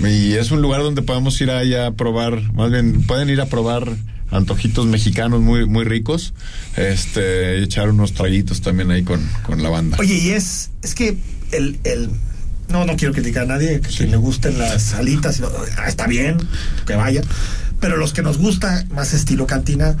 y 0.00 0.32
es 0.32 0.50
un 0.50 0.60
lugar 0.60 0.82
donde 0.82 1.02
podemos 1.02 1.40
ir 1.40 1.50
ahí 1.50 1.74
a 1.74 1.92
probar, 1.92 2.52
más 2.52 2.70
bien 2.70 3.02
pueden 3.02 3.30
ir 3.30 3.40
a 3.40 3.46
probar 3.46 3.96
antojitos 4.30 4.86
mexicanos 4.86 5.40
muy 5.40 5.66
muy 5.66 5.84
ricos, 5.84 6.34
este 6.76 7.62
echar 7.62 7.90
unos 7.90 8.12
traguitos 8.12 8.60
también 8.60 8.90
ahí 8.90 9.04
con, 9.04 9.20
con 9.44 9.62
la 9.62 9.68
banda. 9.68 9.96
Oye, 10.00 10.16
y 10.16 10.30
es, 10.30 10.70
es 10.82 10.94
que 10.94 11.16
el, 11.52 11.78
el 11.84 12.10
no, 12.68 12.84
no 12.84 12.96
quiero 12.96 13.14
criticar 13.14 13.44
a 13.44 13.46
nadie, 13.46 13.80
que 13.80 13.88
quien 13.88 14.10
le 14.10 14.16
gusten 14.16 14.58
las 14.58 14.94
alitas, 14.94 15.40
ah, 15.76 15.88
está 15.88 16.06
bien, 16.06 16.38
que 16.86 16.94
vaya. 16.94 17.22
Pero 17.80 17.96
los 17.96 18.12
que 18.12 18.22
nos 18.22 18.38
gusta 18.38 18.84
más 18.90 19.12
estilo 19.12 19.46
cantina, 19.46 19.96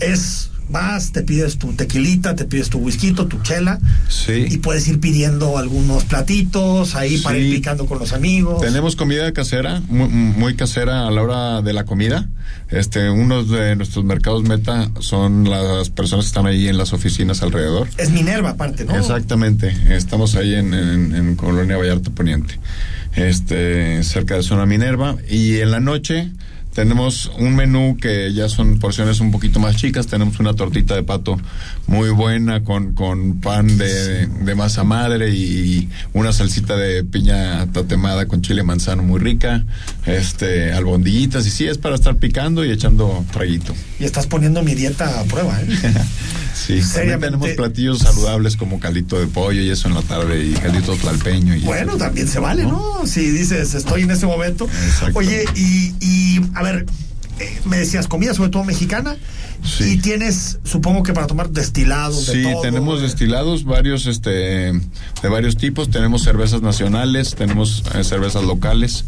es 0.00 0.50
vas, 0.70 1.12
te 1.12 1.22
pides 1.22 1.58
tu 1.58 1.72
tequilita, 1.72 2.34
te 2.36 2.44
pides 2.44 2.68
tu 2.70 2.78
whisky, 2.78 3.12
tu 3.12 3.26
chela, 3.42 3.78
Sí. 4.08 4.46
y 4.50 4.58
puedes 4.58 4.86
ir 4.88 5.00
pidiendo 5.00 5.58
algunos 5.58 6.04
platitos 6.04 6.94
ahí 6.94 7.18
para 7.18 7.38
ir 7.38 7.54
picando 7.56 7.86
con 7.86 7.98
los 7.98 8.12
amigos. 8.12 8.60
Tenemos 8.60 8.96
comida 8.96 9.32
casera, 9.32 9.80
muy, 9.88 10.08
muy 10.08 10.54
casera 10.56 11.06
a 11.06 11.10
la 11.10 11.22
hora 11.22 11.62
de 11.62 11.72
la 11.72 11.84
comida. 11.84 12.28
Este, 12.70 13.08
uno 13.08 13.44
de 13.44 13.76
nuestros 13.76 14.04
mercados 14.04 14.42
meta 14.42 14.90
son 15.00 15.48
las 15.48 15.88
personas 15.90 16.26
que 16.26 16.28
están 16.28 16.46
ahí 16.46 16.68
en 16.68 16.76
las 16.76 16.92
oficinas 16.92 17.42
alrededor. 17.42 17.88
Es 17.96 18.10
Minerva 18.10 18.50
aparte, 18.50 18.84
¿no? 18.84 18.94
Exactamente, 18.96 19.74
estamos 19.88 20.34
ahí 20.34 20.54
en, 20.54 20.74
en- 20.74 21.14
en 21.14 21.34
Colonia 21.34 21.76
Vallarta 21.78 22.10
Poniente, 22.10 22.58
este, 23.16 24.02
cerca 24.04 24.34
de 24.36 24.42
zona 24.42 24.66
Minerva, 24.66 25.16
y 25.28 25.56
en 25.58 25.70
la 25.70 25.80
noche 25.80 26.30
tenemos 26.78 27.32
un 27.36 27.56
menú 27.56 27.96
que 28.00 28.32
ya 28.32 28.48
son 28.48 28.78
porciones 28.78 29.18
un 29.18 29.32
poquito 29.32 29.58
más 29.58 29.74
chicas, 29.74 30.06
tenemos 30.06 30.38
una 30.38 30.54
tortita 30.54 30.94
de 30.94 31.02
pato 31.02 31.36
muy 31.88 32.10
buena 32.10 32.62
con, 32.62 32.94
con 32.94 33.40
pan 33.40 33.78
de, 33.78 34.28
de 34.28 34.54
masa 34.54 34.84
madre 34.84 35.34
y 35.34 35.88
una 36.12 36.32
salsita 36.32 36.76
de 36.76 37.02
piña 37.02 37.66
tatemada 37.72 38.26
con 38.26 38.42
chile 38.42 38.62
manzano 38.62 39.02
muy 39.02 39.18
rica, 39.18 39.64
este, 40.06 40.72
albondillitas, 40.72 41.44
y 41.48 41.50
sí, 41.50 41.66
es 41.66 41.78
para 41.78 41.96
estar 41.96 42.14
picando 42.14 42.64
y 42.64 42.70
echando 42.70 43.24
traguito. 43.32 43.74
Y 43.98 44.04
estás 44.04 44.28
poniendo 44.28 44.62
mi 44.62 44.76
dieta 44.76 45.18
a 45.18 45.24
prueba, 45.24 45.60
¿eh? 45.60 45.66
Sí, 46.66 46.80
también 46.92 47.20
tenemos 47.20 47.50
platillos 47.50 48.00
saludables 48.00 48.56
como 48.56 48.80
caldito 48.80 49.18
de 49.18 49.26
pollo 49.26 49.62
y 49.62 49.70
eso 49.70 49.88
en 49.88 49.94
la 49.94 50.02
tarde 50.02 50.44
y 50.44 50.52
caldito 50.54 50.96
tlalpeño. 50.96 51.54
Y 51.54 51.60
Bueno, 51.60 51.96
también 51.96 52.26
se 52.26 52.40
vale, 52.40 52.64
¿no? 52.64 53.06
Si 53.06 53.30
dices, 53.30 53.74
estoy 53.74 54.02
en 54.02 54.10
ese 54.10 54.26
momento. 54.26 54.68
Oye, 55.14 55.44
y, 55.54 55.94
y, 56.00 56.40
a 56.54 56.62
ver, 56.62 56.67
eh, 56.76 57.60
me 57.64 57.78
decías, 57.78 58.08
comida 58.08 58.34
sobre 58.34 58.50
todo 58.50 58.64
mexicana. 58.64 59.16
Y 59.80 59.96
tienes, 59.96 60.60
supongo 60.62 61.02
que 61.02 61.12
para 61.12 61.26
tomar 61.26 61.50
destilados 61.50 62.26
de 62.26 62.32
Sí, 62.34 62.42
todo. 62.44 62.62
tenemos 62.62 63.02
destilados 63.02 63.64
varios, 63.64 64.06
este, 64.06 64.30
de 64.30 65.28
varios 65.28 65.56
tipos. 65.56 65.90
Tenemos 65.90 66.22
cervezas 66.22 66.62
nacionales, 66.62 67.34
tenemos 67.34 67.82
eh, 67.94 68.04
cervezas 68.04 68.44
locales. 68.44 69.04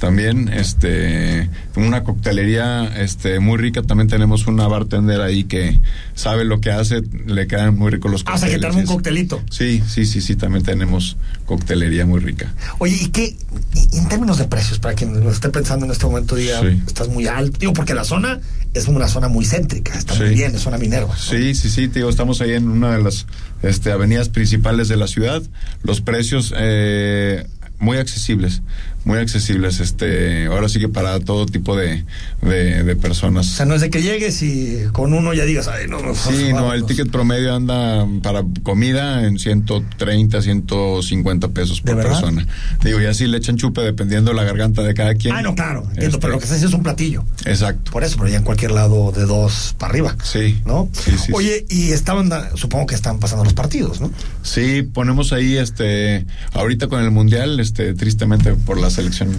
También, 0.00 0.48
este, 0.48 1.50
una 1.76 2.02
coctelería, 2.04 2.86
este, 3.02 3.38
muy 3.38 3.58
rica. 3.58 3.82
También 3.82 4.08
tenemos 4.08 4.46
una 4.46 4.66
bartender 4.66 5.20
ahí 5.20 5.44
que 5.44 5.78
sabe 6.14 6.44
lo 6.46 6.60
que 6.62 6.70
hace. 6.72 7.02
Le 7.26 7.46
quedan 7.46 7.76
muy 7.76 7.90
ricos 7.90 8.10
los 8.10 8.22
Ah, 8.26 8.34
o 8.34 8.38
sea, 8.38 8.48
que 8.48 8.54
te 8.54 8.60
cócteles. 8.62 8.76
arma 8.76 8.80
un 8.90 8.96
coctelito. 8.96 9.42
Sí, 9.50 9.82
sí, 9.86 10.06
sí, 10.06 10.22
sí. 10.22 10.36
También 10.36 10.64
tenemos 10.64 11.18
coctelería 11.44 12.06
muy 12.06 12.18
rica. 12.20 12.52
Oye, 12.78 12.96
¿y 12.98 13.08
qué? 13.08 13.36
y- 13.74 13.98
en 13.98 14.08
términos 14.08 14.38
de 14.38 14.46
precios, 14.46 14.78
para 14.78 14.94
quien 14.94 15.20
lo 15.20 15.30
esté 15.30 15.50
pensando 15.50 15.84
en 15.84 15.92
este 15.92 16.06
momento, 16.06 16.34
diga, 16.34 16.60
Sí. 16.62 16.80
estás 16.86 17.08
muy 17.08 17.26
alto. 17.26 17.58
Digo, 17.58 17.74
porque 17.74 17.92
la 17.92 18.04
zona 18.04 18.40
es 18.72 18.88
una 18.88 19.06
zona 19.06 19.28
muy 19.28 19.44
céntrica, 19.44 19.98
está 19.98 20.14
muy 20.14 20.30
bien, 20.30 20.54
es 20.54 20.62
zona 20.62 20.78
Minerva. 20.78 21.14
Sí, 21.18 21.54
sí, 21.54 21.68
sí, 21.68 21.88
digo, 21.88 22.08
estamos 22.08 22.40
ahí 22.40 22.52
en 22.54 22.68
una 22.68 22.96
de 22.96 23.02
las 23.02 23.26
este, 23.62 23.92
avenidas 23.92 24.30
principales 24.30 24.88
de 24.88 24.96
la 24.96 25.06
ciudad. 25.08 25.42
Los 25.82 26.00
precios 26.00 26.54
eh, 26.56 27.46
muy 27.90 27.98
accesibles, 27.98 28.62
muy 29.04 29.18
accesibles. 29.18 29.80
Este, 29.80 30.46
ahora 30.46 30.68
sí 30.68 30.78
que 30.78 30.88
para 30.88 31.18
todo 31.18 31.44
tipo 31.44 31.76
de, 31.76 32.04
de, 32.40 32.84
de 32.84 32.92
O 32.92 32.98
personas. 32.98 33.46
sea, 33.46 33.66
no 33.66 33.74
es 33.74 33.80
de 33.80 33.90
que 33.90 34.00
llegues 34.00 34.40
y 34.44 34.84
con 34.92 35.12
uno 35.12 35.34
ya 35.34 35.44
digas, 35.44 35.66
ay, 35.66 35.88
no, 35.88 35.98
no. 36.00 36.14
Sí, 36.14 36.52
no, 36.54 36.72
el 36.72 36.84
ticket 36.86 37.10
promedio 37.10 37.52
anda 37.52 38.06
para 38.22 38.44
comida 38.62 39.26
en 39.26 39.40
130, 39.40 40.40
150 40.40 41.48
pesos 41.48 41.80
por 41.80 41.96
persona. 41.96 42.46
Digo, 42.84 43.00
ya 43.00 43.12
sí 43.12 43.26
le 43.26 43.38
echan 43.38 43.56
chupe 43.56 43.80
dependiendo 43.80 44.32
la 44.34 44.44
garganta 44.44 44.82
de 44.82 44.94
cada 44.94 45.16
quien. 45.16 45.34
Ah, 45.34 45.42
no, 45.42 45.56
claro, 45.56 45.80
entiendo, 45.88 46.06
Este, 46.06 46.18
pero 46.20 46.34
lo 46.34 46.38
que 46.38 46.46
se 46.46 46.54
hace 46.54 46.66
es 46.66 46.72
un 46.72 46.84
platillo. 46.84 47.24
Exacto. 47.44 47.90
Por 47.90 48.04
eso, 48.04 48.16
pero 48.18 48.28
ya 48.30 48.36
en 48.36 48.44
cualquier 48.44 48.70
lado 48.70 49.10
de 49.10 49.26
dos 49.26 49.74
para 49.78 49.90
arriba. 49.90 50.16
Sí. 50.22 50.60
¿No? 50.64 50.88
Sí, 50.92 51.10
sí, 51.26 51.32
Oye, 51.34 51.66
y 51.68 51.90
estaban, 51.90 52.30
supongo 52.54 52.86
que 52.86 52.94
están 52.94 53.18
pasando 53.18 53.42
los 53.42 53.54
partidos, 53.54 54.00
¿no? 54.00 54.12
Sí, 54.44 54.82
ponemos 54.82 55.32
ahí, 55.32 55.56
este, 55.56 56.24
ahorita 56.52 56.86
con 56.86 57.02
el 57.02 57.10
mundial, 57.10 57.58
este, 57.58 57.79
tristemente 57.94 58.52
por 58.54 58.78
la 58.78 58.90
selección 58.90 59.30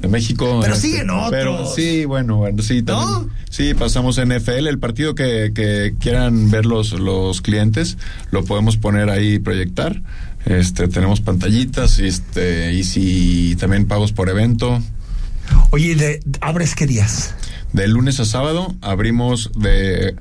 de 0.00 0.08
México. 0.08 0.60
Pero 0.62 0.74
este, 0.74 0.88
siguen 0.88 1.10
otros. 1.10 1.30
Pero 1.30 1.66
sí, 1.66 2.04
bueno, 2.04 2.36
bueno, 2.38 2.62
sí, 2.62 2.82
también, 2.82 3.30
sí, 3.50 3.74
pasamos 3.74 4.20
NFL, 4.20 4.66
el 4.66 4.78
partido 4.78 5.14
que, 5.14 5.52
que 5.54 5.94
quieran 5.98 6.50
ver 6.50 6.66
los, 6.66 6.92
los 6.92 7.40
clientes, 7.40 7.98
lo 8.30 8.44
podemos 8.44 8.76
poner 8.76 9.10
ahí 9.10 9.34
y 9.34 9.38
proyectar. 9.38 10.02
Este, 10.44 10.88
tenemos 10.88 11.20
pantallitas, 11.20 11.98
este, 11.98 12.72
y 12.72 12.84
si 12.84 13.56
también 13.56 13.86
pagos 13.86 14.12
por 14.12 14.28
evento. 14.28 14.82
Oye, 15.70 15.88
¿y 15.88 15.94
de, 15.94 16.20
¿abres 16.40 16.74
qué 16.74 16.86
días? 16.86 17.34
De 17.72 17.86
lunes 17.86 18.18
a 18.20 18.24
sábado 18.24 18.74
abrimos 18.80 19.50
de 19.54 20.16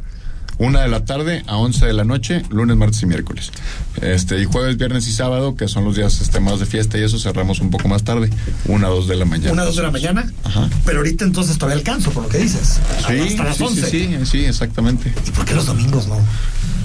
una 0.59 0.81
de 0.81 0.87
la 0.87 1.05
tarde 1.05 1.43
a 1.47 1.57
11 1.57 1.85
de 1.85 1.93
la 1.93 2.03
noche, 2.03 2.41
lunes, 2.49 2.75
martes 2.77 3.01
y 3.03 3.05
miércoles. 3.05 3.51
Este, 4.01 4.39
y 4.41 4.45
jueves, 4.45 4.77
viernes 4.77 5.07
y 5.07 5.11
sábado, 5.11 5.55
que 5.55 5.67
son 5.67 5.85
los 5.85 5.95
días 5.95 6.19
este, 6.21 6.39
más 6.39 6.59
de 6.59 6.65
fiesta 6.65 6.97
y 6.97 7.03
eso, 7.03 7.19
cerramos 7.19 7.59
un 7.59 7.69
poco 7.69 7.87
más 7.87 8.03
tarde, 8.03 8.29
una, 8.65 8.87
dos 8.87 9.07
de 9.07 9.15
la 9.15 9.25
mañana. 9.25 9.51
Una, 9.53 9.63
dos 9.65 9.75
de 9.75 9.83
la 9.83 9.91
mañana. 9.91 10.31
Ajá. 10.43 10.69
Pero 10.85 10.99
ahorita 10.99 11.25
entonces 11.25 11.57
todavía 11.57 11.77
alcanzo, 11.77 12.11
por 12.11 12.23
lo 12.23 12.29
que 12.29 12.39
dices. 12.39 12.79
Sí, 13.07 13.19
Hasta 13.19 13.43
las 13.43 13.57
sí, 13.57 13.63
11. 13.63 13.89
sí, 13.89 13.89
sí, 14.19 14.25
sí, 14.25 14.45
exactamente. 14.45 15.13
¿Y 15.27 15.31
por 15.31 15.45
qué 15.45 15.53
los 15.53 15.65
domingos 15.65 16.07
no? 16.07 16.17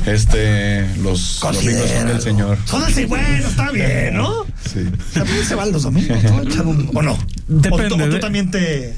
Este, 0.06 0.86
los 0.98 1.38
domingos 1.40 1.88
son 1.90 2.06
del 2.08 2.20
Señor. 2.20 2.58
Son 2.64 2.92
del 2.94 3.06
Bueno, 3.06 3.46
está 3.48 3.70
bien, 3.70 4.14
¿no? 4.14 4.44
Sí. 4.70 4.80
También 5.14 5.44
se 5.46 5.54
van 5.54 5.70
los 5.72 5.82
domingos, 5.84 6.22
¿no? 6.24 6.62
Un- 6.64 6.90
¿O 6.94 7.02
no? 7.02 7.16
Depende 7.46 7.86
O, 7.94 7.96
tú- 7.98 8.02
o 8.04 8.08
tú 8.10 8.18
también 8.18 8.50
te... 8.50 8.94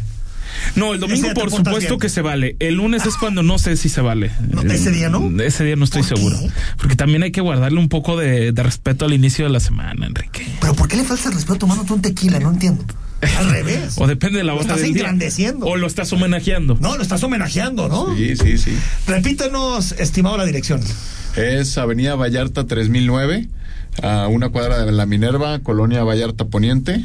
No, 0.76 0.94
el 0.94 1.00
domingo 1.00 1.32
por 1.34 1.50
supuesto 1.50 1.88
bien. 1.90 2.00
que 2.00 2.09
se 2.09 2.22
vale. 2.22 2.57
El 2.59 2.74
lunes 2.74 3.07
es 3.07 3.16
cuando 3.16 3.42
no 3.42 3.59
sé 3.59 3.76
si 3.76 3.88
se 3.88 4.00
vale. 4.00 4.26
Eh, 4.26 4.32
¿ese 4.70 4.90
día 4.90 5.09
no? 5.09 5.30
Ese 5.42 5.64
día 5.64 5.76
no 5.76 5.84
estoy 5.84 6.02
seguro. 6.02 6.36
Porque 6.78 6.96
también 6.96 7.22
hay 7.22 7.32
que 7.32 7.40
guardarle 7.40 7.78
un 7.78 7.88
poco 7.88 8.16
de, 8.16 8.52
de 8.52 8.62
respeto 8.62 9.05
al 9.05 9.12
inicio 9.12 9.44
de 9.44 9.50
la 9.50 9.61
semana, 9.61 10.07
Enrique. 10.07 10.46
¿Pero 10.61 10.74
por 10.74 10.88
qué 10.88 10.96
le 10.96 11.05
falta 11.05 11.28
el 11.28 11.34
respeto 11.34 11.61
tomándote 11.61 11.92
un 11.92 12.02
tequila? 12.02 12.38
No 12.40 12.50
entiendo. 12.52 12.84
Al 13.38 13.50
revés. 13.50 13.94
O 13.98 14.07
depende 14.07 14.38
de 14.38 14.44
la 14.44 14.52
Lo 14.52 14.59
hora 14.59 14.62
estás 14.66 14.80
del 14.82 14.92
día. 14.92 15.02
engrandeciendo. 15.02 15.66
O 15.66 15.76
lo 15.76 15.86
estás 15.86 16.12
homenajeando. 16.12 16.76
No, 16.80 16.96
lo 16.96 17.02
estás 17.02 17.22
homenajeando, 17.22 17.88
¿no? 17.88 18.14
Sí, 18.16 18.36
sí, 18.36 18.59
sí. 18.59 18.76
Repítenos, 19.07 19.92
estimado, 19.92 20.36
la 20.36 20.44
dirección. 20.44 20.80
Es 21.36 21.78
Avenida 21.78 22.14
Vallarta 22.16 22.66
3009, 22.66 23.48
a 24.03 24.26
una 24.28 24.49
cuadra 24.51 24.84
de 24.84 24.92
la 24.92 25.07
Minerva, 25.07 25.59
Colonia 25.61 26.03
Vallarta 26.05 26.45
Poniente, 26.47 27.05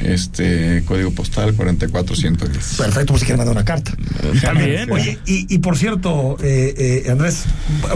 este 0.00 0.82
código 0.86 1.10
postal 1.12 1.54
44110. 1.54 2.76
Perfecto, 2.78 3.12
por 3.12 3.18
si 3.20 3.26
quieren 3.26 3.38
mandar 3.38 3.54
una 3.56 3.64
carta. 3.64 3.92
También. 4.42 4.90
Oye, 4.90 5.18
y, 5.26 5.58
por 5.58 5.76
cierto, 5.76 6.36
eh, 6.42 7.02
eh, 7.06 7.10
Andrés, 7.10 7.44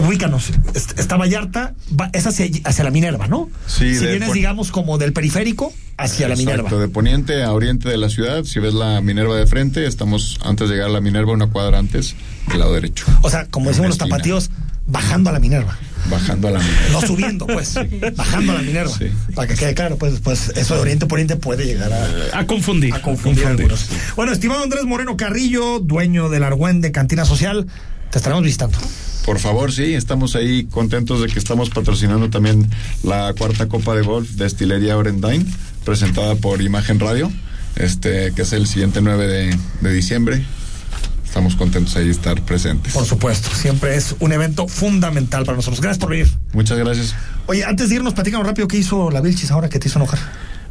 ubícanos. 0.07 0.51
Est- 0.73 0.99
Está 0.99 1.17
Vallarta, 1.17 1.73
va- 1.99 2.09
es 2.13 2.27
hacia, 2.27 2.47
hacia 2.63 2.83
la 2.83 2.91
Minerva, 2.91 3.27
¿no? 3.27 3.49
Sí, 3.67 3.95
Si 3.95 4.05
vienes, 4.05 4.33
digamos, 4.33 4.71
como 4.71 4.97
del 4.97 5.13
periférico 5.13 5.73
hacia 5.97 6.27
la 6.27 6.35
Minerva. 6.35 6.69
De 6.69 6.87
poniente 6.89 7.43
a 7.43 7.51
oriente 7.53 7.89
de 7.89 7.97
la 7.97 8.09
ciudad, 8.09 8.43
si 8.43 8.59
ves 8.59 8.73
la 8.73 9.01
Minerva 9.01 9.35
de 9.37 9.47
frente, 9.47 9.85
estamos 9.87 10.39
antes 10.43 10.69
de 10.69 10.75
llegar 10.75 10.89
a 10.89 10.93
la 10.93 11.01
Minerva, 11.01 11.31
una 11.33 11.47
cuadra 11.47 11.79
antes, 11.79 12.15
del 12.49 12.59
lado 12.59 12.73
derecho. 12.73 13.05
O 13.21 13.29
sea, 13.29 13.45
como 13.45 13.69
decimos 13.69 13.89
los 13.89 13.97
tapatíos, 13.97 14.51
bajando 14.87 15.29
a 15.29 15.33
la 15.33 15.39
Minerva. 15.39 15.77
Bajando 16.09 16.47
a 16.47 16.51
la 16.51 16.59
Minerva. 16.59 16.91
No 16.91 17.01
subiendo, 17.01 17.47
pues. 17.47 17.73
Bajando 18.15 18.51
a 18.51 18.55
la 18.55 18.61
Minerva. 18.61 18.93
Para 19.33 19.47
que 19.47 19.55
quede 19.55 19.73
claro, 19.73 19.97
pues, 19.97 20.19
pues 20.23 20.49
eso 20.55 20.75
de 20.75 20.81
oriente 20.81 21.05
por 21.05 21.17
oriente 21.17 21.35
puede 21.35 21.65
llegar 21.65 21.91
a, 21.91 22.39
A 22.39 22.45
confundir. 22.47 22.93
a 22.93 23.01
confundir 23.01 23.45
algunos. 23.47 23.87
Bueno, 24.15 24.31
estimado 24.31 24.63
Andrés 24.63 24.83
Moreno 24.85 25.17
Carrillo, 25.17 25.79
dueño 25.79 26.29
del 26.29 26.43
Argüende 26.43 26.91
Cantina 26.91 27.25
Social, 27.25 27.65
te 28.11 28.17
estaremos 28.19 28.43
visitando. 28.43 28.77
Por 29.25 29.39
favor, 29.39 29.71
sí, 29.71 29.95
estamos 29.95 30.35
ahí 30.35 30.65
contentos 30.65 31.19
de 31.21 31.27
que 31.27 31.39
estamos 31.39 31.71
patrocinando 31.71 32.29
también 32.29 32.69
la 33.01 33.33
cuarta 33.35 33.67
Copa 33.67 33.95
de 33.95 34.03
Golf 34.03 34.29
de 34.31 34.45
Estilería 34.45 34.95
Orendine, 34.97 35.45
presentada 35.83 36.35
por 36.35 36.61
Imagen 36.61 36.99
Radio, 36.99 37.31
este 37.75 38.31
que 38.35 38.43
es 38.43 38.53
el 38.53 38.67
siguiente 38.67 39.01
9 39.01 39.27
de, 39.27 39.57
de 39.81 39.93
diciembre. 39.93 40.45
Estamos 41.35 41.57
contentos 41.57 41.93
ahí 41.97 42.05
de 42.05 42.11
estar 42.11 42.41
presentes. 42.43 42.93
Por 42.93 43.03
supuesto, 43.03 43.49
siempre 43.53 43.97
es 43.97 44.15
un 44.21 44.31
evento 44.31 44.69
fundamental 44.69 45.43
para 45.43 45.57
nosotros. 45.57 45.81
Gracias 45.81 45.99
por 45.99 46.11
venir. 46.11 46.29
Muchas 46.53 46.77
gracias. 46.77 47.13
Oye, 47.47 47.65
antes 47.65 47.89
de 47.89 47.95
irnos, 47.95 48.13
platícanos 48.13 48.47
rápido 48.47 48.69
qué 48.69 48.77
hizo 48.77 49.11
la 49.11 49.19
Vilchis 49.19 49.51
ahora 49.51 49.67
que 49.67 49.77
te 49.77 49.89
hizo 49.89 49.99
enojar. 49.99 50.17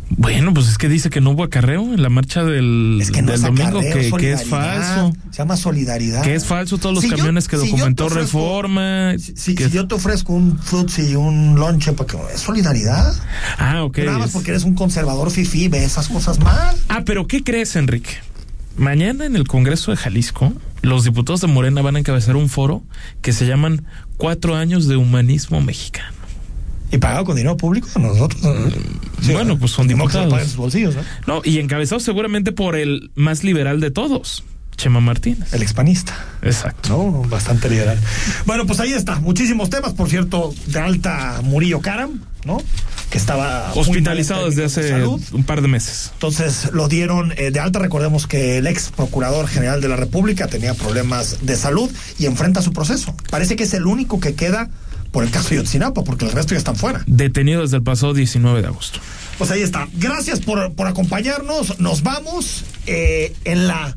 Bueno, 0.08 0.54
pues 0.54 0.68
es 0.68 0.78
que 0.78 0.88
dice 0.88 1.10
que 1.10 1.20
no 1.20 1.32
hubo 1.32 1.44
acarreo 1.44 1.92
en 1.92 2.00
la 2.00 2.08
marcha 2.08 2.44
del, 2.44 2.98
Es 3.02 3.10
que 3.10 3.20
no 3.20 3.26
del 3.32 3.34
es 3.34 3.42
domingo, 3.42 3.78
acarreo, 3.78 4.10
que, 4.16 4.16
que 4.16 4.32
es 4.32 4.44
falso. 4.48 5.12
Se 5.30 5.36
llama 5.36 5.58
solidaridad. 5.58 6.22
Que 6.22 6.34
es 6.34 6.46
falso 6.46 6.78
todos 6.78 6.94
los 6.94 7.04
Si 7.04 7.10
yo- 7.10 7.16
camiones 7.18 7.46
que 7.46 7.58
si 7.58 7.66
documentó 7.66 8.06
ofrezco- 8.06 8.14
Reforma. 8.14 9.12
Si, 9.18 9.54
que- 9.54 9.66
si 9.68 9.74
yo 9.74 9.86
te 9.86 9.96
ofrezco 9.96 10.32
un 10.32 10.58
fruits 10.58 10.98
y 10.98 11.14
un 11.14 11.56
lonche, 11.60 11.92
porque 11.92 12.16
es 12.34 12.40
solidaridad. 12.40 13.14
Ah, 13.58 13.84
ok. 13.84 13.98
Nada 13.98 14.16
más 14.18 14.30
porque 14.30 14.52
eres 14.52 14.64
un 14.64 14.74
conservador 14.74 15.30
fifí, 15.30 15.68
ve 15.68 15.84
esas 15.84 16.08
cosas 16.08 16.38
mal. 16.40 16.74
Ah, 16.88 17.02
pero 17.04 17.26
¿qué 17.26 17.42
crees, 17.44 17.76
Enrique? 17.76 18.08
Mañana 18.76 19.24
en 19.24 19.36
el 19.36 19.46
Congreso 19.46 19.90
de 19.92 19.96
Jalisco, 19.96 20.52
los 20.82 21.04
diputados 21.04 21.40
de 21.40 21.46
Morena 21.46 21.80
van 21.82 21.96
a 21.96 22.00
encabezar 22.00 22.36
un 22.36 22.48
foro 22.48 22.82
que 23.22 23.32
se 23.32 23.46
llaman 23.46 23.86
Cuatro 24.16 24.56
años 24.56 24.86
de 24.88 24.96
humanismo 24.96 25.60
mexicano. 25.60 26.14
Y 26.90 26.98
pagado 26.98 27.24
con 27.24 27.36
dinero 27.36 27.56
público, 27.56 27.88
nosotros. 27.98 28.40
bueno, 29.32 29.58
pues 29.58 29.72
son 29.72 29.86
modo 29.88 30.06
que 30.06 30.12
se 30.12 30.18
diputados. 30.18 30.42
sus 30.44 30.56
bolsillos, 30.56 30.94
¿no? 30.94 31.02
No, 31.26 31.42
y 31.44 31.58
encabezado 31.58 32.00
seguramente 32.00 32.52
por 32.52 32.76
el 32.76 33.10
más 33.14 33.42
liberal 33.42 33.80
de 33.80 33.90
todos, 33.90 34.44
Chema 34.76 35.00
Martínez. 35.00 35.52
El 35.52 35.62
expanista. 35.62 36.14
Exacto. 36.42 36.88
No, 36.88 37.28
bastante 37.28 37.68
liberal. 37.68 37.98
Bueno, 38.46 38.66
pues 38.66 38.80
ahí 38.80 38.92
está. 38.92 39.20
Muchísimos 39.20 39.70
temas, 39.70 39.92
por 39.94 40.08
cierto, 40.08 40.54
de 40.66 40.78
alta 40.78 41.40
Murillo 41.42 41.80
Karam, 41.80 42.20
¿no? 42.44 42.60
Que 43.10 43.18
estaba 43.18 43.72
Hospitalizado 43.74 44.46
desde 44.46 44.60
de 44.60 44.66
hace 44.66 45.04
un 45.32 45.44
par 45.44 45.62
de 45.62 45.68
meses. 45.68 46.10
Entonces 46.14 46.70
lo 46.72 46.88
dieron 46.88 47.32
eh, 47.36 47.50
de 47.50 47.60
alta. 47.60 47.78
Recordemos 47.78 48.26
que 48.26 48.58
el 48.58 48.66
ex 48.66 48.90
procurador 48.90 49.46
general 49.46 49.80
de 49.80 49.88
la 49.88 49.96
República 49.96 50.48
tenía 50.48 50.74
problemas 50.74 51.38
de 51.42 51.56
salud 51.56 51.90
y 52.18 52.26
enfrenta 52.26 52.62
su 52.62 52.72
proceso. 52.72 53.14
Parece 53.30 53.56
que 53.56 53.64
es 53.64 53.74
el 53.74 53.86
único 53.86 54.20
que 54.20 54.34
queda 54.34 54.68
por 55.14 55.22
el 55.22 55.30
caso 55.30 55.50
de 55.50 55.56
Yotzinapa, 55.56 56.02
porque 56.02 56.24
el 56.24 56.32
resto 56.32 56.54
ya 56.54 56.58
están 56.58 56.74
fuera. 56.74 57.04
Detenido 57.06 57.62
desde 57.62 57.76
el 57.76 57.84
pasado 57.84 58.14
19 58.14 58.62
de 58.62 58.66
agosto. 58.66 58.98
Pues 59.38 59.48
ahí 59.52 59.62
está. 59.62 59.86
Gracias 59.94 60.40
por, 60.40 60.74
por 60.74 60.88
acompañarnos. 60.88 61.78
Nos 61.78 62.02
vamos 62.02 62.64
eh, 62.86 63.32
en 63.44 63.68
la. 63.68 63.96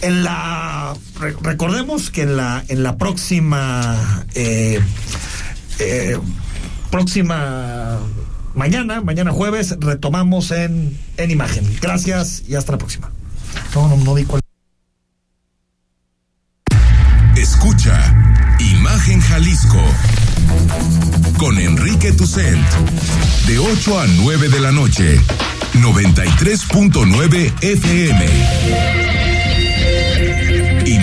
En 0.00 0.22
la. 0.24 0.94
re- 1.18 1.36
recordemos 1.42 2.10
que 2.10 2.22
en 2.22 2.36
la, 2.36 2.64
en 2.68 2.82
la 2.82 2.96
próxima. 2.96 4.24
eh, 4.34 4.80
eh, 5.78 6.18
próxima. 6.90 7.98
Mañana, 8.54 9.00
mañana 9.00 9.32
jueves, 9.32 9.74
retomamos 9.80 10.50
en, 10.52 10.96
en 11.16 11.30
imagen. 11.30 11.64
Gracias 11.82 12.44
y 12.46 12.54
hasta 12.54 12.72
la 12.72 12.78
próxima. 12.78 13.10
No, 13.74 13.88
no. 13.88 14.14
Escucha 17.36 18.14
Imagen 18.60 19.20
Jalisco 19.20 19.82
con 21.36 21.58
Enrique 21.58 22.12
Tucent 22.12 22.64
de 23.48 23.58
8 23.58 24.00
a 24.00 24.06
9 24.06 24.48
de 24.50 24.60
la 24.60 24.70
noche 24.70 25.18
93.9 25.74 27.52
FM 27.60 29.23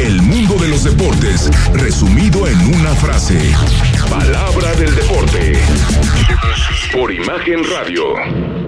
El 0.00 0.22
mundo 0.22 0.56
de 0.58 0.68
los 0.68 0.84
deportes 0.84 1.50
resumido 1.72 2.46
en 2.46 2.74
una 2.74 2.94
frase. 2.94 3.52
Palabra 4.08 4.72
del 4.76 4.94
deporte. 4.94 5.54
Por 6.92 7.12
Imagen 7.12 7.64
Radio. 7.68 8.67